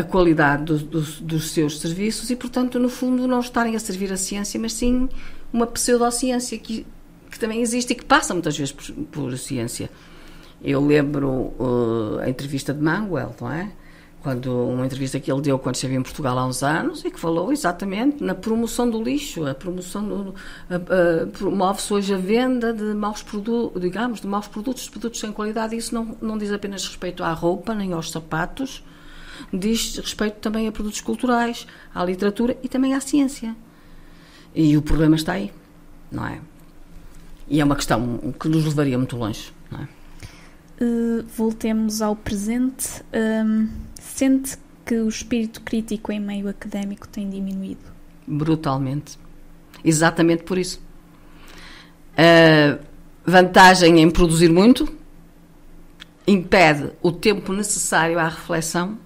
a 0.00 0.04
qualidade 0.04 0.64
do, 0.64 0.78
do, 0.78 1.00
dos 1.00 1.50
seus 1.50 1.80
serviços 1.80 2.30
e, 2.30 2.36
portanto, 2.36 2.78
no 2.78 2.88
fundo, 2.88 3.26
não 3.26 3.40
estarem 3.40 3.76
a 3.76 3.80
servir 3.80 4.12
a 4.12 4.16
ciência, 4.16 4.58
mas 4.58 4.72
sim 4.72 5.08
uma 5.52 5.66
pseudociência 5.66 6.58
que, 6.58 6.86
que 7.30 7.38
também 7.38 7.60
existe 7.60 7.92
e 7.92 7.94
que 7.94 8.04
passa 8.04 8.34
muitas 8.34 8.56
vezes 8.56 8.72
por, 8.72 8.92
por 9.06 9.38
ciência. 9.38 9.90
Eu 10.62 10.84
lembro 10.84 11.28
uh, 11.58 12.18
a 12.20 12.28
entrevista 12.28 12.74
de 12.74 12.82
Manuel, 12.82 13.34
não 13.40 13.50
é? 13.50 13.72
Quando, 14.22 14.68
uma 14.68 14.84
entrevista 14.84 15.18
que 15.18 15.32
ele 15.32 15.40
deu 15.40 15.58
quando 15.58 15.76
esteve 15.76 15.94
em 15.94 16.02
Portugal 16.02 16.38
há 16.38 16.46
uns 16.46 16.62
anos 16.62 17.02
e 17.06 17.10
que 17.10 17.18
falou 17.18 17.50
exatamente 17.50 18.22
na 18.22 18.34
promoção 18.34 18.88
do 18.90 19.02
lixo, 19.02 19.46
a 19.46 19.54
promoção 19.54 20.34
promove-se 21.32 21.90
hoje 21.94 22.12
a 22.12 22.18
venda 22.18 22.70
de 22.70 22.92
maus 22.92 23.22
produtos, 23.22 23.80
digamos, 23.80 24.20
de 24.20 24.26
maus 24.26 24.46
produtos, 24.46 24.90
produtos 24.90 25.20
sem 25.20 25.32
qualidade. 25.32 25.74
Isso 25.74 25.94
não, 25.94 26.14
não 26.20 26.36
diz 26.36 26.52
apenas 26.52 26.86
respeito 26.86 27.24
à 27.24 27.32
roupa 27.32 27.74
nem 27.74 27.94
aos 27.94 28.10
sapatos, 28.10 28.84
diz 29.52 29.96
respeito 29.96 30.36
também 30.36 30.68
a 30.68 30.72
produtos 30.72 31.00
culturais, 31.00 31.66
à 31.94 32.04
literatura 32.04 32.56
e 32.62 32.68
também 32.68 32.94
à 32.94 33.00
ciência. 33.00 33.54
E 34.54 34.76
o 34.76 34.82
problema 34.82 35.16
está 35.16 35.34
aí, 35.34 35.52
não 36.10 36.26
é? 36.26 36.40
E 37.48 37.60
é 37.60 37.64
uma 37.64 37.76
questão 37.76 38.32
que 38.38 38.48
nos 38.48 38.64
levaria 38.64 38.96
muito 38.96 39.16
longe, 39.16 39.52
não 39.70 39.80
é? 39.80 39.88
Uh, 40.82 41.24
voltemos 41.36 42.00
ao 42.00 42.16
presente. 42.16 43.02
Um, 43.12 43.68
sente 43.94 44.56
que 44.86 44.94
o 44.94 45.08
espírito 45.08 45.60
crítico 45.60 46.10
em 46.10 46.18
meio 46.18 46.48
académico 46.48 47.06
tem 47.06 47.28
diminuído? 47.28 47.82
Brutalmente. 48.26 49.18
Exatamente 49.84 50.42
por 50.44 50.58
isso. 50.58 50.80
A 52.16 52.78
vantagem 53.24 54.00
em 54.00 54.10
produzir 54.10 54.50
muito 54.50 54.88
impede 56.26 56.90
o 57.02 57.12
tempo 57.12 57.52
necessário 57.52 58.18
à 58.18 58.28
reflexão 58.28 58.98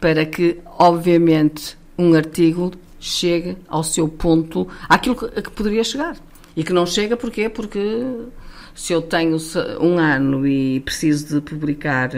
para 0.00 0.24
que, 0.24 0.58
obviamente, 0.78 1.76
um 1.98 2.14
artigo 2.14 2.72
chegue 2.98 3.56
ao 3.68 3.84
seu 3.84 4.08
ponto, 4.08 4.66
àquilo 4.88 5.16
que, 5.16 5.38
a 5.38 5.42
que 5.42 5.50
poderia 5.50 5.84
chegar. 5.84 6.16
E 6.56 6.64
que 6.64 6.72
não 6.72 6.86
chega 6.86 7.16
porquê? 7.16 7.48
Porque 7.48 7.80
se 8.74 8.92
eu 8.92 9.02
tenho 9.02 9.36
um 9.80 9.98
ano 9.98 10.46
e 10.46 10.80
preciso 10.80 11.34
de 11.34 11.40
publicar 11.40 12.10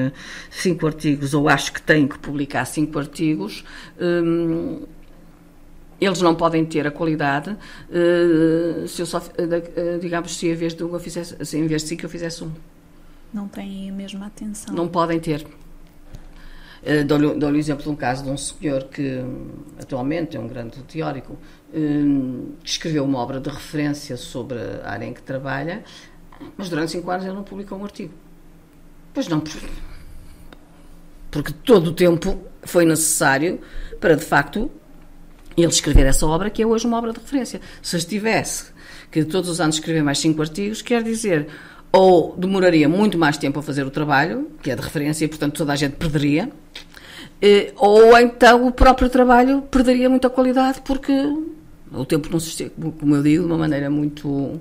cinco 0.50 0.86
artigos, 0.86 1.34
ou 1.34 1.48
acho 1.48 1.72
que 1.72 1.82
tenho 1.82 2.08
que 2.08 2.18
publicar 2.18 2.64
cinco 2.64 2.98
artigos, 2.98 3.64
hum, 4.00 4.82
eles 6.00 6.20
não 6.20 6.34
podem 6.34 6.64
ter 6.64 6.86
a 6.86 6.90
qualidade 6.90 7.50
uh, 7.50 8.88
se 8.88 9.00
eu 9.00 9.06
só, 9.06 9.18
uh, 9.18 9.98
digamos, 10.00 10.36
se 10.36 10.48
em 10.48 10.54
vez 10.54 10.74
de 10.74 10.82
um 10.82 10.92
eu 10.92 11.00
fizesse, 11.00 11.36
se 11.44 11.56
em 11.56 11.66
vez 11.66 11.82
de 11.82 11.88
cinco 11.88 12.04
eu 12.04 12.10
fizesse 12.10 12.42
um. 12.42 12.50
Não 13.32 13.48
têm 13.48 13.88
a 13.88 13.92
mesma 13.92 14.26
atenção. 14.26 14.74
Não 14.74 14.88
podem 14.88 15.18
ter. 15.18 15.46
Uh, 16.82 17.04
Dou-lhe 17.04 17.34
dou 17.38 17.50
o 17.50 17.56
exemplo 17.56 17.84
de 17.84 17.88
um 17.88 17.94
caso 17.94 18.24
de 18.24 18.30
um 18.30 18.36
senhor 18.36 18.84
que 18.84 19.20
atualmente 19.78 20.36
é 20.36 20.40
um 20.40 20.48
grande 20.48 20.82
teórico, 20.82 21.34
uh, 21.34 22.52
que 22.62 22.68
escreveu 22.68 23.04
uma 23.04 23.18
obra 23.18 23.38
de 23.40 23.48
referência 23.48 24.16
sobre 24.16 24.58
a 24.82 24.90
área 24.90 25.06
em 25.06 25.12
que 25.12 25.22
trabalha, 25.22 25.84
mas 26.56 26.68
durante 26.68 26.92
cinco 26.92 27.10
anos 27.10 27.24
ele 27.24 27.34
não 27.34 27.44
publicou 27.44 27.78
um 27.78 27.84
artigo. 27.84 28.12
Pois 29.14 29.28
não, 29.28 29.42
porque 31.32 31.52
todo 31.52 31.88
o 31.88 31.92
tempo 31.92 32.38
foi 32.62 32.84
necessário 32.84 33.58
para, 33.98 34.14
de 34.14 34.24
facto, 34.24 34.70
ele 35.56 35.66
escrever 35.66 36.06
essa 36.06 36.26
obra, 36.26 36.50
que 36.50 36.62
é 36.62 36.66
hoje 36.66 36.86
uma 36.86 36.98
obra 36.98 37.12
de 37.12 37.18
referência. 37.18 37.60
Se 37.80 37.96
estivesse 37.96 38.66
que 39.10 39.24
todos 39.24 39.48
os 39.48 39.60
anos 39.60 39.76
escrever 39.76 40.02
mais 40.02 40.18
cinco 40.18 40.42
artigos, 40.42 40.82
quer 40.82 41.02
dizer, 41.02 41.48
ou 41.92 42.34
demoraria 42.36 42.88
muito 42.88 43.18
mais 43.18 43.36
tempo 43.36 43.58
a 43.58 43.62
fazer 43.62 43.84
o 43.84 43.90
trabalho, 43.90 44.50
que 44.62 44.70
é 44.70 44.76
de 44.76 44.82
referência, 44.82 45.24
e 45.24 45.28
portanto 45.28 45.56
toda 45.58 45.72
a 45.72 45.76
gente 45.76 45.96
perderia, 45.96 46.50
eh, 47.40 47.72
ou 47.76 48.18
então 48.18 48.66
o 48.66 48.72
próprio 48.72 49.10
trabalho 49.10 49.62
perderia 49.62 50.08
muita 50.08 50.30
qualidade 50.30 50.80
porque 50.82 51.12
o 51.92 52.04
tempo 52.06 52.28
não 52.30 52.40
se 52.40 52.48
estica, 52.48 52.72
como 52.98 53.16
eu 53.16 53.22
digo, 53.22 53.44
de 53.44 53.50
uma 53.50 53.58
maneira 53.58 53.90
muito, 53.90 54.58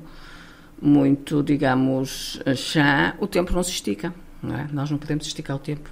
muito, 0.81 1.41
digamos, 1.41 2.39
chá, 2.55 3.15
o 3.19 3.27
tempo 3.27 3.53
não 3.53 3.63
se 3.63 3.71
estica. 3.71 4.13
Não 4.41 4.55
é? 4.55 4.67
Nós 4.71 4.89
não 4.89 4.97
podemos 4.97 5.25
esticar 5.27 5.55
o 5.55 5.59
tempo. 5.59 5.89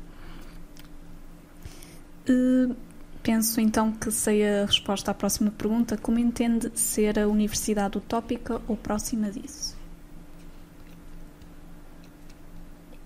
Uh, 2.28 2.75
penso 3.21 3.62
então 3.62 3.91
que 3.91 4.12
sei 4.12 4.47
a 4.47 4.65
resposta 4.65 5.12
à 5.12 5.13
próxima 5.13 5.52
pergunta. 5.52 5.97
Como 5.97 6.17
entende 6.17 6.71
ser 6.73 7.19
a 7.19 7.28
universidade 7.28 7.97
utópica 7.97 8.59
ou 8.68 8.76
próxima 8.76 9.30
disso? 9.32 9.78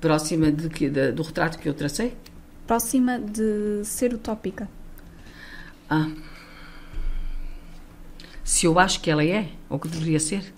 Próxima 0.04 0.51
de 0.51 0.68
que, 0.68 0.89
de, 0.89 1.14
do 1.14 1.24
retrato 1.24 1.58
que 1.58 1.70
eu 1.70 1.74
tracei? 1.74 2.14
Próxima 2.68 3.18
de 3.18 3.86
ser 3.86 4.14
utópica. 4.14 4.68
Ah. 5.89 6.12
Se 8.43 8.66
eu 8.66 8.78
acho 8.78 8.99
que 8.99 9.10
ela 9.10 9.24
é, 9.24 9.49
ou 9.70 9.80
que 9.80 9.88
deveria 9.88 10.20
ser? 10.20 10.54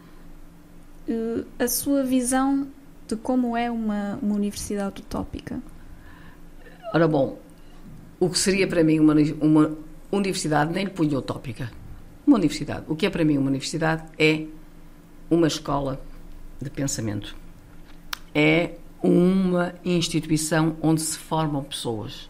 Uh, 1.07 1.45
a 1.59 1.67
sua 1.67 2.01
visão 2.03 2.67
de 3.07 3.15
como 3.17 3.55
é 3.55 3.69
uma, 3.69 4.17
uma 4.19 4.33
universidade 4.33 5.03
utópica? 5.03 5.61
Ora 6.91 7.07
bom, 7.07 7.37
o 8.19 8.31
que 8.31 8.39
seria 8.39 8.67
para 8.67 8.83
mim 8.83 8.97
uma, 8.97 9.13
uma 9.39 9.77
universidade 10.11 10.73
nem 10.73 10.85
lhe 10.85 10.91
punha 10.91 11.19
utópica. 11.19 11.71
Uma 12.25 12.37
universidade. 12.37 12.85
O 12.87 12.95
que 12.95 13.05
é 13.05 13.11
para 13.11 13.23
mim 13.23 13.37
uma 13.37 13.49
universidade 13.49 14.05
é 14.17 14.47
uma 15.29 15.45
escola 15.45 16.01
de 16.59 16.71
pensamento. 16.71 17.35
É 18.33 18.79
uma 19.05 19.73
instituição 19.83 20.75
onde 20.81 21.01
se 21.01 21.17
formam 21.17 21.63
pessoas. 21.63 22.29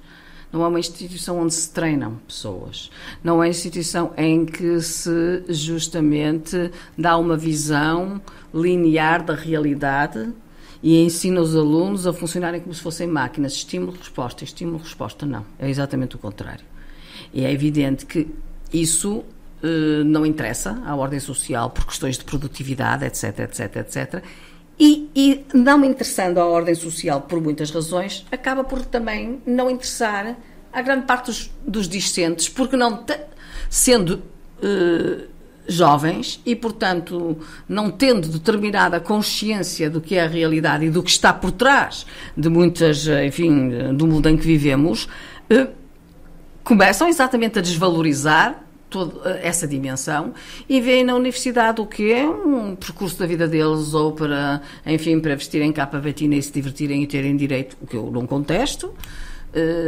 Não 0.51 0.63
é 0.63 0.67
uma 0.67 0.79
instituição 0.79 1.39
onde 1.39 1.53
se 1.53 1.69
treinam 1.71 2.15
pessoas. 2.27 2.89
Não 3.23 3.33
é 3.33 3.37
uma 3.37 3.47
instituição 3.47 4.13
em 4.15 4.45
que 4.45 4.79
se 4.79 5.43
justamente 5.49 6.71
dá 6.97 7.17
uma 7.17 7.35
visão 7.35 8.21
linear 8.53 9.23
da 9.23 9.33
realidade 9.33 10.31
e 10.81 11.03
ensina 11.03 11.41
os 11.41 11.55
alunos 11.55 12.07
a 12.07 12.13
funcionarem 12.13 12.61
como 12.61 12.73
se 12.73 12.81
fossem 12.81 13.07
máquinas. 13.07 13.53
Estímulo-resposta, 13.53 14.43
estímulo-resposta, 14.43 15.25
não. 15.25 15.45
É 15.59 15.69
exatamente 15.69 16.15
o 16.15 16.19
contrário. 16.19 16.63
E 17.33 17.43
é 17.43 17.51
evidente 17.51 18.05
que 18.05 18.27
isso 18.71 19.25
eh, 19.63 20.03
não 20.03 20.25
interessa 20.25 20.81
à 20.85 20.95
ordem 20.95 21.19
social 21.19 21.71
por 21.71 21.85
questões 21.85 22.17
de 22.17 22.23
produtividade, 22.23 23.03
etc, 23.03 23.39
etc, 23.39 23.75
etc. 23.77 24.23
E, 24.79 25.09
e, 25.15 25.45
não 25.53 25.83
interessando 25.85 26.37
à 26.37 26.45
ordem 26.45 26.75
social 26.75 27.21
por 27.21 27.41
muitas 27.41 27.71
razões, 27.71 28.25
acaba 28.31 28.63
por 28.63 28.83
também 28.83 29.41
não 29.45 29.69
interessar 29.69 30.35
a 30.71 30.81
grande 30.81 31.05
parte 31.05 31.27
dos, 31.27 31.51
dos 31.65 31.87
discentes, 31.87 32.49
porque 32.49 32.75
não 32.75 32.97
te, 32.97 33.17
sendo 33.69 34.21
uh, 34.61 35.23
jovens 35.65 36.41
e, 36.45 36.53
portanto, 36.55 37.37
não 37.69 37.89
tendo 37.89 38.27
determinada 38.27 38.99
consciência 38.99 39.89
do 39.89 40.01
que 40.01 40.15
é 40.15 40.23
a 40.23 40.27
realidade 40.27 40.85
e 40.85 40.89
do 40.89 41.01
que 41.01 41.09
está 41.09 41.31
por 41.31 41.51
trás 41.51 42.05
de 42.35 42.49
muitas, 42.49 43.07
enfim, 43.07 43.93
do 43.95 44.05
mundo 44.05 44.27
em 44.27 44.35
que 44.35 44.45
vivemos, 44.45 45.05
uh, 45.49 45.69
começam 46.65 47.07
exatamente 47.07 47.59
a 47.59 47.61
desvalorizar 47.61 48.64
toda 48.95 49.31
essa 49.43 49.67
dimensão 49.67 50.33
e 50.69 50.79
veem 50.79 51.03
na 51.03 51.13
universidade 51.15 51.81
o 51.81 51.85
que 51.85 52.13
é 52.13 52.25
um 52.25 52.77
percurso 52.77 53.19
da 53.19 53.25
vida 53.25 53.45
deles 53.45 53.93
ou 53.93 54.13
para, 54.13 54.61
enfim, 54.85 55.19
para 55.19 55.35
vestirem 55.35 55.73
capa 55.73 55.99
batina 55.99 56.35
e 56.35 56.41
se 56.41 56.49
divertirem 56.53 57.03
e 57.03 57.07
terem 57.07 57.35
direito, 57.35 57.75
o 57.81 57.85
que 57.85 57.97
eu 57.97 58.09
não 58.09 58.25
contesto, 58.25 58.93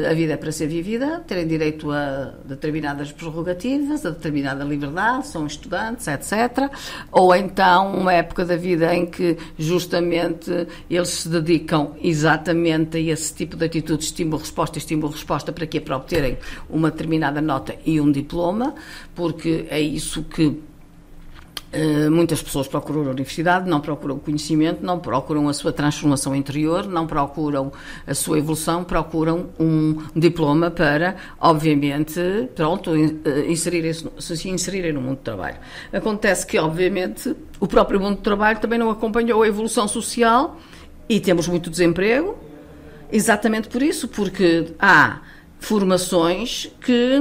a 0.10 0.14
vida 0.14 0.34
é 0.34 0.38
para 0.38 0.52
ser 0.52 0.68
vivida, 0.68 1.20
terem 1.28 1.46
direito 1.46 1.92
a 1.92 2.34
determinadas 2.46 3.12
prerrogativas, 3.12 4.06
a 4.06 4.12
determinada 4.12 4.64
liberdade, 4.64 5.28
são 5.28 5.46
estudantes, 5.46 6.08
etc. 6.08 6.72
Ou 7.12 7.36
então 7.36 7.94
uma 7.94 8.14
época 8.14 8.46
da 8.46 8.56
vida 8.56 8.96
em 8.96 9.06
que 9.06 9.38
justamente 9.58 10.68
eles 10.90 11.10
se 11.10 11.30
dedicam 11.30 11.96
exatamente 12.02 12.98
a 12.98 13.00
esse 13.00 13.34
tipo 13.34 13.58
de 13.58 13.66
atitude, 13.66 14.04
estímulo-resposta, 14.04 14.78
estímulo-resposta, 14.78 15.52
para 15.52 15.68
quê? 15.68 15.82
Para 15.82 15.98
obterem 15.98 16.38
uma 16.70 16.90
determinada 16.90 17.42
nota 17.42 17.76
e 17.86 18.00
um 18.00 18.12
diploma, 18.12 18.74
porque 19.14 19.66
é 19.70 19.80
isso 19.80 20.24
que 20.24 20.58
eh, 21.72 22.10
muitas 22.10 22.42
pessoas 22.42 22.68
procuram 22.68 23.02
a 23.02 23.10
universidade, 23.12 23.70
não 23.70 23.82
procuram 23.82 24.18
conhecimento, 24.18 24.86
não 24.86 25.00
procuram 25.00 25.50
a 25.50 25.54
sua 25.54 25.74
transformação 25.74 26.34
interior, 26.34 26.88
não 26.88 27.06
procuram 27.06 27.74
a 28.06 28.14
sua 28.14 28.38
evolução, 28.38 28.86
procuram 28.86 29.50
um 29.60 30.02
diploma 30.16 30.72
para, 30.72 31.18
obviamente, 31.40 32.22
pronto, 32.56 32.96
eh, 32.96 33.52
inserirem-se, 33.52 34.10
se 34.18 34.50
inserirem 34.50 34.94
no 34.94 35.02
mundo 35.02 35.18
do 35.18 35.24
trabalho. 35.24 35.58
Acontece 35.92 36.48
que, 36.48 36.58
obviamente, 36.58 37.36
o 37.60 37.68
próprio 37.68 38.00
mundo 38.00 38.16
do 38.16 38.22
trabalho 38.22 38.60
também 38.60 38.80
não 38.80 38.90
acompanhou 38.90 39.44
a 39.44 39.48
evolução 39.48 39.88
social 39.88 40.58
e 41.10 41.20
temos 41.20 41.48
muito 41.50 41.70
desemprego, 41.70 42.38
exatamente 43.12 43.68
por 43.68 43.82
isso, 43.82 44.08
porque 44.08 44.74
há 44.80 45.20
formações 45.60 46.72
que 46.80 47.20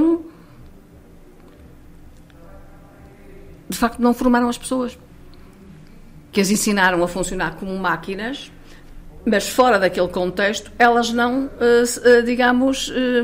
de 3.69 3.77
facto 3.77 3.99
não 3.99 4.13
formaram 4.13 4.49
as 4.49 4.57
pessoas. 4.57 4.97
Que 6.31 6.41
as 6.41 6.49
ensinaram 6.49 7.03
a 7.03 7.07
funcionar 7.07 7.55
como 7.55 7.75
máquinas, 7.77 8.51
mas 9.25 9.49
fora 9.49 9.77
daquele 9.77 10.07
contexto, 10.07 10.71
elas 10.79 11.11
não, 11.11 11.49
eh, 11.59 11.83
eh, 12.03 12.21
digamos, 12.21 12.91
eh, 12.95 13.23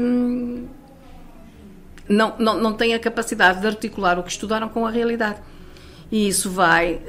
não, 2.09 2.33
não, 2.37 2.57
não 2.59 2.73
têm 2.73 2.93
a 2.93 2.99
capacidade 2.99 3.61
de 3.61 3.67
articular 3.67 4.19
o 4.19 4.23
que 4.23 4.31
estudaram 4.31 4.67
com 4.67 4.85
a 4.85 4.89
realidade. 4.89 5.39
E 6.11 6.27
isso 6.27 6.51
vai, 6.51 7.01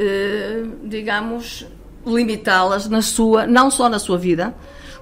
digamos, 0.85 1.67
limitá-las 2.07 2.89
na 2.89 3.03
sua, 3.03 3.47
não 3.47 3.71
só 3.71 3.89
na 3.89 3.99
sua 3.99 4.17
vida, 4.17 4.55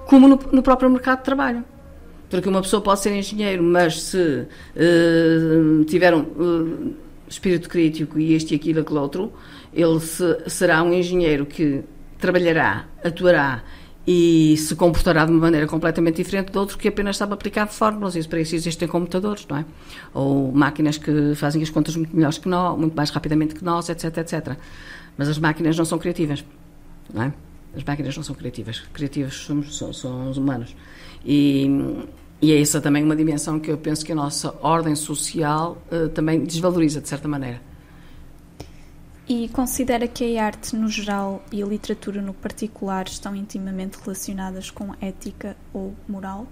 como 0.07 0.27
no, 0.27 0.39
no, 0.51 0.61
próprio 0.61 0.89
mercado 0.89 1.19
de 1.19 1.23
trabalho. 1.23 1.63
Porque 2.29 2.49
uma 2.49 2.61
pessoa 2.61 2.81
pode 2.81 2.99
ser 2.99 3.15
engenheiro, 3.15 3.63
mas 3.63 4.01
se 4.01 4.47
uh, 4.75 5.85
tiver 5.85 6.13
um, 6.13 6.21
uh, 6.21 6.95
espírito 7.33 7.69
crítico 7.69 8.19
e 8.19 8.33
este 8.33 8.53
e 8.53 8.55
aquilo, 8.55 8.81
aquele 8.81 8.99
outro, 8.99 9.33
ele 9.73 9.99
se, 9.99 10.49
será 10.49 10.81
um 10.83 10.93
engenheiro 10.93 11.45
que 11.45 11.83
trabalhará, 12.17 12.85
atuará 13.03 13.63
e 14.05 14.55
se 14.57 14.75
comportará 14.75 15.25
de 15.25 15.31
uma 15.31 15.39
maneira 15.39 15.65
completamente 15.65 16.17
diferente 16.17 16.51
do 16.51 16.59
outro 16.59 16.77
que 16.77 16.87
apenas 16.87 17.15
sabe 17.15 17.33
aplicar 17.33 17.67
fórmulas. 17.67 18.15
Isso 18.15 18.27
para 18.27 18.41
isso 18.41 18.55
existem 18.55 18.87
computadores, 18.87 19.45
não 19.47 19.57
é? 19.57 19.65
Ou 20.13 20.51
máquinas 20.51 20.97
que 20.97 21.33
fazem 21.35 21.61
as 21.61 21.69
contas 21.69 21.95
muito 21.95 22.13
melhores 22.15 22.37
que 22.37 22.49
nós, 22.49 22.77
muito 22.77 22.95
mais 22.95 23.09
rapidamente 23.09 23.55
que 23.55 23.63
nós, 23.63 23.87
etc, 23.89 24.17
etc. 24.17 24.57
Mas 25.17 25.29
as 25.29 25.37
máquinas 25.37 25.77
não 25.77 25.85
são 25.85 25.97
criativas, 25.97 26.43
não 27.13 27.23
é? 27.23 27.33
As 27.75 27.83
máquinas 27.83 28.15
não 28.15 28.23
são 28.23 28.35
criativas. 28.35 28.81
Criativos 28.91 29.35
somos, 29.35 29.75
somos, 29.75 29.97
somos 29.97 30.31
os 30.31 30.37
humanos. 30.37 30.75
E 31.25 31.67
e 32.43 32.51
é 32.51 32.59
essa 32.59 32.81
também 32.81 33.01
uma 33.01 33.15
dimensão 33.15 33.57
que 33.57 33.71
eu 33.71 33.77
penso 33.77 34.05
que 34.05 34.11
a 34.11 34.15
nossa 34.15 34.53
ordem 34.61 34.97
social 34.97 35.77
uh, 35.89 36.09
também 36.09 36.43
desvaloriza, 36.43 36.99
de 36.99 37.07
certa 37.07 37.25
maneira. 37.25 37.61
E 39.29 39.47
considera 39.47 40.05
que 40.09 40.37
a 40.37 40.45
arte 40.45 40.75
no 40.75 40.89
geral 40.89 41.41
e 41.53 41.63
a 41.63 41.65
literatura 41.65 42.21
no 42.21 42.33
particular 42.33 43.07
estão 43.07 43.33
intimamente 43.33 43.97
relacionadas 44.03 44.69
com 44.69 44.93
ética 44.99 45.55
ou 45.73 45.95
moral? 46.05 46.45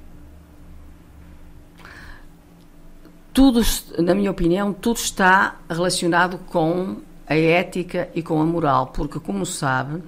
Tudo, 3.34 3.62
na 4.00 4.16
minha 4.16 4.32
opinião, 4.32 4.72
tudo 4.72 4.96
está 4.96 5.60
relacionado 5.70 6.38
com 6.38 7.02
a 7.28 7.36
ética 7.36 8.10
e 8.16 8.24
com 8.24 8.42
a 8.42 8.46
moral, 8.46 8.88
porque, 8.88 9.20
como 9.20 9.46
sabe, 9.46 10.02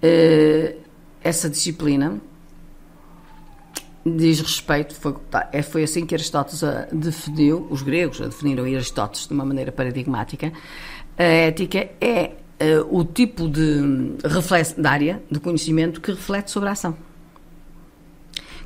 eh, 0.00 0.76
essa 1.22 1.50
disciplina 1.50 2.18
diz 4.14 4.40
respeito, 4.40 4.94
foi, 4.94 5.16
é, 5.50 5.62
foi 5.62 5.82
assim 5.82 6.06
que 6.06 6.14
Aristóteles 6.14 6.62
a 6.62 6.86
definiu, 6.92 7.66
os 7.70 7.82
gregos 7.82 8.20
a 8.20 8.26
definiram 8.26 8.64
Aristóteles 8.64 9.26
de 9.26 9.34
uma 9.34 9.44
maneira 9.44 9.72
paradigmática, 9.72 10.52
a 11.18 11.22
ética 11.22 11.90
é 12.00 12.32
uh, 12.60 12.98
o 12.98 13.04
tipo 13.04 13.48
de, 13.48 14.16
reflexo, 14.24 14.80
de 14.80 14.86
área 14.86 15.22
de 15.30 15.40
conhecimento 15.40 16.00
que 16.00 16.12
reflete 16.12 16.50
sobre 16.50 16.68
a 16.68 16.72
ação. 16.72 16.96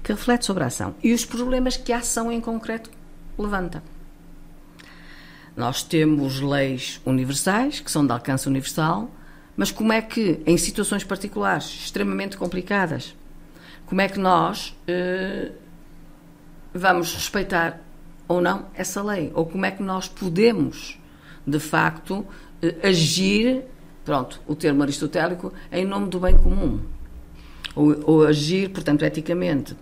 Que 0.02 0.12
reflete 0.12 0.44
sobre 0.44 0.64
a 0.64 0.66
ação. 0.66 0.94
E 1.02 1.12
os 1.12 1.24
problemas 1.24 1.76
que 1.76 1.92
a 1.92 1.98
ação 1.98 2.30
em 2.30 2.40
concreto 2.40 2.90
levanta. 3.38 3.82
Nós 5.56 5.82
temos 5.82 6.40
leis 6.40 7.00
universais, 7.04 7.80
que 7.80 7.90
são 7.90 8.06
de 8.06 8.12
alcance 8.12 8.48
universal, 8.48 9.10
mas 9.56 9.70
como 9.70 9.92
é 9.92 10.00
que, 10.00 10.40
em 10.46 10.56
situações 10.56 11.04
particulares, 11.04 11.66
extremamente 11.66 12.36
complicadas, 12.36 13.14
como 13.90 14.00
é 14.02 14.08
que 14.08 14.20
nós 14.20 14.72
eh, 14.86 15.50
vamos 16.72 17.12
respeitar 17.12 17.80
ou 18.28 18.40
não 18.40 18.66
essa 18.72 19.02
lei? 19.02 19.32
Ou 19.34 19.44
como 19.44 19.66
é 19.66 19.72
que 19.72 19.82
nós 19.82 20.06
podemos, 20.06 20.96
de 21.44 21.58
facto, 21.58 22.24
eh, 22.62 22.76
agir, 22.84 23.64
pronto, 24.04 24.40
o 24.46 24.54
termo 24.54 24.84
aristotélico, 24.84 25.52
em 25.72 25.84
nome 25.84 26.08
do 26.08 26.20
bem 26.20 26.36
comum? 26.36 26.78
Ou, 27.74 27.96
ou 28.04 28.26
agir, 28.28 28.70
portanto, 28.70 29.02
eticamente. 29.02 29.74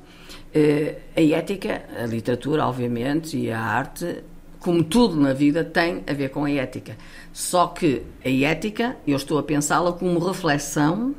Eh, 0.54 1.00
a 1.14 1.20
ética, 1.20 1.84
a 2.02 2.06
literatura, 2.06 2.66
obviamente, 2.66 3.36
e 3.36 3.50
a 3.50 3.60
arte, 3.60 4.24
como 4.58 4.84
tudo 4.84 5.20
na 5.20 5.34
vida, 5.34 5.62
tem 5.62 6.02
a 6.06 6.14
ver 6.14 6.30
com 6.30 6.46
a 6.46 6.50
ética. 6.50 6.96
Só 7.30 7.66
que 7.66 8.04
a 8.24 8.30
ética, 8.30 8.96
eu 9.06 9.16
estou 9.16 9.38
a 9.38 9.42
pensá-la 9.42 9.92
como 9.92 10.18
reflexão 10.18 11.14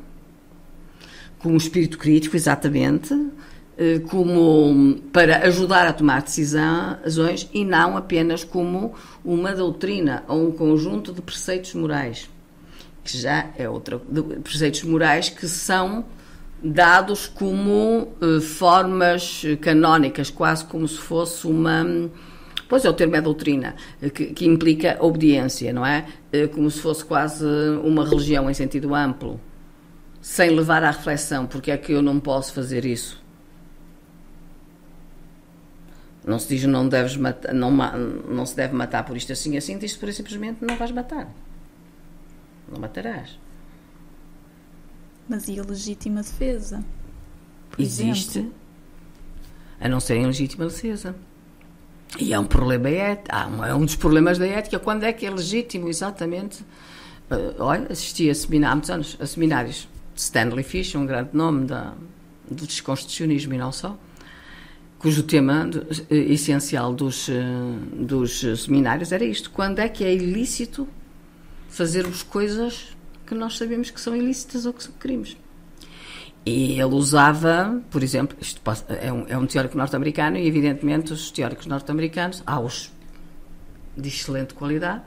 com 1.39 1.49
um 1.49 1.57
espírito 1.57 1.97
crítico, 1.97 2.35
exatamente, 2.35 3.13
eh, 3.77 3.99
como 4.09 4.99
para 5.13 5.37
ajudar 5.47 5.87
a 5.87 5.93
tomar 5.93 6.21
decisões 6.21 7.49
e 7.53 7.63
não 7.63 7.95
apenas 7.95 8.43
como 8.43 8.93
uma 9.23 9.55
doutrina 9.55 10.23
ou 10.27 10.49
um 10.49 10.51
conjunto 10.51 11.13
de 11.13 11.21
preceitos 11.21 11.73
morais, 11.73 12.29
que 13.03 13.17
já 13.17 13.47
é 13.57 13.69
outra, 13.69 13.97
preceitos 14.43 14.83
morais 14.83 15.29
que 15.29 15.47
são 15.47 16.03
dados 16.61 17.25
como 17.27 18.09
eh, 18.21 18.41
formas 18.41 19.43
canónicas, 19.61 20.29
quase 20.29 20.65
como 20.65 20.87
se 20.87 20.97
fosse 20.97 21.47
uma 21.47 22.09
Pois 22.67 22.85
é, 22.85 22.89
o 22.89 22.93
termo 22.93 23.15
é 23.15 23.21
doutrina, 23.21 23.75
eh, 24.01 24.09
que, 24.09 24.25
que, 24.27 24.45
implica 24.45 24.97
obediência, 24.99 25.73
não 25.73 25.85
é? 25.85 26.05
Como 26.53 26.69
se 26.69 26.81
fosse 26.81 27.03
quase 27.03 27.45
uma 27.83 28.07
religião 28.07 28.49
em 28.49 28.53
sentido 28.53 28.93
amplo 28.93 29.39
sem 30.29 30.51
levar 30.51 30.83
à 30.83 30.91
reflexão 30.91 31.47
porque 31.47 31.71
é 31.71 31.77
que 31.77 31.91
eu 31.91 32.03
não 32.03 32.19
posso 32.19 32.53
fazer 32.53 32.85
isso. 32.85 33.19
Não 36.23 36.37
se 36.37 36.49
diz 36.49 36.65
não, 36.65 36.87
deves 36.87 37.17
matar, 37.17 37.51
não, 37.51 37.71
não 37.71 38.45
se 38.45 38.55
deve 38.55 38.75
matar 38.75 39.03
por 39.03 39.17
isto 39.17 39.33
assim 39.33 39.57
assim, 39.57 39.79
diz-se 39.79 39.97
por 39.97 40.13
simplesmente 40.13 40.63
não 40.63 40.77
vais 40.77 40.91
matar. 40.91 41.27
Não 42.71 42.79
matarás. 42.79 43.39
Mas 45.27 45.47
e 45.47 45.59
a 45.59 45.63
legítima 45.63 46.21
defesa? 46.21 46.85
Existe, 47.79 48.37
exemplo? 48.37 48.55
a 49.79 49.89
não 49.89 49.99
ser 49.99 50.17
em 50.17 50.27
legítima 50.27 50.67
defesa. 50.67 51.15
E 52.19 52.33
é 52.33 52.39
um 52.39 52.45
problema 52.45 52.87
ético, 52.87 53.35
é 53.65 53.73
um 53.73 53.83
dos 53.83 53.95
problemas 53.95 54.37
da 54.37 54.45
ética. 54.45 54.77
Quando 54.77 55.05
é 55.05 55.11
que 55.11 55.25
é 55.25 55.31
legítimo, 55.31 55.89
exatamente? 55.89 56.61
Uh, 57.31 57.55
olha, 57.57 57.91
assisti 57.91 58.29
a 58.29 58.35
seminários, 58.35 58.71
há 58.71 58.75
muitos 58.75 58.89
anos, 58.91 59.17
a 59.19 59.25
seminários 59.25 59.87
Stanley 60.19 60.63
Fish, 60.63 60.95
um 60.95 61.05
grande 61.05 61.29
nome 61.31 61.65
da, 61.65 61.93
do 62.51 62.67
desconstitucionismo 62.67 63.53
e 63.53 63.57
não 63.57 63.71
só, 63.71 63.97
cujo 64.97 65.23
tema 65.23 65.65
do, 65.65 65.87
eh, 66.09 66.33
essencial 66.33 66.93
dos, 66.93 67.29
eh, 67.29 67.33
dos 67.93 68.41
seminários 68.61 69.13
era 69.13 69.23
isto: 69.23 69.49
quando 69.49 69.79
é 69.79 69.87
que 69.87 70.03
é 70.03 70.13
ilícito 70.13 70.85
fazermos 71.69 72.21
coisas 72.21 72.97
que 73.25 73.33
nós 73.33 73.57
sabemos 73.57 73.91
que 73.91 74.01
são 74.01 74.13
ilícitas 74.13 74.65
ou 74.65 74.73
que 74.73 74.83
são 74.83 74.93
crimes? 74.99 75.37
E 76.45 76.73
ele 76.73 76.95
usava, 76.95 77.81
por 77.89 78.03
exemplo, 78.03 78.35
isto 78.41 78.61
é 78.89 79.13
um, 79.13 79.25
é 79.27 79.37
um 79.37 79.45
teórico 79.45 79.77
norte-americano 79.77 80.37
e, 80.37 80.45
evidentemente, 80.45 81.13
os 81.13 81.31
teóricos 81.31 81.65
norte-americanos, 81.65 82.43
há 82.45 82.59
os 82.59 82.91
de 83.95 84.07
excelente 84.07 84.53
qualidade 84.53 85.01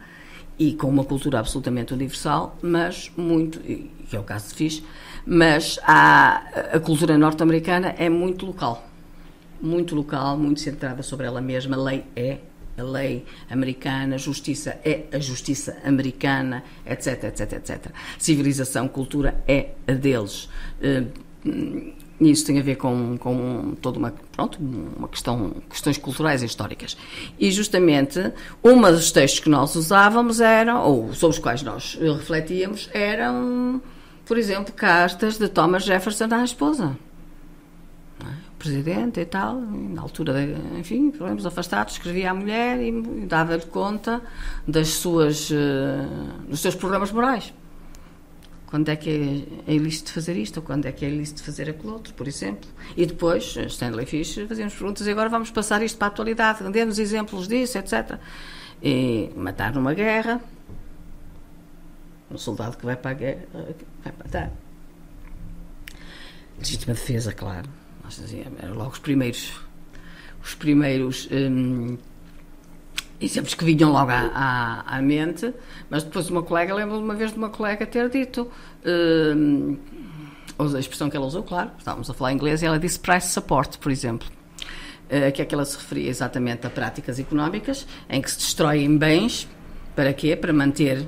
e 0.58 0.74
com 0.74 0.88
uma 0.88 1.04
cultura 1.04 1.38
absolutamente 1.38 1.92
universal, 1.92 2.56
mas 2.62 3.10
muito, 3.16 3.60
que 4.12 4.16
é 4.16 4.20
o 4.20 4.22
caso 4.22 4.48
de 4.50 4.54
Fish, 4.54 4.82
mas 5.24 5.80
há, 5.82 6.44
a 6.74 6.78
cultura 6.78 7.16
norte-americana 7.16 7.94
é 7.96 8.10
muito 8.10 8.44
local 8.44 8.86
muito 9.62 9.94
local, 9.94 10.36
muito 10.36 10.60
centrada 10.60 11.04
sobre 11.04 11.24
ela 11.24 11.40
mesma. 11.40 11.76
A 11.76 11.80
lei 11.80 12.04
é 12.16 12.38
a 12.76 12.82
lei 12.82 13.24
americana, 13.48 14.18
justiça 14.18 14.76
é 14.84 15.04
a 15.12 15.18
justiça 15.20 15.76
americana, 15.84 16.64
etc, 16.84 17.24
etc, 17.24 17.52
etc. 17.52 17.86
Civilização, 18.18 18.88
cultura 18.88 19.42
é 19.46 19.68
a 19.86 19.92
deles. 19.92 20.48
Uh, 20.80 22.02
isso 22.20 22.46
tem 22.46 22.58
a 22.58 22.62
ver 22.62 22.76
com, 22.76 23.16
com 23.18 23.74
toda 23.80 23.98
uma, 23.98 24.14
pronto, 24.30 24.58
uma 24.60 25.08
questão, 25.08 25.56
questões 25.68 25.98
culturais 25.98 26.42
e 26.42 26.46
históricas. 26.46 26.96
E 27.38 27.50
justamente, 27.50 28.32
uma 28.62 28.92
dos 28.92 29.10
textos 29.10 29.40
que 29.40 29.48
nós 29.48 29.74
usávamos 29.74 30.40
eram, 30.40 30.82
ou 30.84 31.12
sobre 31.14 31.36
os 31.36 31.42
quais 31.42 31.62
nós 31.62 31.98
refletíamos, 32.00 32.88
eram, 32.92 33.82
por 34.24 34.38
exemplo, 34.38 34.72
cartas 34.72 35.38
de 35.38 35.48
Thomas 35.48 35.84
Jefferson 35.84 36.28
à 36.32 36.44
esposa 36.44 36.96
presidente 38.62 39.18
e 39.18 39.24
tal, 39.24 39.60
na 39.60 40.00
altura, 40.00 40.32
de, 40.34 40.78
enfim, 40.78 41.10
problemas 41.10 41.44
afastados, 41.44 41.94
escrevia 41.94 42.30
à 42.30 42.34
mulher 42.34 42.80
e 42.80 43.26
dava-lhe 43.26 43.66
conta 43.66 44.22
das 44.66 44.88
suas, 44.88 45.50
uh, 45.50 45.54
dos 46.48 46.60
seus 46.60 46.76
programas 46.76 47.10
morais. 47.10 47.52
Quando 48.66 48.88
é 48.88 48.96
que 48.96 49.44
é, 49.66 49.72
é 49.72 49.74
ilícito 49.74 50.12
fazer 50.12 50.36
isto, 50.36 50.58
ou 50.58 50.62
quando 50.62 50.86
é 50.86 50.92
que 50.92 51.04
é 51.04 51.08
ilícito 51.08 51.42
fazer 51.42 51.68
aquilo 51.68 51.92
outro, 51.92 52.14
por 52.14 52.28
exemplo. 52.28 52.70
E 52.96 53.04
depois, 53.04 53.56
Stanley 53.56 54.06
Fish, 54.06 54.38
fazíamos 54.48 54.74
perguntas 54.74 55.06
e 55.06 55.10
agora 55.10 55.28
vamos 55.28 55.50
passar 55.50 55.82
isto 55.82 55.98
para 55.98 56.06
a 56.06 56.10
atualidade, 56.10 56.62
dê-nos 56.70 56.98
exemplos 56.98 57.48
disso, 57.48 57.76
etc. 57.78 58.18
E 58.80 59.30
matar 59.36 59.74
numa 59.74 59.92
guerra, 59.92 60.40
um 62.32 62.38
soldado 62.38 62.76
que 62.76 62.84
vai 62.84 62.96
para 62.96 63.10
a 63.10 63.14
guerra, 63.14 63.46
vai 63.52 64.12
matar. 64.18 64.52
Legítima 66.58 66.94
defesa, 66.94 67.32
claro 67.32 67.68
eram 68.62 68.74
logo 68.74 68.90
os 68.90 68.98
primeiros, 68.98 69.52
os 70.42 70.54
primeiros 70.54 71.28
hum, 71.30 71.96
exemplos 73.20 73.54
que 73.54 73.64
vinham 73.64 73.92
logo 73.92 74.10
à, 74.10 74.30
à, 74.34 74.96
à, 74.98 75.02
mente, 75.02 75.52
mas 75.88 76.02
depois 76.02 76.28
uma 76.28 76.42
colega, 76.42 76.74
lembro 76.74 76.98
uma 76.98 77.14
vez 77.14 77.32
de 77.32 77.38
uma 77.38 77.48
colega 77.48 77.86
ter 77.86 78.08
dito, 78.10 78.50
hum, 78.84 79.76
a 80.58 80.78
expressão 80.78 81.08
que 81.08 81.16
ela 81.16 81.26
usou, 81.26 81.42
claro, 81.42 81.70
estávamos 81.78 82.08
a 82.10 82.14
falar 82.14 82.32
inglês, 82.32 82.62
e 82.62 82.66
ela 82.66 82.78
disse 82.78 82.98
price 82.98 83.28
support, 83.28 83.78
por 83.78 83.90
exemplo. 83.90 84.28
Uh, 85.06 85.30
que 85.30 85.42
é 85.42 85.44
que 85.44 85.54
ela 85.54 85.64
se 85.64 85.76
referia 85.76 86.08
exatamente 86.08 86.66
a 86.66 86.70
práticas 86.70 87.18
económicas 87.18 87.86
em 88.08 88.22
que 88.22 88.30
se 88.30 88.38
destroem 88.38 88.96
bens, 88.96 89.46
para 89.94 90.10
quê? 90.14 90.34
Para 90.34 90.54
manter 90.54 91.06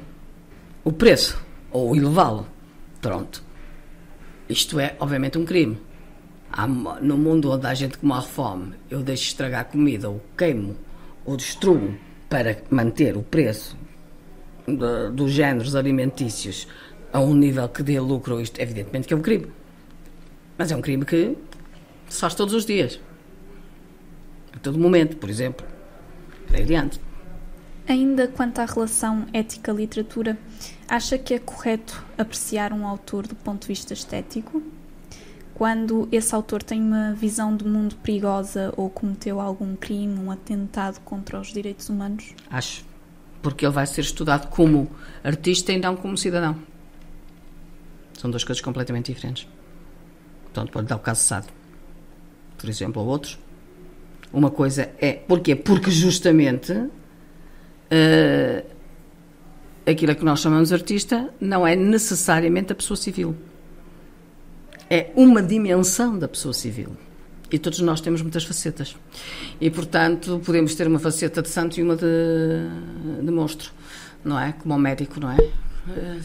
o 0.84 0.92
preço, 0.92 1.42
ou 1.70 1.96
elevá-lo. 1.96 2.46
Pronto. 3.00 3.42
Isto 4.48 4.78
é, 4.78 4.94
obviamente, 5.00 5.38
um 5.38 5.44
crime 5.44 5.80
no 7.00 7.18
mundo 7.18 7.50
onde 7.50 7.66
há 7.66 7.74
gente 7.74 7.98
que 7.98 8.06
morre 8.06 8.28
fome, 8.28 8.74
eu 8.88 9.02
deixo 9.02 9.24
estragar 9.24 9.64
comida, 9.64 10.08
ou 10.08 10.22
queimo, 10.38 10.76
ou 11.24 11.36
destruo 11.36 11.94
para 12.28 12.62
manter 12.70 13.16
o 13.16 13.22
preço 13.22 13.76
dos 15.12 15.32
géneros 15.32 15.74
alimentícios 15.74 16.68
a 17.12 17.20
um 17.20 17.34
nível 17.34 17.68
que 17.68 17.82
dê 17.82 17.98
lucro, 17.98 18.40
isto 18.40 18.60
evidentemente 18.60 19.08
que 19.08 19.14
é 19.14 19.16
um 19.16 19.22
crime. 19.22 19.46
Mas 20.56 20.70
é 20.70 20.76
um 20.76 20.80
crime 20.80 21.04
que 21.04 21.36
se 22.08 22.20
faz 22.20 22.34
todos 22.34 22.54
os 22.54 22.64
dias. 22.64 23.00
A 24.52 24.58
todo 24.58 24.78
momento, 24.78 25.16
por 25.16 25.28
exemplo. 25.28 25.66
Por 26.46 26.56
adiante. 26.56 27.00
Ainda 27.86 28.28
quanto 28.28 28.60
à 28.60 28.64
relação 28.64 29.26
ética-literatura, 29.32 30.38
acha 30.88 31.18
que 31.18 31.34
é 31.34 31.38
correto 31.38 32.04
apreciar 32.16 32.72
um 32.72 32.86
autor 32.86 33.26
do 33.26 33.34
ponto 33.34 33.62
de 33.62 33.68
vista 33.68 33.92
estético? 33.92 34.62
quando 35.54 36.08
esse 36.10 36.34
autor 36.34 36.62
tem 36.62 36.82
uma 36.82 37.14
visão 37.14 37.56
do 37.56 37.66
mundo 37.66 37.94
perigosa 37.96 38.74
ou 38.76 38.90
cometeu 38.90 39.40
algum 39.40 39.76
crime, 39.76 40.18
um 40.18 40.30
atentado 40.30 41.00
contra 41.00 41.40
os 41.40 41.52
direitos 41.52 41.88
humanos? 41.88 42.34
Acho. 42.50 42.84
Porque 43.40 43.64
ele 43.64 43.72
vai 43.72 43.86
ser 43.86 44.00
estudado 44.00 44.48
como 44.48 44.90
artista 45.22 45.72
e 45.72 45.78
não 45.78 45.96
como 45.96 46.18
cidadão. 46.18 46.56
São 48.18 48.30
duas 48.30 48.42
coisas 48.42 48.60
completamente 48.60 49.12
diferentes. 49.12 49.46
Portanto, 50.44 50.72
pode 50.72 50.88
dar 50.88 50.96
o 50.96 51.00
caso 51.00 51.22
Sado, 51.22 51.48
por 52.58 52.68
exemplo, 52.68 53.00
ou 53.00 53.08
outros. 53.08 53.38
Uma 54.32 54.50
coisa 54.50 54.90
é. 54.98 55.12
Porquê? 55.12 55.54
Porque 55.54 55.90
justamente. 55.90 56.72
Uh, 57.94 58.64
aquilo 59.86 60.16
que 60.16 60.24
nós 60.24 60.40
chamamos 60.40 60.70
de 60.70 60.74
artista 60.74 61.32
não 61.40 61.66
é 61.66 61.76
necessariamente 61.76 62.72
a 62.72 62.74
pessoa 62.74 62.96
civil 62.96 63.36
é 64.90 65.10
uma 65.16 65.42
dimensão 65.42 66.18
da 66.18 66.28
pessoa 66.28 66.52
civil. 66.52 66.96
E 67.50 67.58
todos 67.58 67.80
nós 67.80 68.00
temos 68.00 68.22
muitas 68.22 68.44
facetas. 68.44 68.96
E, 69.60 69.70
portanto, 69.70 70.40
podemos 70.44 70.74
ter 70.74 70.86
uma 70.86 70.98
faceta 70.98 71.42
de 71.42 71.48
santo 71.48 71.78
e 71.78 71.82
uma 71.82 71.96
de, 71.96 72.04
de 73.22 73.30
monstro, 73.30 73.70
não 74.24 74.38
é? 74.38 74.52
Como 74.52 74.74
o 74.74 74.78
médico, 74.78 75.20
não 75.20 75.30
é? 75.30 75.36
Eh, 75.36 76.20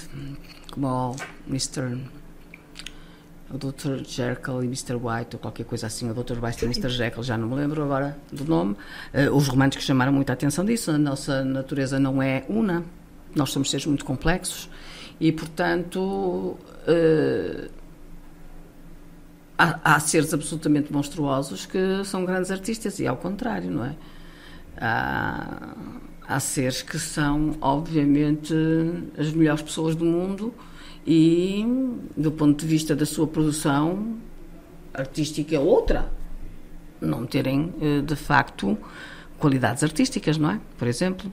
como 0.71 0.87
o 0.87 1.15
Mr. 1.47 1.97
O 3.51 3.57
Dr. 3.57 4.03
Jekyll 4.05 4.63
e 4.63 4.67
Mr. 4.67 4.93
White, 4.93 5.35
ou 5.35 5.39
qualquer 5.39 5.65
coisa 5.65 5.87
assim, 5.87 6.09
o 6.09 6.13
Dr. 6.13 6.43
White 6.43 6.63
e 6.63 6.65
Mr. 6.65 6.89
Jekyll, 6.89 7.23
já 7.23 7.35
não 7.35 7.47
me 7.47 7.55
lembro 7.55 7.83
agora 7.83 8.15
do 8.31 8.45
nome. 8.45 8.75
Uh, 9.13 9.35
os 9.35 9.47
românticos 9.47 9.85
chamaram 9.85 10.13
muita 10.13 10.33
atenção 10.33 10.63
disso. 10.63 10.91
A 10.91 10.97
nossa 10.97 11.43
natureza 11.43 11.99
não 11.99 12.21
é 12.21 12.45
una, 12.47 12.83
nós 13.35 13.51
somos 13.51 13.71
seres 13.71 13.87
muito 13.87 14.05
complexos 14.05 14.69
e, 15.19 15.31
portanto, 15.31 15.99
uh, 15.99 17.69
há, 19.57 19.95
há, 19.95 19.99
seres 19.99 20.31
absolutamente 20.31 20.93
monstruosos 20.93 21.65
que 21.65 22.03
são 22.05 22.25
grandes 22.25 22.51
artistas 22.51 22.99
e 22.99 23.07
ao 23.07 23.17
contrário, 23.17 23.71
não 23.71 23.85
é? 23.85 23.95
Há, 24.77 25.75
há 26.27 26.39
seres 26.39 26.83
que 26.83 26.99
são, 26.99 27.57
obviamente, 27.59 28.53
as 29.17 29.31
melhores 29.33 29.63
pessoas 29.63 29.95
do 29.95 30.05
mundo 30.05 30.53
e, 31.05 31.65
do 32.15 32.31
ponto 32.31 32.59
de 32.59 32.67
vista 32.67 32.95
da 32.95 33.05
sua 33.05 33.27
produção 33.27 34.17
artística, 34.93 35.59
outra. 35.59 36.11
Não 37.01 37.25
terem, 37.25 37.73
eh, 37.81 38.01
de 38.01 38.15
facto, 38.15 38.77
qualidades 39.37 39.83
artísticas, 39.83 40.37
não 40.37 40.51
é? 40.51 40.59
Por 40.77 40.87
exemplo. 40.87 41.31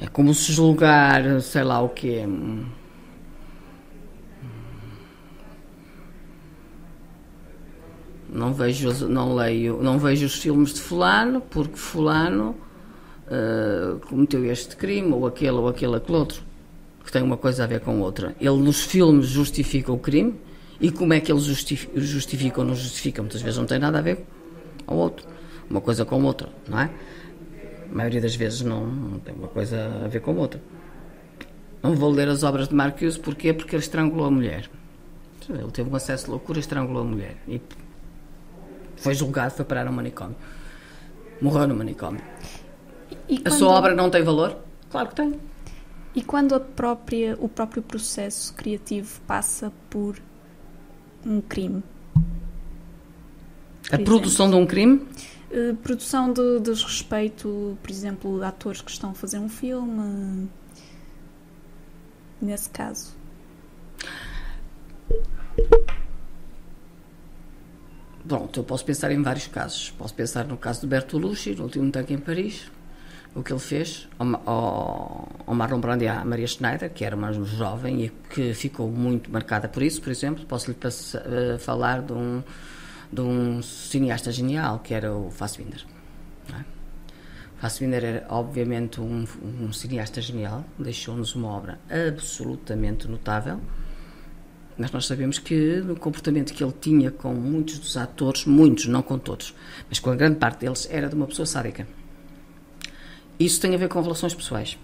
É 0.00 0.06
como 0.06 0.34
se 0.34 0.52
julgar, 0.52 1.40
sei 1.40 1.62
lá 1.62 1.80
o 1.80 1.88
quê 1.88 2.26
não 8.36 8.52
vejo, 8.52 9.08
não 9.08 9.34
leio, 9.34 9.82
não 9.82 9.98
vejo 9.98 10.26
os 10.26 10.34
filmes 10.34 10.74
de 10.74 10.80
fulano 10.80 11.40
porque 11.40 11.76
fulano 11.76 12.54
uh, 13.26 13.98
cometeu 14.06 14.44
este 14.44 14.76
crime 14.76 15.12
ou 15.12 15.26
aquele 15.26 15.52
ou 15.56 15.68
aquele 15.68 15.96
aquele 15.96 16.18
outro 16.18 16.45
que 17.06 17.12
tem 17.12 17.22
uma 17.22 17.36
coisa 17.36 17.64
a 17.64 17.66
ver 17.66 17.80
com 17.80 18.00
outra. 18.00 18.34
Ele 18.40 18.56
nos 18.58 18.82
filmes 18.82 19.26
justifica 19.28 19.92
o 19.92 19.98
crime 19.98 20.34
e 20.80 20.90
como 20.90 21.14
é 21.14 21.20
que 21.20 21.30
ele 21.32 21.40
justifica, 21.40 21.98
justifica 22.00 22.60
ou 22.60 22.66
não 22.66 22.74
justifica 22.74 23.22
muitas 23.22 23.40
vezes 23.40 23.58
não 23.58 23.64
tem 23.66 23.78
nada 23.78 23.98
a 23.98 24.02
ver 24.02 24.24
com 24.84 24.96
outro, 24.96 25.26
uma 25.70 25.80
coisa 25.80 26.04
com 26.04 26.22
outra, 26.24 26.48
não 26.68 26.80
é? 26.80 26.90
A 27.90 27.94
maioria 27.94 28.20
das 28.20 28.34
vezes 28.34 28.60
não, 28.62 28.84
não 28.86 29.18
tem 29.20 29.34
uma 29.34 29.48
coisa 29.48 30.02
a 30.04 30.08
ver 30.08 30.20
com 30.20 30.34
outra. 30.36 30.60
Não 31.82 31.94
vou 31.94 32.10
ler 32.10 32.28
as 32.28 32.42
obras 32.42 32.68
de 32.68 32.74
Marcuse, 32.74 33.18
porquê? 33.20 33.52
Porque 33.52 33.76
ele 33.76 33.82
estrangulou 33.82 34.26
a 34.26 34.30
mulher. 34.30 34.68
Ele 35.48 35.70
teve 35.70 35.88
um 35.88 35.94
acesso 35.94 36.24
de 36.24 36.30
loucura, 36.32 36.58
estrangulou 36.58 37.02
a 37.02 37.04
mulher. 37.04 37.36
E 37.46 37.60
foi 38.96 39.14
julgado, 39.14 39.54
foi 39.54 39.64
parar 39.64 39.88
um 39.88 39.92
manicômio. 39.92 40.34
morreu 41.40 41.68
no 41.68 41.76
manicômio. 41.76 42.20
E 43.28 43.36
A 43.36 43.40
quando- 43.42 43.58
sua 43.58 43.68
obra 43.68 43.94
não 43.94 44.10
tem 44.10 44.24
valor? 44.24 44.56
Claro 44.90 45.08
que 45.10 45.14
tem. 45.14 45.34
E 46.16 46.22
quando 46.22 46.54
a 46.54 46.60
própria, 46.60 47.36
o 47.38 47.48
próprio 47.48 47.82
processo 47.82 48.52
criativo 48.54 49.20
passa 49.26 49.70
por 49.88 50.18
um 51.24 51.40
crime? 51.40 51.82
A 53.92 53.98
produção 53.98 54.50
de 54.50 54.56
um 54.56 54.66
crime 54.66 55.06
Eh, 55.50 55.74
produção 55.82 56.32
de 56.32 56.60
desrespeito, 56.60 57.78
por 57.80 57.90
exemplo, 57.90 58.38
de 58.38 58.44
atores 58.44 58.80
que 58.80 58.90
estão 58.90 59.10
a 59.10 59.14
fazer 59.14 59.38
um 59.38 59.48
filme. 59.48 60.48
Nesse 62.40 62.68
caso. 62.68 63.14
Pronto, 68.26 68.60
eu 68.60 68.64
posso 68.64 68.84
pensar 68.84 69.12
em 69.12 69.22
vários 69.22 69.46
casos. 69.46 69.90
Posso 69.90 70.12
pensar 70.14 70.44
no 70.46 70.56
caso 70.56 70.80
do 70.80 70.88
Bertolucci, 70.88 71.54
no 71.54 71.64
último 71.64 71.90
tanque 71.92 72.12
em 72.12 72.18
Paris, 72.18 72.70
o 73.36 73.42
que 73.42 73.52
ele 73.52 73.60
fez 73.60 74.08
ao, 74.18 75.28
ao, 75.46 75.54
Marlon 75.54 75.78
Brando 75.78 76.02
e 76.02 76.08
à 76.08 76.24
Maria 76.24 76.46
Schneider, 76.46 76.90
que 76.90 77.04
era 77.04 77.14
uma 77.14 77.32
jovem 77.34 78.04
e 78.06 78.08
que 78.30 78.54
ficou 78.54 78.90
muito 78.90 79.30
marcada 79.30 79.68
por 79.68 79.82
isso, 79.82 80.00
por 80.00 80.10
exemplo. 80.10 80.46
Posso 80.46 80.70
lhe 80.70 80.74
passa- 80.74 81.22
eh, 81.26 81.58
falar 81.58 82.00
de 82.00 82.14
um, 82.14 82.42
de 83.12 83.20
um 83.20 83.60
cineasta 83.62 84.32
genial, 84.32 84.78
que 84.78 84.94
era 84.94 85.12
o 85.14 85.30
Fassbinder. 85.30 85.84
não 86.48 86.58
é? 86.58 86.64
Fassbinder 87.58 88.02
era, 88.04 88.26
obviamente, 88.30 89.02
um, 89.02 89.26
um 89.60 89.70
cineasta 89.70 90.20
genial, 90.22 90.64
deixou-nos 90.78 91.34
uma 91.34 91.48
obra 91.48 91.78
absolutamente 91.90 93.06
notável. 93.06 93.60
Mas 94.78 94.90
nós 94.92 95.06
sabemos 95.06 95.38
que 95.38 95.80
o 95.80 95.96
comportamento 95.96 96.54
que 96.54 96.64
ele 96.64 96.74
tinha 96.80 97.10
com 97.10 97.34
muitos 97.34 97.78
dos 97.78 97.96
atores, 97.98 98.46
muitos, 98.46 98.86
não 98.86 99.02
com 99.02 99.18
todos, 99.18 99.54
mas 99.88 99.98
com 99.98 100.10
a 100.10 100.16
grande 100.16 100.36
parte 100.36 100.60
deles, 100.60 100.88
era 100.90 101.08
de 101.08 101.14
uma 101.14 101.26
pessoa 101.26 101.44
sádica. 101.46 101.86
Isso 103.38 103.60
tem 103.60 103.74
a 103.74 103.78
ver 103.78 103.88
com 103.88 104.00
relações 104.00 104.34
pessoais. 104.34 104.78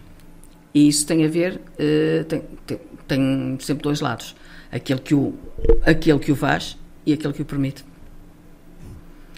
E 0.74 0.88
isso 0.88 1.06
tem 1.06 1.24
a 1.24 1.28
ver, 1.28 1.60
eh, 1.78 2.24
tem, 2.28 2.42
tem, 2.66 2.80
tem 3.06 3.58
sempre 3.60 3.82
dois 3.82 4.00
lados. 4.00 4.34
Aquele 4.70 5.00
que, 5.00 5.14
o, 5.14 5.34
aquele 5.84 6.18
que 6.18 6.32
o 6.32 6.36
faz 6.36 6.78
e 7.04 7.12
aquele 7.12 7.32
que 7.32 7.42
o 7.42 7.44
permite. 7.44 7.84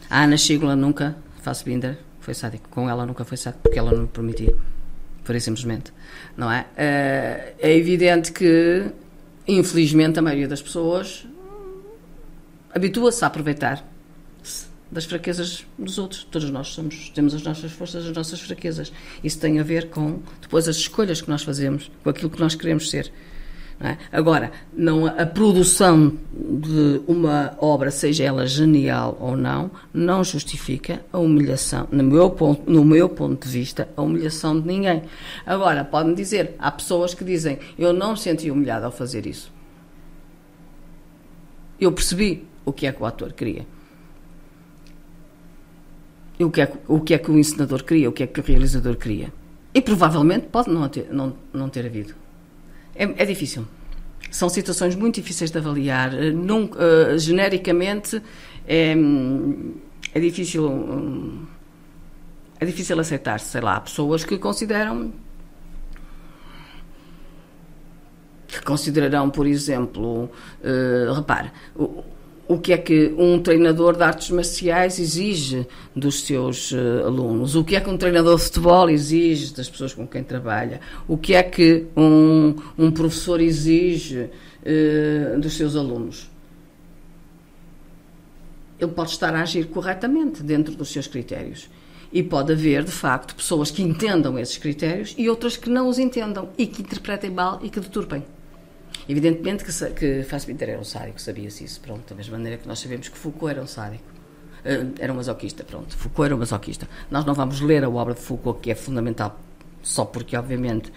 A 0.09 0.23
Ana 0.25 0.37
Schigula 0.37 0.77
nunca, 0.77 1.17
Fassbinder, 1.43 1.99
foi 2.21 2.35
sádico. 2.35 2.69
Com 2.69 2.89
ela 2.89 3.05
nunca 3.05 3.25
foi 3.25 3.37
sádico, 3.37 3.62
porque 3.65 3.79
ela 3.79 3.93
não 3.93 4.07
permitia. 4.07 4.55
Por 5.25 5.41
simplesmente. 5.41 5.93
Não 6.37 6.51
é? 6.53 6.67
Eh, 6.77 7.55
é 7.59 7.77
evidente 7.77 8.31
que, 8.31 8.85
infelizmente, 9.49 10.19
a 10.19 10.23
maioria 10.23 10.47
das 10.47 10.62
pessoas 10.62 11.27
habitua-se 12.73 13.25
a 13.25 13.29
aproveitar 13.29 13.85
das 14.95 15.05
fraquezas 15.05 15.66
dos 15.76 15.99
outros. 15.99 16.24
Todos 16.30 16.49
nós 16.51 16.68
somos, 16.68 17.11
temos 17.11 17.34
as 17.34 17.42
nossas 17.42 17.72
forças, 17.72 18.07
as 18.07 18.12
nossas 18.12 18.40
fraquezas. 18.40 18.92
Isso 19.22 19.38
tem 19.40 19.59
a 19.59 19.62
ver 19.62 19.90
com 19.90 20.20
depois 20.40 20.68
as 20.68 20.76
escolhas 20.76 21.20
que 21.20 21.28
nós 21.28 21.42
fazemos, 21.42 21.90
com 22.03 22.09
aquilo 22.09 22.30
que 22.30 22.40
nós 22.40 22.55
queremos 22.55 22.88
ser. 22.88 23.12
não 23.80 23.90
é? 23.90 23.99
Agora, 24.12 24.53
não, 24.72 25.07
a 25.07 25.26
produção 25.26 26.16
de 26.32 27.03
uma 27.09 27.57
obra, 27.61 27.90
seja 27.90 28.22
ela 28.22 28.47
genial 28.47 29.18
ou 29.20 29.36
não, 29.36 29.68
não 29.92 30.22
justifica 30.22 31.05
a 31.12 31.18
humilhação, 31.18 31.88
no 31.90 32.05
meu 32.05 32.30
ponto, 32.30 32.70
no 32.70 32.84
meu 32.84 33.09
ponto 33.09 33.45
de 33.45 33.53
vista, 33.53 33.88
a 33.97 34.01
humilhação 34.01 34.59
de 34.61 34.66
ninguém. 34.66 35.03
Agora, 35.45 35.84
pode-me 35.84 36.14
dizer, 36.14 36.55
há 36.57 36.70
pessoas 36.70 37.14
que 37.14 37.24
dizem, 37.24 37.59
eu 37.76 37.92
não 37.92 38.12
me 38.12 38.18
senti 38.18 38.49
humilhado 38.49 38.86
ao 38.86 38.92
fazer 38.92 39.26
isso. 39.26 39.53
Eu 41.80 41.90
percebi 41.90 42.47
o 42.64 42.72
que 42.72 42.86
é 42.86 42.92
que 42.92 43.03
o 43.03 43.07
ator 43.07 43.32
queria. 43.32 43.74
O 46.39 46.51
que, 46.51 46.61
é, 46.62 46.72
o 46.89 47.01
que 47.01 47.14
é 47.14 47.18
que 47.18 47.30
o 47.30 47.39
encenador 47.39 47.85
queria, 47.85 48.09
o 48.09 48.12
que 48.12 48.22
é 48.24 48.26
que 48.26 48.41
o 48.41 48.43
realizador 48.43 48.97
queria. 48.97 49.32
E 49.72 49.80
provavelmente 49.80 50.47
pode 50.47 50.70
não 50.70 50.89
ter, 50.89 51.09
não, 51.11 51.35
não 51.53 51.68
ter 51.68 51.87
havido. 51.87 52.14
É, 52.95 53.05
é 53.05 53.24
difícil. 53.24 53.64
São 54.30 54.49
situações 54.49 54.97
muito 54.97 55.16
difíceis 55.16 55.51
de 55.51 55.59
avaliar. 55.59 56.12
Eh, 56.14 56.32
Num, 56.32 56.68
eh, 56.76 57.18
genericamente, 57.18 58.20
é, 58.66 58.95
é 60.12 60.20
difícil. 60.20 60.68
hum, 60.68 61.47
é 62.59 62.64
difícil 62.64 62.99
aceitar, 62.99 63.41
sei 63.41 63.61
lá, 63.61 63.80
pessoas 63.80 64.24
que 64.24 64.39
consideram 64.39 65.12
que 68.47 68.62
considerarão, 68.62 69.30
por 69.30 69.47
exemplo, 69.47 70.30
eh, 70.62 71.12
repare, 71.12 71.51
o 72.47 72.59
que 72.59 72.72
é 72.72 72.76
que 72.76 73.14
um 73.16 73.40
treinador 73.40 73.97
de 73.97 74.03
artes 74.03 74.30
marciais 74.30 74.99
exige 74.99 75.66
dos 75.97 76.24
seus 76.24 76.72
eh, 76.72 77.03
alunos, 77.05 77.57
o 77.57 77.64
que 77.64 77.74
é 77.74 77.80
que 77.80 77.88
um 77.88 77.97
treinador 77.97 78.36
de 78.36 78.42
futebol 78.42 78.90
exige 78.90 79.55
das 79.55 79.68
pessoas 79.68 79.95
com 79.95 80.07
quem 80.07 80.22
trabalha, 80.22 80.80
o 81.09 81.16
que 81.16 81.34
é 81.34 81.42
que 81.42 81.86
um, 81.97 82.55
um 82.76 82.90
professor 82.90 83.40
exige 83.40 84.28
eh, 84.64 85.36
dos 85.38 85.57
seus 85.57 85.74
alunos. 85.74 86.30
Ele 88.78 88.92
pode 88.92 89.11
estar 89.11 89.34
a 89.34 89.40
agir 89.40 89.66
corretamente 89.68 90.42
dentro 90.42 90.74
dos 90.74 90.90
seus 90.90 91.07
critérios. 91.07 91.70
E 92.12 92.22
pode 92.22 92.53
haver, 92.53 92.84
de 92.84 92.92
facto, 92.92 93.34
pessoas 93.34 93.72
que 93.72 93.82
entendam 93.82 94.38
esses 94.38 94.57
critérios 94.57 95.14
e 95.18 95.28
outras 95.28 95.57
que 95.57 95.68
não 95.68 95.88
os 95.88 95.99
entendam 95.99 96.49
e 96.57 96.66
que 96.66 96.82
interpretem 96.82 97.30
mal 97.30 97.59
e 97.62 97.68
que 97.68 97.80
deturpem. 97.80 98.22
Evidentemente 99.09 99.64
que, 99.64 99.72
que 99.90 100.22
Fassbinder 100.24 100.70
era 100.70 100.80
um 100.80 100.84
sádico, 100.84 101.20
sabia-se 101.20 101.64
isso, 101.64 101.80
pronto, 101.80 102.09
da 102.09 102.14
mesma 102.14 102.38
maneira 102.38 102.59
que 102.59 102.66
nós 102.66 102.78
sabemos 102.78 103.09
que 103.09 103.18
Foucault 103.18 103.50
era 103.52 103.62
um 103.62 103.66
sádico. 103.66 104.05
Eh, 104.64 104.86
Era 104.98 105.12
um 105.12 105.16
masoquista, 105.16 105.62
pronto. 105.64 105.94
Foucault 105.96 106.26
era 106.26 106.34
um 106.34 106.38
masoquista. 106.38 106.88
Nós 107.11 107.24
não 107.24 107.34
vamos 107.34 107.61
ler 107.61 107.84
a 107.84 107.88
obra 107.90 108.14
de 108.14 108.20
Foucault, 108.20 108.61
que 108.61 108.70
é 108.70 108.74
fundamental, 108.74 109.38
só 109.82 110.05
porque, 110.07 110.36
obviamente, 110.36 110.90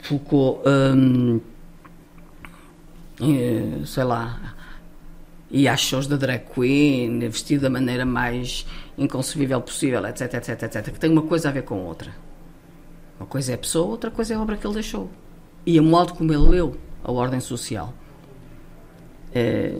Foucault, 0.00 0.62
hum, 0.68 1.40
eh, 3.20 3.84
sei 3.86 4.04
lá, 4.04 4.54
e 5.50 5.68
às 5.68 5.80
shows 5.80 6.06
da 6.06 6.16
drag 6.16 6.44
queen, 6.54 7.18
vestido 7.28 7.62
da 7.62 7.70
maneira 7.70 8.04
mais 8.04 8.66
inconcebível 8.96 9.60
possível, 9.60 10.04
etc, 10.06 10.34
etc, 10.34 10.62
etc, 10.62 10.92
que 10.92 10.98
tem 10.98 11.10
uma 11.10 11.22
coisa 11.22 11.48
a 11.50 11.52
ver 11.52 11.62
com 11.62 11.76
outra. 11.84 12.10
Uma 13.20 13.26
coisa 13.26 13.52
é 13.52 13.54
a 13.54 13.58
pessoa, 13.58 13.86
outra 13.88 14.10
coisa 14.10 14.34
é 14.34 14.36
a 14.36 14.40
obra 14.40 14.56
que 14.56 14.66
ele 14.66 14.74
deixou. 14.74 15.10
E 15.64 15.78
o 15.78 15.82
modo 15.82 16.14
como 16.14 16.32
ele 16.32 16.48
leu 16.48 16.76
a 17.04 17.10
ordem 17.12 17.40
social. 17.40 17.92
É, 19.34 19.74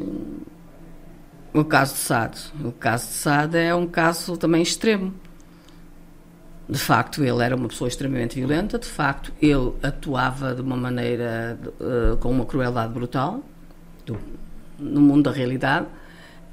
O 1.54 1.64
caso 1.64 1.92
de 1.94 2.00
Sade. 2.00 2.40
O 2.64 2.72
caso 2.72 3.06
de 3.08 3.12
Sade 3.12 3.58
é 3.58 3.74
um 3.74 3.86
caso 3.86 4.36
também 4.38 4.62
extremo. 4.62 5.12
De 6.68 6.78
facto, 6.78 7.22
ele 7.22 7.42
era 7.44 7.54
uma 7.54 7.68
pessoa 7.68 7.88
extremamente 7.88 8.36
violenta, 8.36 8.78
de 8.78 8.86
facto, 8.86 9.30
ele 9.42 9.72
atuava 9.82 10.54
de 10.54 10.62
uma 10.62 10.76
maneira 10.76 11.58
eh, 11.80 12.16
com 12.20 12.30
uma 12.30 12.46
crueldade 12.46 12.94
brutal 12.94 13.42
do- 14.06 14.16
no 14.78 15.00
mundo 15.02 15.24
da 15.24 15.32
realidade, 15.32 15.86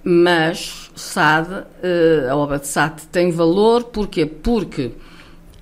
mas 0.04 0.92
Sade, 0.96 1.64
eh, 1.82 2.28
a 2.30 2.36
obra 2.36 2.60
de 2.60 2.68
Sade 2.68 3.04
tem 3.08 3.32
valor 3.32 3.86
porquê? 3.86 4.26
Porque 4.26 4.92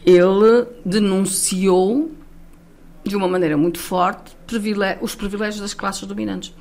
ele 0.04 0.66
denunciou 0.84 2.10
de 3.08 3.16
uma 3.16 3.28
maneira 3.28 3.58
muito 3.58 3.80
forte 3.80 4.36
os 5.02 5.16
privilégios 5.16 5.62
das 5.62 5.74
classes 5.74 6.04
dominantes 6.08 6.54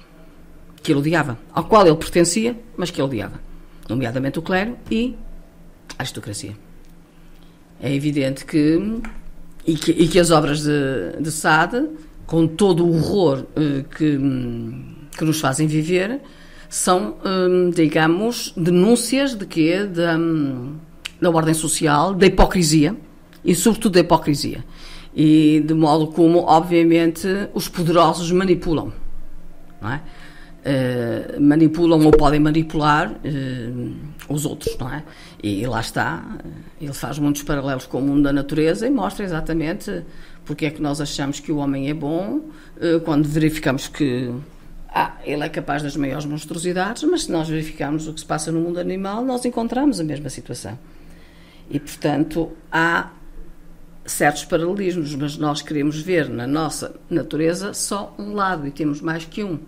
que 0.82 0.92
ele 0.92 1.01
odiava, 1.01 1.36
ao 1.53 1.64
qual 1.64 1.84
ele 1.84 1.97
pertencia, 1.97 2.57
mas 2.76 2.90
que 2.90 3.01
ele 3.01 3.09
odiava, 3.09 3.40
nomeadamente 3.88 4.38
o 4.38 4.42
clero 4.42 4.76
e 4.88 5.16
a 5.99 6.03
aristocracia. 6.03 6.57
É 7.80 7.92
evidente 7.92 8.44
que 8.44 9.01
e 9.66 9.74
que, 9.74 9.90
e 9.90 10.07
que 10.07 10.18
as 10.18 10.30
obras 10.30 10.62
de, 10.62 11.20
de 11.20 11.30
Sade, 11.32 11.88
com 12.24 12.47
todo 12.47 12.86
o 12.86 12.97
horror 12.97 13.44
eh, 13.57 13.84
que, 13.97 14.18
que 15.18 15.24
nos 15.24 15.40
fazem 15.40 15.66
viver, 15.66 16.20
são, 16.68 17.16
hum, 17.24 17.70
digamos, 17.70 18.53
denúncias 18.57 19.34
de 19.34 19.44
quê? 19.44 19.84
Da, 19.84 20.16
da 21.20 21.30
ordem 21.30 21.55
social, 21.55 22.14
da 22.14 22.26
hipocrisia 22.26 22.97
e, 23.44 23.55
sobretudo, 23.55 23.94
da 23.94 24.01
hipocrisia. 24.01 24.64
E 25.17 25.64
de 25.67 25.73
modo 25.73 26.09
como, 26.09 26.41
obviamente, 26.41 27.27
os 27.55 27.69
poderosos 27.69 28.31
manipulam. 28.31 28.93
Não 29.81 29.91
é? 29.91 30.03
Eh, 30.69 31.39
manipulam 31.39 32.05
ou 32.05 32.11
podem 32.11 32.41
manipular 32.41 33.14
eh, 33.25 33.71
os 34.29 34.45
outros, 34.45 34.77
não 34.77 34.93
é? 34.93 35.05
E, 35.41 35.64
lá 35.64 35.81
está, 35.81 36.25
ele 36.81 36.93
faz 36.93 37.21
muitos 37.21 37.45
paralelos 37.45 37.87
com 37.87 37.99
o 37.99 38.03
mundo 38.03 38.25
da 38.25 38.33
natureza 38.33 38.85
e 38.85 38.91
mostra 38.91 39.25
exatamente 39.25 40.03
porque 40.45 40.67
é 40.67 40.71
que 40.71 40.83
nós 40.83 41.01
achamos 41.01 41.39
que 41.39 41.53
o 41.53 41.59
homem 41.59 41.89
é 41.89 41.95
bom 41.95 42.41
eh, 42.81 42.99
quando 43.05 43.29
verificamos 43.29 43.87
que 43.87 44.33
ah, 44.89 45.19
ele 45.25 45.45
é 45.45 45.49
capaz 45.49 45.85
das 45.85 45.97
maiores 45.97 46.27
monstruosidades, 46.27 47.05
mas 47.05 47.25
se 47.25 47.31
nós 47.31 47.49
verificarmos 47.49 48.09
o 48.09 48.12
que 48.12 48.19
se 48.19 48.27
passa 48.27 48.51
no 48.51 48.59
mundo 48.59 48.81
animal, 48.81 49.25
nós 49.25 49.45
encontramos 49.45 50.01
a 50.01 50.05
mesma 50.05 50.29
situação. 50.31 50.77
E, 51.71 51.79
portanto, 51.79 52.51
há 52.73 53.11
certos 54.07 54.44
paralelismos, 54.44 55.14
mas 55.14 55.36
nós 55.36 55.62
queremos 55.62 56.00
ver 56.00 56.28
na 56.28 56.46
nossa 56.46 56.94
natureza 57.11 57.74
só 57.74 58.14
um 58.18 58.34
lado 58.34 58.66
e 58.66 58.70
temos 58.70 59.00
mais 59.00 59.24
que 59.24 59.42
um. 59.42 59.59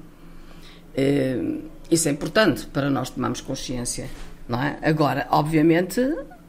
Eh, 0.95 1.57
isso 1.91 2.09
é 2.09 2.13
importante 2.13 2.67
para 2.67 2.89
nós 2.89 3.11
tomarmos 3.11 3.41
consciência, 3.41 4.09
não 4.49 4.63
é? 4.63 4.79
Agora, 4.83 5.27
obviamente, 5.31 6.01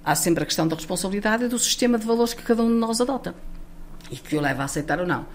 há 0.03 0.15
sempre 0.15 0.43
a 0.43 0.45
questão 0.45 0.67
da 0.67 0.75
responsabilidade 0.75 1.45
e 1.45 1.47
do 1.47 1.57
sistema 1.57 1.97
de 1.97 2.05
valores 2.05 2.33
que 2.33 2.43
cada 2.43 2.63
um 2.63 2.67
de 2.67 2.75
nós 2.75 3.01
adota 3.01 3.33
e 4.11 4.15
que 4.15 4.35
o 4.35 4.41
leva 4.41 4.61
a 4.61 4.65
aceitar 4.65 4.99
ou 4.99 5.07
não. 5.07 5.25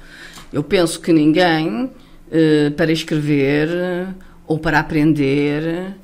Eu 0.53 0.63
penso 0.63 1.01
que 1.01 1.13
ninguém, 1.13 1.91
eh, 2.31 2.71
para 2.71 2.93
escrever 2.93 3.69
ou 4.47 4.59
para 4.59 4.79
aprender 4.79 5.95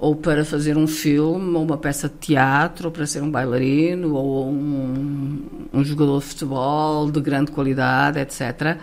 ou 0.00 0.16
para 0.16 0.46
fazer 0.46 0.78
um 0.78 0.86
filme, 0.86 1.54
ou 1.54 1.62
uma 1.62 1.76
peça 1.76 2.08
de 2.08 2.14
teatro, 2.14 2.86
ou 2.86 2.90
para 2.90 3.06
ser 3.06 3.22
um 3.22 3.30
bailarino, 3.30 4.14
ou 4.14 4.48
um, 4.48 5.42
um 5.74 5.84
jogador 5.84 6.20
de 6.20 6.24
futebol 6.24 7.10
de 7.10 7.20
grande 7.20 7.52
qualidade, 7.52 8.18
etc., 8.18 8.78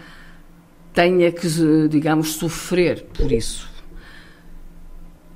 tenha 0.93 1.31
que, 1.31 1.47
digamos, 1.89 2.33
sofrer 2.33 3.03
por 3.15 3.31
isso. 3.31 3.67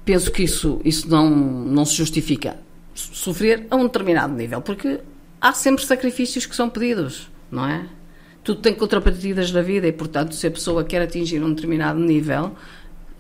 Penso 0.06 0.32
que 0.32 0.44
isso, 0.44 0.80
isso 0.86 1.10
não, 1.10 1.30
não 1.32 1.84
se 1.84 1.96
justifica. 1.96 2.58
Sofrer 2.94 3.66
a 3.72 3.76
um 3.76 3.84
determinado 3.84 4.36
nível, 4.36 4.62
porque 4.62 5.00
há 5.40 5.52
sempre 5.52 5.84
sacrifícios 5.84 6.46
que 6.46 6.56
são 6.56 6.70
pedidos, 6.70 7.28
não 7.50 7.68
é? 7.68 7.88
Tudo 8.44 8.62
tem 8.62 8.76
contrapartidas 8.76 9.52
na 9.52 9.64
vida 9.64 9.88
e, 9.88 9.92
portanto, 9.92 10.36
se 10.36 10.46
a 10.46 10.52
pessoa 10.52 10.84
quer 10.84 11.02
atingir 11.02 11.44
um 11.44 11.54
determinado 11.54 12.00
nível, 12.00 12.56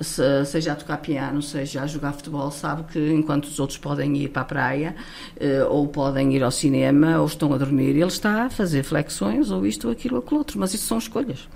seja 0.04 0.74
a 0.74 0.76
tocar 0.76 0.97
piano, 0.97 1.41
seja 1.41 1.84
a 1.84 1.88
jogar 1.88 2.14
futebol, 2.14 2.49
sabe 2.52 2.84
que 2.91 3.12
enquanto 3.12 3.45
os 3.45 3.60
outros 3.60 3.78
podem 3.78 4.16
ir 4.18 4.30
para 4.30 4.41
a 4.41 4.45
praia, 4.45 4.95
eh, 5.39 5.64
ou 5.64 5.88
podem 5.88 6.34
ir 6.34 6.43
ao 6.43 6.52
cinema, 6.52 7.20
ou 7.20 7.26
estão 7.26 7.54
a 7.54 7.58
dormir, 7.58 7.89
ele 7.89 8.06
está 8.06 8.45
a 8.45 8.49
fazer 8.49 8.84
flexões, 8.84 9.52
ou 9.52 9.66
isto, 9.66 9.88
ou 9.88 9.93
aquilo, 9.93 10.16
ou 10.16 10.22
aquilo 10.22 10.39
outro. 10.39 10.60
Mas 10.60 10.74
isso 10.74 10.88
são 10.88 10.97
escolhas. 10.97 11.47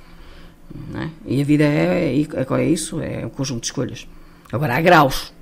É? 0.96 1.10
E 1.26 1.42
a 1.42 1.46
vida 1.46 1.64
é, 1.64 2.16
é, 2.20 2.62
é 2.62 2.66
isso, 2.66 3.00
é 3.02 3.26
um 3.26 3.30
conjunto 3.30 3.62
de 3.62 3.68
escolhas. 3.68 4.08
Agora, 4.52 4.76
há 4.76 4.82
graus. 4.82 5.34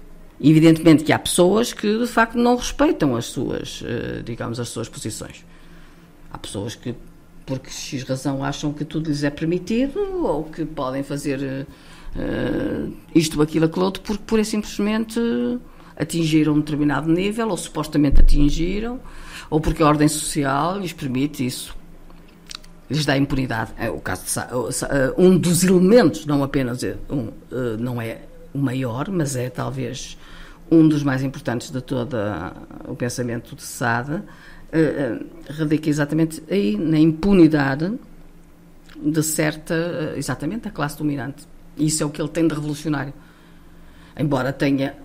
Evidentemente 0.41 1.03
que 1.03 1.13
há 1.13 1.19
pessoas 1.19 1.71
que, 1.73 1.99
de 1.99 2.07
facto, 2.07 2.37
não 2.37 2.55
respeitam 2.55 3.15
as 3.15 3.25
suas, 3.25 3.83
eh, 3.85 4.21
digamos, 4.23 4.59
as 4.59 4.69
suas 4.69 4.89
posições. 4.89 5.45
Há 6.31 6.37
pessoas 6.37 6.75
que, 6.75 6.95
porque 7.45 7.69
X 7.69 8.03
razão, 8.03 8.43
acham 8.43 8.73
que 8.73 8.83
tudo 8.83 9.09
lhes 9.09 9.23
é 9.23 9.29
permitido, 9.29 9.99
ou 10.25 10.43
que 10.45 10.65
podem 10.65 11.03
fazer 11.03 11.67
uh, 12.15 12.93
isto, 13.13 13.41
aquilo, 13.41 13.65
aquilo 13.65 13.85
outro, 13.85 14.01
porque 14.01 14.23
pura 14.25 14.41
e 14.41 14.45
simplesmente 14.45 15.19
atingiram 15.95 16.53
um 16.53 16.59
determinado 16.59 17.11
nível, 17.11 17.49
ou 17.49 17.57
supostamente 17.57 18.21
atingiram, 18.21 18.99
ou 19.49 19.59
porque 19.59 19.83
a 19.83 19.87
ordem 19.87 20.07
social 20.07 20.79
lhes 20.79 20.93
permite 20.93 21.45
isso. 21.45 21.75
Lhes 22.89 23.05
dá 23.05 23.17
impunidade. 23.17 23.71
É 23.77 23.89
o 23.89 23.99
caso 23.99 24.23
de 24.25 24.85
eh, 24.85 25.13
um 25.17 25.37
dos 25.37 25.63
elementos, 25.63 26.25
não 26.25 26.43
apenas 26.43 26.83
eh, 26.83 26.97
um, 27.09 27.31
não 27.79 28.01
é 28.01 28.21
o 28.53 28.57
maior, 28.57 29.09
mas 29.09 29.35
é 29.35 29.49
talvez 29.49 30.17
um 30.69 30.87
dos 30.87 31.03
mais 31.03 31.23
importantes 31.23 31.69
de 31.69 31.81
todo 31.81 32.17
o 32.87 32.95
pensamento 32.95 33.55
de 33.55 33.61
Sade, 33.61 34.21
radica 35.49 35.87
exatamente 35.87 36.41
aí, 36.49 36.75
na 36.75 36.97
impunidade 36.97 37.93
de 38.95 39.21
certa, 39.21 40.13
exatamente, 40.15 40.67
a 40.67 40.71
classe 40.71 40.97
dominante. 40.97 41.45
Isso 41.77 42.03
é 42.03 42.05
o 42.05 42.09
que 42.09 42.21
ele 42.21 42.29
tem 42.29 42.47
de 42.47 42.53
revolucionário. 42.53 43.13
Embora 44.17 44.53
tenha 44.53 44.95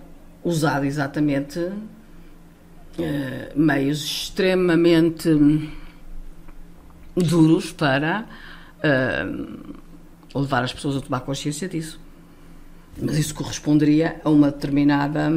usado 0.43 0.85
exatamente 0.85 1.59
uh, 1.59 1.73
meios 3.55 4.03
extremamente 4.03 5.29
duros 7.15 7.71
para 7.71 8.25
uh, 8.79 10.39
levar 10.39 10.63
as 10.63 10.73
pessoas 10.73 10.97
a 10.97 11.01
tomar 11.01 11.21
consciência 11.21 11.67
disso. 11.67 11.99
Mas 13.01 13.17
isso 13.17 13.33
corresponderia 13.33 14.21
a 14.23 14.29
uma 14.29 14.51
determinada 14.51 15.31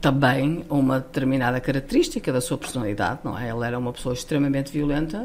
também 0.00 0.64
a 0.68 0.74
uma 0.74 1.00
determinada 1.00 1.60
característica 1.60 2.32
da 2.32 2.40
sua 2.40 2.56
personalidade, 2.56 3.20
não 3.24 3.36
é? 3.36 3.48
Ela 3.48 3.66
era 3.66 3.78
uma 3.78 3.92
pessoa 3.92 4.12
extremamente 4.12 4.70
violenta, 4.70 5.18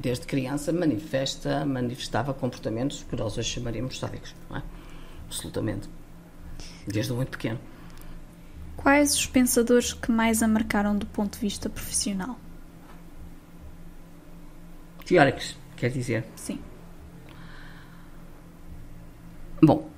desde 0.00 0.26
criança 0.26 0.72
manifesta, 0.72 1.64
manifestava 1.64 2.32
comportamentos 2.32 3.04
que 3.08 3.16
nós 3.16 3.36
hoje 3.36 3.48
chamaríamos 3.48 3.98
sádicos, 3.98 4.34
não 4.48 4.58
é? 4.58 4.62
Absolutamente. 5.28 5.88
Desde 6.86 7.12
muito 7.12 7.30
pequeno. 7.30 7.60
Quais 8.76 9.14
os 9.14 9.26
pensadores 9.26 9.92
que 9.92 10.10
mais 10.10 10.42
a 10.42 10.48
marcaram 10.48 10.96
do 10.96 11.06
ponto 11.06 11.34
de 11.34 11.40
vista 11.40 11.68
profissional? 11.68 12.38
Teóricos, 15.04 15.56
quer 15.76 15.90
dizer? 15.90 16.24
Sim. 16.36 16.58
Bom, 19.62 19.90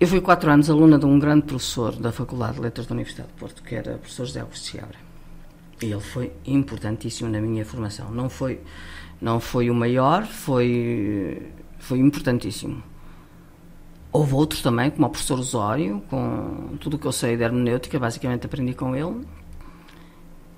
eu 0.00 0.08
fui 0.08 0.20
quatro 0.20 0.50
anos 0.50 0.68
aluna 0.68 0.98
de 0.98 1.06
um 1.06 1.18
grande 1.18 1.46
professor 1.46 1.94
da 1.94 2.10
Faculdade 2.10 2.54
de 2.54 2.60
Letras 2.60 2.86
da 2.86 2.94
Universidade 2.94 3.28
de 3.28 3.34
Porto, 3.34 3.62
que 3.62 3.74
era 3.74 3.94
o 3.94 3.98
professor 3.98 4.26
José 4.26 4.40
Augusto 4.40 4.64
Seabra. 4.64 4.98
E 5.80 5.86
ele 5.86 6.00
foi 6.00 6.32
importantíssimo 6.46 7.28
na 7.28 7.40
minha 7.40 7.64
formação. 7.64 8.10
Não 8.10 8.28
foi, 8.28 8.60
não 9.20 9.38
foi 9.38 9.68
o 9.68 9.74
maior, 9.74 10.24
foi 10.24 11.52
foi 11.82 11.98
importantíssimo. 11.98 12.80
Houve 14.12 14.34
outros 14.34 14.62
também, 14.62 14.88
como 14.90 15.06
o 15.06 15.10
professor 15.10 15.38
Osório, 15.38 16.00
com 16.08 16.76
tudo 16.78 16.94
o 16.94 16.98
que 16.98 17.06
eu 17.06 17.12
sei 17.12 17.36
de 17.36 17.42
hermenêutica, 17.42 17.98
basicamente 17.98 18.46
aprendi 18.46 18.72
com 18.72 18.94
ele. 18.94 19.26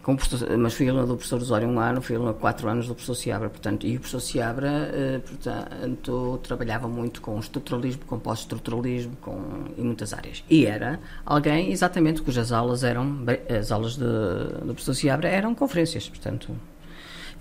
Com 0.02 0.18
mas 0.58 0.74
fui 0.74 0.86
aluna 0.86 1.06
do 1.06 1.14
professor 1.14 1.40
Osório 1.40 1.66
um 1.66 1.80
ano, 1.80 2.02
fui 2.02 2.14
aluna 2.14 2.34
quatro 2.34 2.68
anos 2.68 2.86
do 2.88 2.94
professor 2.94 3.14
Seabra, 3.14 3.48
portanto, 3.48 3.86
e 3.86 3.96
o 3.96 4.00
professor 4.00 4.20
Seabra, 4.20 4.68
eh, 4.92 5.18
portanto, 5.20 6.40
trabalhava 6.42 6.86
muito 6.86 7.22
com 7.22 7.38
estruturalismo, 7.38 8.04
com 8.04 8.18
pós-estruturalismo, 8.18 9.16
com, 9.22 9.40
em 9.78 9.82
muitas 9.82 10.12
áreas. 10.12 10.44
E 10.50 10.66
era 10.66 11.00
alguém, 11.24 11.72
exatamente, 11.72 12.20
cujas 12.20 12.52
aulas 12.52 12.84
eram, 12.84 13.24
as 13.48 13.72
aulas 13.72 13.96
de, 13.96 14.04
do 14.04 14.74
professor 14.74 14.94
Seabra 14.94 15.28
eram 15.30 15.54
conferências, 15.54 16.06
portanto, 16.06 16.54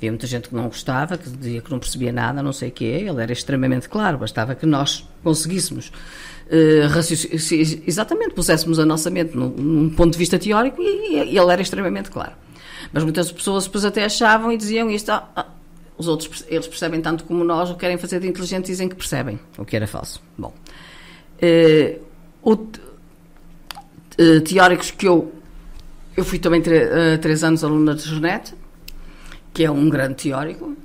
Havia 0.04 0.12
muita 0.12 0.28
gente 0.28 0.50
que 0.50 0.56
não 0.56 0.66
gostava, 0.66 1.18
que 1.18 1.30
dizia 1.30 1.62
que 1.62 1.72
não 1.72 1.80
percebia 1.80 2.12
nada, 2.12 2.44
não 2.44 2.52
sei 2.52 2.68
o 2.68 2.72
quê. 2.74 3.06
Ele 3.08 3.24
era 3.24 3.32
extremamente 3.32 3.88
claro, 3.88 4.18
bastava 4.18 4.54
que 4.54 4.66
nós 4.66 5.08
conseguíssemos 5.24 5.94
uh, 6.48 7.88
exatamente, 7.88 8.34
puséssemos 8.34 8.80
a 8.80 8.86
nossa 8.86 9.10
mente 9.10 9.34
num, 9.34 9.48
num, 9.48 9.90
ponto 9.90 10.12
de 10.12 10.18
vista 10.18 10.38
teórico 10.38 10.82
e, 10.82 11.32
e, 11.32 11.38
ele 11.38 11.50
era 11.54 11.62
extremamente 11.62 12.12
claro. 12.12 12.34
Mas 12.92 13.02
muitas 13.04 13.32
pessoas 13.32 13.64
depois 13.64 13.86
até 13.86 14.04
achavam 14.04 14.52
e 14.52 14.58
diziam 14.58 14.92
isto, 14.92 15.10
ah, 15.10 15.26
ah, 15.38 15.46
os 15.98 16.10
outros, 16.10 16.44
eles 16.50 16.68
percebem 16.68 17.00
tanto 17.00 17.24
como 17.24 17.42
nós, 17.46 17.70
o 17.70 17.76
que 17.76 17.80
querem 17.80 17.98
fazer 17.98 18.20
de 18.20 18.28
inteligente 18.28 18.66
dizem 18.66 18.90
que 18.90 18.96
percebem, 18.96 19.40
o 19.58 19.64
que 19.64 19.74
era 19.74 19.88
falso. 19.88 20.22
Bom, 20.38 20.54
uh, 21.42 22.02
o, 22.42 22.56
uh, 22.56 24.42
teóricos 24.42 24.92
que 24.92 25.08
eu, 25.08 25.34
eu 26.18 26.26
fui 26.26 26.40
também 26.40 26.62
três 27.22 27.42
anos 27.42 27.64
aluna 27.64 27.96
de 27.96 28.02
Jornete, 28.02 28.54
que 29.54 29.64
é 29.64 29.70
um 29.70 29.88
grande 29.90 30.16
teórico, 30.16 30.76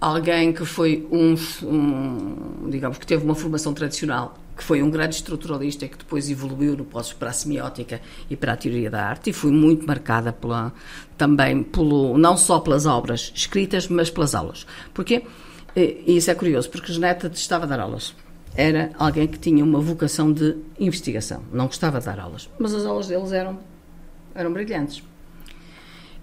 alguém 0.00 0.52
que 0.52 0.64
foi 0.64 1.06
um, 1.12 1.34
um, 1.64 2.70
digamos, 2.70 2.98
que 2.98 3.06
teve 3.06 3.22
uma 3.22 3.34
formação 3.34 3.74
tradicional, 3.74 4.34
que 4.56 4.64
foi 4.64 4.82
um 4.82 4.90
grande 4.90 5.14
estruturalista 5.14 5.86
que 5.86 5.98
depois 5.98 6.30
evoluiu 6.30 6.76
no 6.76 6.84
pós 6.84 7.12
para 7.12 7.30
a 7.30 7.32
semiótica 7.32 8.00
e 8.28 8.36
para 8.36 8.54
a 8.54 8.56
teoria 8.56 8.90
da 8.90 9.04
arte 9.04 9.30
e 9.30 9.32
foi 9.32 9.50
muito 9.50 9.86
marcada 9.86 10.32
pela, 10.32 10.72
também 11.16 11.62
pelo, 11.62 12.16
não 12.16 12.36
só 12.36 12.58
pelas 12.58 12.86
obras 12.86 13.32
escritas, 13.34 13.86
mas 13.88 14.10
pelas 14.10 14.34
aulas. 14.34 14.66
Porque, 14.92 15.22
e 15.76 16.16
isso 16.16 16.30
é 16.30 16.34
curioso, 16.34 16.70
porque 16.70 16.92
Geneta 16.92 17.30
estava 17.32 17.64
a 17.64 17.68
dar 17.68 17.80
aulas. 17.80 18.14
Era 18.54 18.90
alguém 18.98 19.26
que 19.26 19.38
tinha 19.38 19.64
uma 19.64 19.80
vocação 19.80 20.32
de 20.32 20.56
investigação, 20.78 21.42
não 21.52 21.66
gostava 21.66 22.00
de 22.00 22.06
dar 22.06 22.18
aulas, 22.18 22.50
mas 22.58 22.74
as 22.74 22.84
aulas 22.84 23.06
deles 23.06 23.32
eram, 23.32 23.60
eram 24.34 24.52
brilhantes 24.52 25.02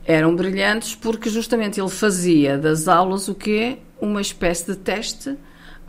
eram 0.05 0.35
brilhantes 0.35 0.95
porque 0.95 1.29
justamente 1.29 1.79
ele 1.79 1.89
fazia 1.89 2.57
das 2.57 2.87
aulas 2.87 3.27
o 3.27 3.35
que 3.35 3.59
é 3.59 3.79
uma 4.01 4.21
espécie 4.21 4.65
de 4.71 4.75
teste 4.77 5.37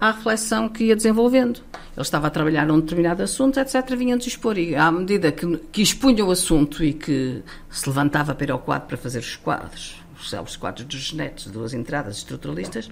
à 0.00 0.10
reflexão 0.10 0.68
que 0.68 0.84
ia 0.84 0.96
desenvolvendo. 0.96 1.60
Ele 1.92 2.02
estava 2.02 2.28
a 2.28 2.30
trabalhar 2.30 2.66
num 2.66 2.80
determinado 2.80 3.22
assunto, 3.22 3.60
etc., 3.60 3.94
vinha-nos 3.96 4.26
expor. 4.26 4.56
E 4.56 4.74
à 4.74 4.90
medida 4.90 5.30
que, 5.30 5.56
que 5.70 5.82
expunha 5.82 6.24
o 6.24 6.30
assunto 6.30 6.82
e 6.82 6.92
que 6.92 7.42
se 7.68 7.88
levantava 7.88 8.34
para 8.34 8.46
ir 8.46 8.50
ao 8.50 8.58
quadro 8.58 8.88
para 8.88 8.96
fazer 8.96 9.18
os 9.18 9.36
quadros, 9.36 10.02
os 10.18 10.30
célebres 10.30 10.56
quadros 10.56 10.86
dos 10.86 11.00
genetos, 11.00 11.46
duas 11.46 11.74
entradas 11.74 12.16
estruturalistas, 12.16 12.90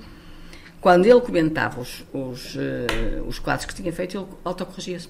quando 0.80 1.06
ele 1.06 1.20
comentava 1.20 1.80
os, 1.80 2.04
os, 2.12 2.54
uh, 2.54 3.24
os 3.26 3.38
quadros 3.38 3.66
que 3.66 3.74
tinha 3.74 3.92
feito, 3.92 4.16
ele 4.16 4.26
autocorrigia-se. 4.44 5.08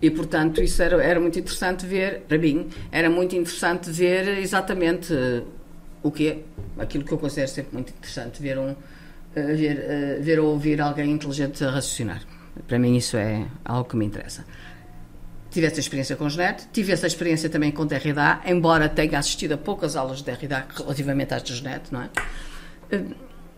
E, 0.00 0.10
portanto, 0.10 0.62
isso 0.62 0.82
era, 0.82 1.02
era 1.02 1.18
muito 1.18 1.38
interessante 1.38 1.86
ver, 1.86 2.20
para 2.28 2.38
mim, 2.38 2.68
era 2.92 3.08
muito 3.08 3.34
interessante 3.34 3.90
ver 3.90 4.38
exatamente 4.38 5.12
uh, 5.12 5.46
o 6.02 6.10
que 6.10 6.28
é, 6.28 6.38
aquilo 6.78 7.04
que 7.04 7.12
eu 7.12 7.18
considero 7.18 7.48
sempre 7.48 7.74
muito 7.74 7.90
interessante, 7.90 8.42
ver, 8.42 8.58
um, 8.58 8.72
uh, 8.72 8.76
ver, 9.34 9.78
uh, 9.78 10.22
ver 10.22 10.38
ou 10.38 10.48
ouvir 10.48 10.80
alguém 10.80 11.10
inteligente 11.10 11.64
a 11.64 11.70
raciocinar. 11.70 12.22
Para 12.68 12.78
mim, 12.78 12.96
isso 12.96 13.16
é 13.16 13.46
algo 13.64 13.88
que 13.88 13.96
me 13.96 14.04
interessa. 14.04 14.44
Tive 15.50 15.66
essa 15.66 15.80
experiência 15.80 16.16
com 16.16 16.28
Genet, 16.28 16.68
tive 16.72 16.92
essa 16.92 17.06
experiência 17.06 17.48
também 17.48 17.72
com 17.72 17.86
Derrida, 17.86 18.40
embora 18.44 18.90
tenha 18.90 19.18
assistido 19.18 19.52
a 19.52 19.56
poucas 19.56 19.96
aulas 19.96 20.18
de 20.18 20.24
Derrida 20.24 20.66
relativamente 20.76 21.32
às 21.32 21.42
de 21.42 21.54
Genet, 21.54 21.90
não 21.90 22.02
é? 22.02 22.10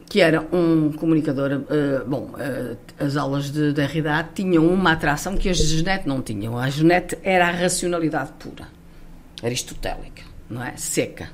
Que 0.09 0.21
era 0.21 0.41
um 0.53 0.91
comunicador. 0.93 1.53
Uh, 1.53 2.09
bom, 2.09 2.31
uh, 2.33 2.77
as 2.99 3.17
aulas 3.17 3.51
de 3.51 3.73
Derrida 3.73 4.29
tinham 4.35 4.67
uma 4.67 4.93
atração 4.93 5.37
que 5.37 5.49
as 5.49 5.59
Genet 5.59 6.09
não 6.09 6.23
tinham. 6.23 6.59
A 6.59 6.71
Genet 6.71 7.19
era 7.23 7.49
a 7.49 7.51
racionalidade 7.51 8.33
pura. 8.39 8.67
aristotélica, 9.43 10.23
não 10.49 10.65
é? 10.65 10.77
Seca. 10.77 11.31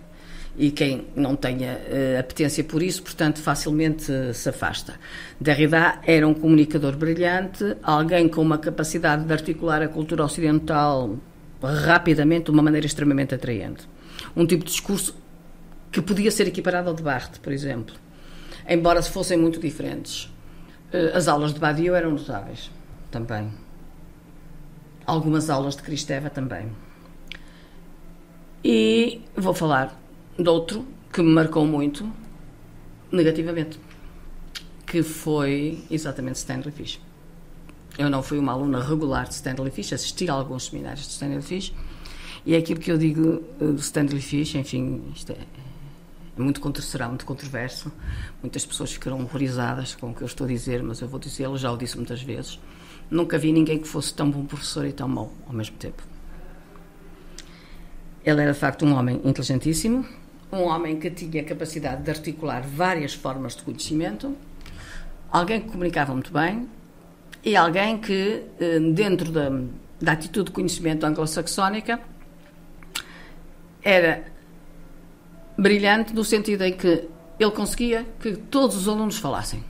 E 0.56 0.70
quem 0.70 1.06
não 1.16 1.34
tenha 1.36 1.74
uh, 1.74 2.20
apetência 2.20 2.62
por 2.64 2.82
isso, 2.82 3.02
portanto, 3.02 3.40
facilmente 3.40 4.12
se 4.34 4.48
afasta. 4.48 4.94
Derrida 5.40 6.00
era 6.04 6.26
um 6.26 6.34
comunicador 6.34 6.96
brilhante, 6.96 7.76
alguém 7.82 8.28
com 8.28 8.40
uma 8.42 8.58
capacidade 8.58 9.24
de 9.24 9.32
articular 9.32 9.82
a 9.82 9.88
cultura 9.88 10.24
ocidental 10.24 11.16
rapidamente 11.62 12.46
de 12.46 12.50
uma 12.50 12.62
maneira 12.62 12.86
extremamente 12.86 13.34
atraente. 13.34 13.88
Um 14.36 14.46
tipo 14.46 14.64
de 14.64 14.70
discurso 14.70 15.16
que 15.90 16.02
podia 16.02 16.30
ser 16.30 16.46
equiparado 16.46 16.88
ao 16.88 16.94
de 16.94 17.02
Barthes, 17.02 17.38
por 17.38 17.52
exemplo, 17.52 17.94
embora 18.68 19.00
se 19.02 19.10
fossem 19.10 19.38
muito 19.38 19.60
diferentes. 19.60 20.24
Uh, 20.92 21.16
as 21.16 21.28
aulas 21.28 21.52
de 21.52 21.60
Badiou 21.60 21.94
eram 21.94 22.12
notáveis, 22.12 22.70
também. 23.10 23.50
Algumas 25.06 25.50
aulas 25.50 25.76
de 25.76 25.82
Cristeva 25.82 26.30
também. 26.30 26.70
E 28.64 29.20
vou 29.36 29.52
falar 29.52 30.00
de 30.38 30.48
outro 30.48 30.86
que 31.12 31.22
me 31.22 31.30
marcou 31.30 31.66
muito 31.66 32.10
negativamente, 33.12 33.78
que 34.86 35.02
foi 35.02 35.84
exatamente 35.90 36.36
Stanley 36.36 36.70
Fish. 36.70 37.00
Eu 37.96 38.10
não 38.10 38.22
fui 38.22 38.38
uma 38.38 38.52
aluna 38.52 38.82
regular 38.82 39.28
de 39.28 39.34
Stanley 39.34 39.70
Fish, 39.70 39.92
assisti 39.92 40.28
a 40.28 40.32
alguns 40.32 40.66
seminários 40.66 41.06
de 41.06 41.12
Stanley 41.12 41.42
Fish, 41.42 41.72
e 42.44 42.54
é 42.54 42.58
aquilo 42.58 42.80
que 42.80 42.90
eu 42.90 42.98
digo 42.98 43.42
eh, 43.60 43.66
do 43.66 43.80
Stanley 43.80 44.20
Fish, 44.20 44.54
enfim, 44.56 45.02
isto 45.14 45.32
é 45.32 45.63
muito, 46.36 46.82
será 46.82 47.08
muito 47.08 47.24
controverso, 47.24 47.92
muitas 48.42 48.64
pessoas 48.64 48.92
ficarão 48.92 49.20
horrorizadas 49.20 49.94
com 49.94 50.10
o 50.10 50.14
que 50.14 50.22
eu 50.22 50.26
estou 50.26 50.46
a 50.46 50.48
dizer, 50.48 50.82
mas 50.82 51.00
eu 51.00 51.08
vou 51.08 51.20
dizê-lo, 51.20 51.56
já 51.56 51.70
o 51.70 51.76
disse 51.76 51.96
muitas 51.96 52.22
vezes, 52.22 52.58
nunca 53.10 53.38
vi 53.38 53.52
ninguém 53.52 53.78
que 53.78 53.86
fosse 53.86 54.12
tão 54.12 54.30
bom 54.30 54.44
professor 54.44 54.84
e 54.86 54.92
tão 54.92 55.08
mau 55.08 55.32
ao 55.46 55.52
mesmo 55.52 55.76
tempo. 55.76 56.02
Ele 58.24 58.40
era 58.40 58.52
de 58.52 58.58
facto 58.58 58.84
um 58.84 58.94
homem 58.94 59.20
inteligentíssimo, 59.24 60.04
um 60.50 60.62
homem 60.62 60.98
que 60.98 61.10
tinha 61.10 61.44
capacidade 61.44 62.02
de 62.02 62.10
articular 62.10 62.62
várias 62.62 63.14
formas 63.14 63.56
de 63.56 63.62
conhecimento, 63.62 64.36
alguém 65.30 65.60
que 65.60 65.68
comunicava 65.68 66.12
muito 66.12 66.32
bem 66.32 66.68
e 67.44 67.56
alguém 67.56 67.98
que, 67.98 68.44
eh, 68.58 68.78
dentro 68.78 69.30
da, 69.30 69.50
da 70.00 70.12
atitude 70.12 70.46
de 70.46 70.52
conhecimento 70.52 71.04
anglo-saxónica, 71.04 72.00
era 73.82 74.24
brilhante 75.56 76.12
no 76.14 76.24
sentido 76.24 76.62
em 76.62 76.72
que 76.72 77.08
ele 77.38 77.50
conseguia 77.50 78.06
que 78.20 78.36
todos 78.36 78.76
os 78.76 78.88
alunos 78.88 79.18
falassem. 79.18 79.62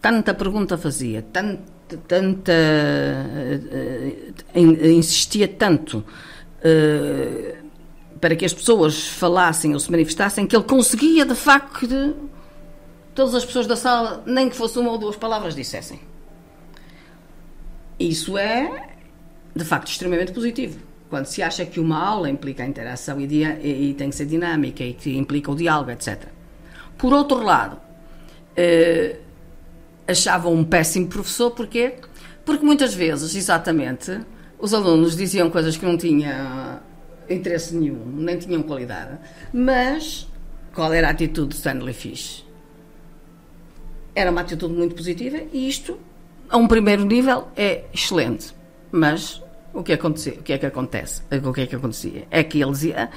Tanta 0.00 0.32
pergunta 0.32 0.78
fazia, 0.78 1.22
tanta, 1.32 1.96
tanta 2.08 2.52
uh, 4.54 4.58
uh, 4.58 4.86
insistia 4.86 5.46
tanto 5.46 5.98
uh, 5.98 7.60
para 8.20 8.34
que 8.36 8.44
as 8.44 8.54
pessoas 8.54 9.08
falassem 9.08 9.74
ou 9.74 9.80
se 9.80 9.90
manifestassem 9.90 10.46
que 10.46 10.56
ele 10.56 10.64
conseguia 10.64 11.26
de 11.26 11.34
facto 11.34 11.80
que 11.80 12.14
todas 13.14 13.34
as 13.34 13.44
pessoas 13.44 13.66
da 13.66 13.76
sala, 13.76 14.22
nem 14.24 14.48
que 14.48 14.56
fosse 14.56 14.78
uma 14.78 14.90
ou 14.90 14.98
duas 14.98 15.16
palavras, 15.16 15.54
dissessem. 15.54 16.00
Isso 17.98 18.38
é 18.38 18.94
de 19.54 19.64
facto 19.64 19.88
extremamente 19.88 20.32
positivo. 20.32 20.78
Quando 21.10 21.26
se 21.26 21.42
acha 21.42 21.66
que 21.66 21.80
uma 21.80 21.98
aula 21.98 22.30
implica 22.30 22.62
a 22.62 22.66
interação 22.66 23.20
e, 23.20 23.24
e, 23.24 23.90
e 23.90 23.94
tem 23.94 24.08
que 24.08 24.16
ser 24.16 24.26
dinâmica 24.26 24.82
e 24.82 24.94
que 24.94 25.18
implica 25.18 25.50
o 25.50 25.56
diálogo, 25.56 25.90
etc. 25.90 26.28
Por 26.96 27.12
outro 27.12 27.42
lado, 27.42 27.78
eh, 28.56 29.16
achava 30.06 30.48
um 30.48 30.62
péssimo 30.62 31.08
professor, 31.08 31.50
porquê? 31.50 31.94
Porque 32.44 32.64
muitas 32.64 32.94
vezes, 32.94 33.34
exatamente, 33.34 34.20
os 34.58 34.72
alunos 34.72 35.16
diziam 35.16 35.50
coisas 35.50 35.76
que 35.76 35.84
não 35.84 35.96
tinham 35.96 36.80
interesse 37.28 37.74
nenhum, 37.74 38.04
nem 38.06 38.38
tinham 38.38 38.62
qualidade. 38.62 39.18
Mas 39.52 40.28
qual 40.74 40.92
era 40.92 41.08
a 41.08 41.10
atitude 41.10 41.48
de 41.48 41.54
Stanley 41.56 41.94
Fish? 41.94 42.44
Era 44.14 44.30
uma 44.30 44.40
atitude 44.40 44.74
muito 44.74 44.94
positiva 44.94 45.38
e 45.52 45.68
isto, 45.68 45.98
a 46.48 46.56
um 46.56 46.68
primeiro 46.68 47.04
nível, 47.04 47.48
é 47.56 47.84
excelente. 47.92 48.54
Mas 48.92 49.42
o 49.72 49.82
que, 49.82 49.92
acontecia, 49.92 50.34
o 50.34 50.42
que 50.42 50.52
é 50.52 50.58
que 50.58 50.66
acontece? 50.66 51.22
O 51.44 51.52
que 51.52 51.62
é 51.62 51.66
que 51.66 51.76
acontecia? 51.76 52.26
É 52.30 52.42
que 52.42 52.60
ele 52.60 52.72
dizia 52.72 53.10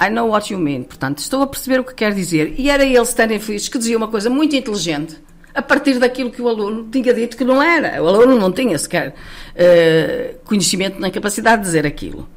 I 0.00 0.08
know 0.08 0.28
what 0.28 0.52
you 0.52 0.58
mean, 0.58 0.84
portanto, 0.84 1.18
estou 1.18 1.42
a 1.42 1.46
perceber 1.46 1.80
o 1.80 1.84
que 1.84 1.94
quer 1.94 2.14
dizer. 2.14 2.54
E 2.56 2.70
era 2.70 2.84
ele, 2.84 3.02
Stanley 3.02 3.38
Fish, 3.38 3.68
que 3.68 3.78
dizia 3.78 3.96
uma 3.96 4.08
coisa 4.08 4.30
muito 4.30 4.54
inteligente 4.56 5.20
a 5.54 5.62
partir 5.62 5.98
daquilo 5.98 6.30
que 6.30 6.40
o 6.40 6.48
aluno 6.48 6.88
tinha 6.90 7.12
dito 7.12 7.36
que 7.36 7.44
não 7.44 7.62
era. 7.62 8.02
O 8.02 8.08
aluno 8.08 8.38
não 8.38 8.50
tinha 8.50 8.76
sequer 8.78 9.10
uh, 9.10 10.38
conhecimento 10.44 11.00
nem 11.00 11.10
capacidade 11.10 11.62
de 11.62 11.66
dizer 11.66 11.86
aquilo. 11.86 12.28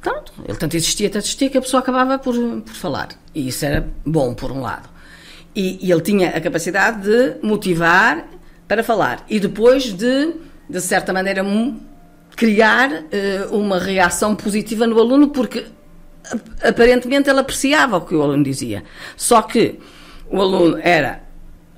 Pronto, 0.00 0.32
ele 0.46 0.56
tanto 0.56 0.76
insistia, 0.76 1.08
tanto 1.10 1.24
insistia 1.24 1.50
que 1.50 1.58
a 1.58 1.60
pessoa 1.60 1.80
acabava 1.80 2.18
por, 2.18 2.34
por 2.34 2.74
falar. 2.74 3.08
E 3.34 3.48
isso 3.48 3.64
era 3.64 3.88
bom, 4.04 4.34
por 4.34 4.52
um 4.52 4.60
lado. 4.60 4.88
E, 5.54 5.86
e 5.86 5.90
ele 5.90 6.00
tinha 6.00 6.30
a 6.30 6.40
capacidade 6.40 7.02
de 7.02 7.36
motivar 7.46 8.26
para 8.66 8.82
falar 8.82 9.24
e 9.28 9.38
depois 9.38 9.92
de, 9.92 10.34
de 10.68 10.80
certa 10.80 11.12
maneira, 11.12 11.44
criar 12.36 12.90
uh, 12.90 13.56
uma 13.56 13.78
reação 13.78 14.34
positiva 14.34 14.86
no 14.86 14.98
aluno, 14.98 15.28
porque 15.28 15.66
aparentemente 16.62 17.28
ele 17.28 17.40
apreciava 17.40 17.98
o 17.98 18.00
que 18.00 18.14
o 18.14 18.22
aluno 18.22 18.42
dizia. 18.42 18.84
Só 19.16 19.42
que 19.42 19.78
o 20.30 20.40
aluno 20.40 20.78
era 20.82 21.22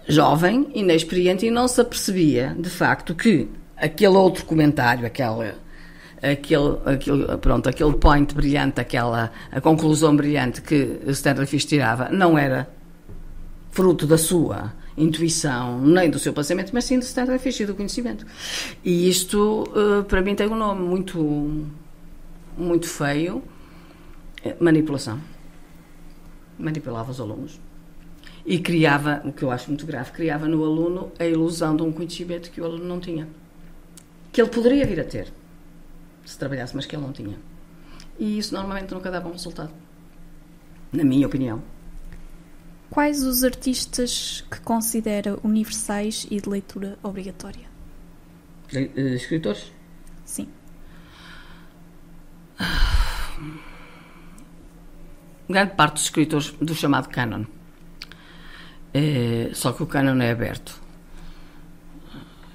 jovem, 0.08 0.68
inexperiente 0.74 1.46
e 1.46 1.50
não 1.50 1.66
se 1.66 1.80
apercebia, 1.80 2.54
de 2.58 2.70
facto, 2.70 3.14
que 3.14 3.48
aquele 3.76 4.16
outro 4.16 4.44
comentário, 4.44 5.04
aquela, 5.04 5.54
aquele, 6.22 6.78
aquele, 6.84 7.38
pronto, 7.38 7.68
aquele 7.68 7.94
point 7.94 8.32
brilhante, 8.34 8.80
aquela 8.80 9.32
a 9.50 9.60
conclusão 9.60 10.14
brilhante 10.16 10.62
que 10.62 11.00
Stanley 11.08 11.46
Fish 11.46 11.64
tirava, 11.64 12.08
não 12.10 12.38
era 12.38 12.68
fruto 13.70 14.06
da 14.06 14.16
sua 14.16 14.72
intuição, 14.96 15.78
nem 15.80 16.10
do 16.10 16.18
seu 16.18 16.32
pensamento, 16.32 16.70
mas 16.72 16.84
sim 16.84 16.98
do 16.98 17.02
Stanley 17.02 17.38
Fish 17.38 17.60
e 17.60 17.66
do 17.66 17.74
conhecimento. 17.74 18.26
E 18.84 19.08
isto, 19.08 19.64
uh, 19.68 20.04
para 20.04 20.22
mim, 20.22 20.34
tem 20.34 20.48
um 20.48 20.56
nome 20.56 20.82
muito, 20.82 21.66
muito 22.56 22.88
feio, 22.88 23.42
é 24.42 24.56
manipulação. 24.58 25.20
Manipulava 26.58 27.10
os 27.10 27.20
alunos 27.20 27.60
e 28.46 28.58
criava, 28.58 29.20
o 29.24 29.32
que 29.32 29.42
eu 29.42 29.50
acho 29.50 29.68
muito 29.68 29.84
grave, 29.84 30.12
criava 30.12 30.46
no 30.46 30.64
aluno 30.64 31.12
a 31.18 31.26
ilusão 31.26 31.76
de 31.76 31.82
um 31.82 31.92
conhecimento 31.92 32.50
que 32.50 32.60
o 32.60 32.64
aluno 32.64 32.84
não 32.84 33.00
tinha. 33.00 33.28
Que 34.32 34.40
ele 34.40 34.50
poderia 34.50 34.86
vir 34.86 35.00
a 35.00 35.04
ter, 35.04 35.32
se 36.24 36.38
trabalhasse, 36.38 36.74
mas 36.74 36.86
que 36.86 36.94
ele 36.94 37.02
não 37.02 37.12
tinha. 37.12 37.36
E 38.18 38.38
isso 38.38 38.54
normalmente 38.54 38.94
nunca 38.94 39.10
dava 39.10 39.28
um 39.28 39.32
resultado, 39.32 39.72
na 40.92 41.04
minha 41.04 41.26
opinião. 41.26 41.62
Quais 42.90 43.22
os 43.24 43.44
artistas 43.44 44.44
que 44.50 44.60
considera 44.60 45.38
universais 45.42 46.26
e 46.30 46.40
de 46.40 46.48
leitura 46.48 46.98
obrigatória? 47.02 47.66
Eh, 48.72 49.14
escritores? 49.14 49.72
Sim. 50.24 50.48
Grande 55.48 55.74
parte 55.74 55.94
dos 55.94 56.04
escritores 56.04 56.50
do 56.52 56.74
chamado 56.74 57.08
canon 57.08 57.44
é, 58.98 59.50
só 59.52 59.72
que 59.74 59.82
o 59.82 59.86
cânon 59.86 60.22
é 60.22 60.30
aberto. 60.30 60.80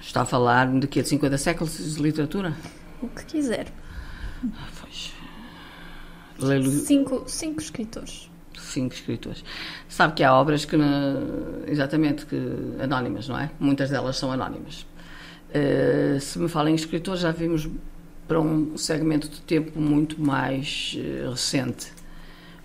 Está 0.02 0.22
a 0.22 0.26
falar 0.26 0.68
de 0.80 0.88
que 0.88 1.04
de 1.04 1.08
50 1.08 1.38
séculos 1.38 1.78
de 1.78 2.02
literatura? 2.02 2.56
O 3.00 3.08
que 3.08 3.24
quiser. 3.26 3.68
Ah, 4.44 4.68
pois. 4.82 5.14
Cinco, 6.88 7.24
cinco 7.28 7.62
escritores. 7.62 8.31
Cinco 8.72 8.94
escritores. 8.96 9.44
Sabe 9.90 10.14
que 10.14 10.24
há 10.24 10.34
obras 10.34 10.64
que, 10.64 10.78
exatamente, 11.68 12.26
que 12.26 12.38
anónimas, 12.82 13.28
não 13.28 13.38
é? 13.38 13.52
Muitas 13.60 13.90
delas 13.90 14.16
são 14.18 14.32
anónimas. 14.32 14.86
Uh, 15.50 16.20
se 16.20 16.40
me 16.40 16.48
falam 16.48 16.72
em 16.72 16.76
escritores, 16.76 17.22
já 17.22 17.32
vimos 17.32 17.70
para 18.28 18.40
um 18.40 18.78
segmento 18.78 19.28
de 19.28 19.42
tempo 19.42 19.78
muito 19.78 20.22
mais 20.22 20.96
uh, 20.98 21.32
recente. 21.32 21.92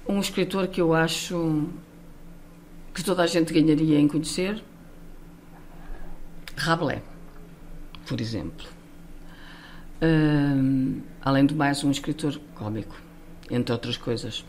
Um 0.09 0.21
escritor 0.21 0.69
que 0.69 0.81
eu 0.81 0.95
acho 0.95 1.69
que 2.95 3.03
toda 3.03 3.25
a 3.25 3.27
gente 3.27 3.53
ganharia 3.53 3.99
em 3.99 4.07
conhecer? 4.07 4.63
Rabelais, 6.57 7.03
por 8.07 8.21
exemplo. 8.21 8.67
Um, 10.01 11.01
além 11.21 11.45
do 11.45 11.57
mais, 11.57 11.83
um 11.83 11.91
escritor 11.91 12.41
cómico, 12.55 12.95
entre 13.51 13.73
outras 13.73 13.97
coisas. 13.97 14.45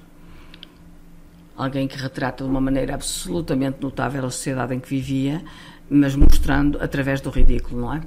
Alguém 1.57 1.87
que 1.87 1.97
retrata 1.97 2.43
de 2.43 2.49
uma 2.49 2.61
maneira 2.61 2.93
absolutamente 2.93 3.81
notável 3.81 4.25
a 4.25 4.29
sociedade 4.29 4.75
em 4.75 4.79
que 4.79 4.87
vivia, 4.87 5.43
mas 5.89 6.15
mostrando 6.15 6.77
através 6.81 7.19
do 7.19 7.29
ridículo, 7.29 7.81
não 7.81 7.93
é? 7.93 8.01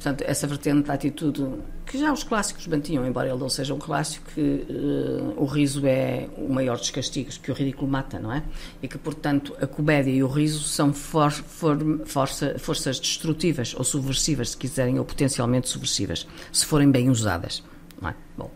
Portanto, 0.00 0.24
essa 0.26 0.46
vertente 0.46 0.86
da 0.86 0.94
atitude 0.94 1.46
que 1.84 1.98
já 1.98 2.10
os 2.10 2.24
clássicos 2.24 2.66
mantinham, 2.66 3.06
embora 3.06 3.28
ele 3.28 3.38
não 3.38 3.50
seja 3.50 3.74
um 3.74 3.78
clássico, 3.78 4.30
que 4.34 4.40
uh, 4.40 5.34
o 5.36 5.44
riso 5.44 5.86
é 5.86 6.26
o 6.38 6.50
maior 6.50 6.78
dos 6.78 6.90
castigos, 6.90 7.36
que 7.36 7.50
o 7.50 7.54
ridículo 7.54 7.86
mata, 7.86 8.18
não 8.18 8.32
é? 8.32 8.42
E 8.82 8.88
que, 8.88 8.96
portanto, 8.96 9.54
a 9.60 9.66
comédia 9.66 10.10
e 10.10 10.22
o 10.22 10.26
riso 10.26 10.60
são 10.60 10.90
for, 10.94 11.30
for, 11.30 11.76
força, 12.06 12.58
forças 12.58 12.98
destrutivas 12.98 13.74
ou 13.76 13.84
subversivas, 13.84 14.50
se 14.50 14.56
quiserem, 14.56 14.98
ou 14.98 15.04
potencialmente 15.04 15.68
subversivas, 15.68 16.26
se 16.50 16.64
forem 16.64 16.90
bem 16.90 17.10
usadas, 17.10 17.62
não 18.00 18.08
é? 18.08 18.14
Bom, 18.38 18.50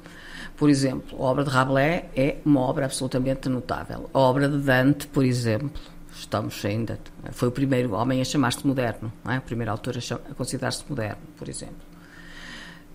Por 0.57 0.70
exemplo, 0.70 1.18
a 1.18 1.22
obra 1.22 1.44
de 1.44 1.50
Rabelais 1.50 2.05
é 2.14 2.36
uma 2.44 2.61
obra 2.61 2.84
absolutamente 2.84 3.48
notável. 3.48 4.09
A 4.14 4.18
obra 4.18 4.48
de 4.48 4.59
Dante, 4.59 5.07
por 5.09 5.24
exemplo, 5.24 5.80
estamos 6.14 6.64
ainda. 6.64 6.98
Foi 7.32 7.48
o 7.48 7.52
primeiro 7.52 7.92
homem 7.92 8.20
a 8.20 8.24
chamar-se 8.24 8.64
moderno, 8.66 9.12
é? 9.28 9.38
o 9.38 9.42
primeiro 9.42 9.72
autor 9.72 9.96
a, 9.96 10.14
a 10.14 10.34
considerar-se 10.34 10.84
moderno, 10.88 11.22
por 11.36 11.48
exemplo. 11.48 11.76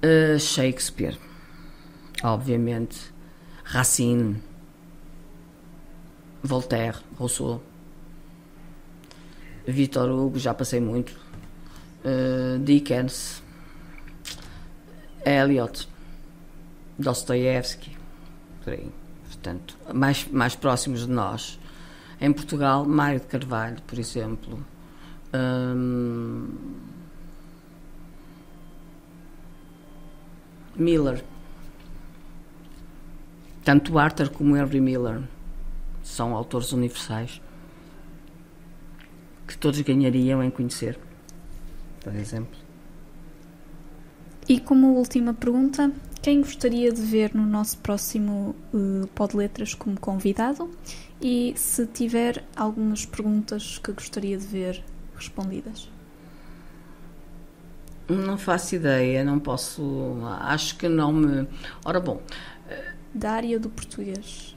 Uh, 0.01 0.39
Shakespeare, 0.39 1.17
obviamente, 2.23 2.97
Racine, 3.65 4.41
Voltaire, 6.41 6.97
Rousseau, 7.17 7.61
Victor 9.67 10.09
Hugo, 10.09 10.39
já 10.39 10.53
passei 10.53 10.79
muito, 10.79 11.11
uh, 12.05 12.57
Dickens, 12.59 13.43
Eliot, 15.25 15.87
Dostoiévski, 16.99 17.97
por 18.63 18.73
aí. 18.73 18.91
Portanto, 19.25 19.77
mais, 19.93 20.27
mais 20.27 20.55
próximos 20.55 21.07
de 21.07 21.11
nós. 21.11 21.57
Em 22.19 22.33
Portugal, 22.33 22.85
Mário 22.85 23.21
de 23.21 23.27
Carvalho, 23.27 23.81
por 23.87 23.97
exemplo. 23.97 24.59
Um, 25.33 26.49
Miller. 30.75 31.23
Tanto 33.63 33.97
Arthur 33.97 34.29
como 34.29 34.57
Henry 34.57 34.81
Miller 34.81 35.21
são 36.03 36.35
autores 36.35 36.71
universais 36.71 37.41
que 39.47 39.57
todos 39.57 39.79
ganhariam 39.81 40.43
em 40.43 40.49
conhecer, 40.49 40.99
por 42.03 42.15
exemplo. 42.15 42.57
E 44.47 44.59
como 44.59 44.95
última 44.95 45.33
pergunta, 45.33 45.91
quem 46.21 46.41
gostaria 46.41 46.91
de 46.91 47.01
ver 47.01 47.33
no 47.33 47.45
nosso 47.45 47.77
próximo 47.77 48.55
uh, 48.73 49.07
Pod 49.15 49.35
Letras 49.35 49.73
como 49.73 49.99
convidado 49.99 50.69
e 51.21 51.53
se 51.55 51.85
tiver 51.87 52.43
algumas 52.55 53.05
perguntas 53.05 53.77
que 53.77 53.91
gostaria 53.91 54.37
de 54.37 54.45
ver 54.45 54.83
respondidas? 55.15 55.89
Não 58.07 58.37
faço 58.37 58.75
ideia, 58.75 59.23
não 59.23 59.39
posso. 59.39 60.17
Acho 60.41 60.77
que 60.77 60.89
não 60.89 61.13
me. 61.13 61.47
Ora, 61.85 61.99
bom. 61.99 62.19
Da 63.13 63.33
área 63.33 63.59
do 63.59 63.69
português. 63.69 64.55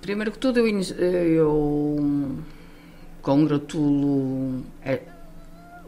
Primeiro 0.00 0.32
que 0.32 0.38
tudo, 0.38 0.60
eu, 0.60 0.66
eu 0.98 2.38
congratulo 3.20 4.64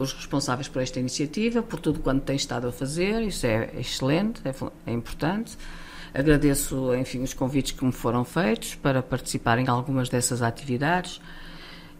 os 0.03 0.13
responsáveis 0.13 0.67
por 0.67 0.81
esta 0.81 0.99
iniciativa, 0.99 1.63
por 1.63 1.79
tudo 1.79 1.99
quanto 1.99 2.23
têm 2.23 2.35
estado 2.35 2.67
a 2.67 2.71
fazer, 2.71 3.21
isso 3.21 3.45
é 3.45 3.71
excelente, 3.79 4.41
é, 4.45 4.53
é 4.85 4.93
importante. 4.93 5.57
Agradeço, 6.13 6.93
enfim, 6.93 7.23
os 7.23 7.33
convites 7.33 7.71
que 7.71 7.83
me 7.83 7.91
foram 7.91 8.23
feitos 8.23 8.75
para 8.75 9.01
participar 9.01 9.57
em 9.57 9.67
algumas 9.67 10.09
dessas 10.09 10.43
atividades. 10.43 11.19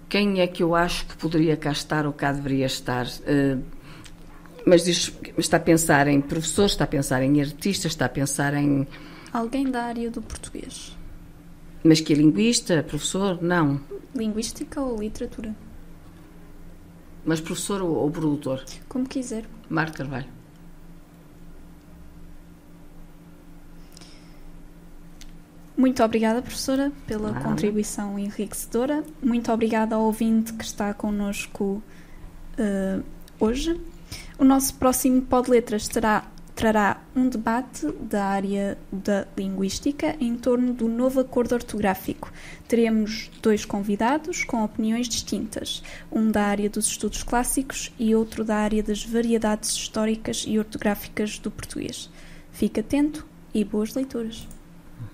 Quem 0.08 0.40
é 0.40 0.46
que 0.46 0.62
eu 0.62 0.76
acho 0.76 1.08
que 1.08 1.18
poderia 1.18 1.58
cá 1.58 1.72
estar 1.72 2.06
ou 2.06 2.14
cá 2.14 2.32
deveria 2.32 2.68
estar? 2.68 3.08
Uh, 3.08 3.64
mas 4.66 4.84
diz, 4.84 5.12
está 5.36 5.58
a 5.58 5.60
pensar 5.60 6.08
em 6.08 6.22
professores, 6.22 6.74
está 6.74 6.84
a 6.84 6.88
pensar 6.88 7.24
em 7.24 7.42
artistas, 7.42 7.92
está 7.92 8.06
a 8.06 8.10
pensar 8.10 8.54
em. 8.54 8.88
Alguém 9.34 9.70
da 9.72 9.84
área 9.84 10.12
do 10.12 10.22
português. 10.22 10.96
Mas 11.84 12.00
que 12.00 12.14
é 12.14 12.16
linguista, 12.16 12.84
professor? 12.84 13.42
Não. 13.42 13.82
Linguística 14.16 14.80
ou 14.80 15.00
literatura? 15.00 15.56
Mas 17.26 17.40
professor 17.40 17.82
ou, 17.82 17.96
ou 17.96 18.12
produtor? 18.12 18.64
Como 18.90 19.08
quiser. 19.08 19.46
Marco 19.70 19.98
Carvalho. 19.98 20.28
Muito 25.76 26.04
obrigada, 26.04 26.42
professora, 26.42 26.92
pela 27.08 27.32
Nada. 27.32 27.44
contribuição 27.44 28.20
enriquecedora. 28.20 29.04
Muito 29.22 29.52
obrigada 29.52 29.96
ao 29.96 30.04
ouvinte 30.04 30.54
que 30.54 30.64
está 30.64 30.94
connosco 30.94 31.82
uh, 32.60 33.04
hoje. 33.40 33.80
O 34.38 34.46
nosso 34.46 34.76
próximo 34.76 35.22
Pod 35.24 35.50
Letras 35.50 35.88
terá, 35.88 36.26
trará 36.56 37.02
um 37.16 37.28
debate 37.28 37.92
da 38.02 38.26
área 38.26 38.78
da 38.92 39.28
linguística 39.38 40.16
em 40.20 40.36
torno 40.36 40.74
do 40.74 40.88
novo 40.88 41.20
acordo 41.20 41.54
ortográfico. 41.54 42.32
Teremos 42.68 43.30
dois 43.42 43.66
convidados 43.66 44.44
com 44.44 44.64
opiniões 44.64 45.08
distintas, 45.08 45.84
um 46.12 46.30
da 46.30 46.44
área 46.44 46.70
dos 46.70 46.88
estudos 46.88 47.24
clássicos 47.24 47.92
e 47.98 48.16
outro 48.16 48.44
da 48.44 48.56
área 48.56 48.84
das 48.84 49.04
variedades 49.04 49.72
históricas 49.72 50.46
e 50.48 50.60
ortográficas 50.60 51.40
do 51.40 51.50
português. 51.50 52.10
Fique 52.52 52.80
atento 52.80 53.26
e 53.54 53.64
boas 53.64 53.94
leituras! 53.94 54.53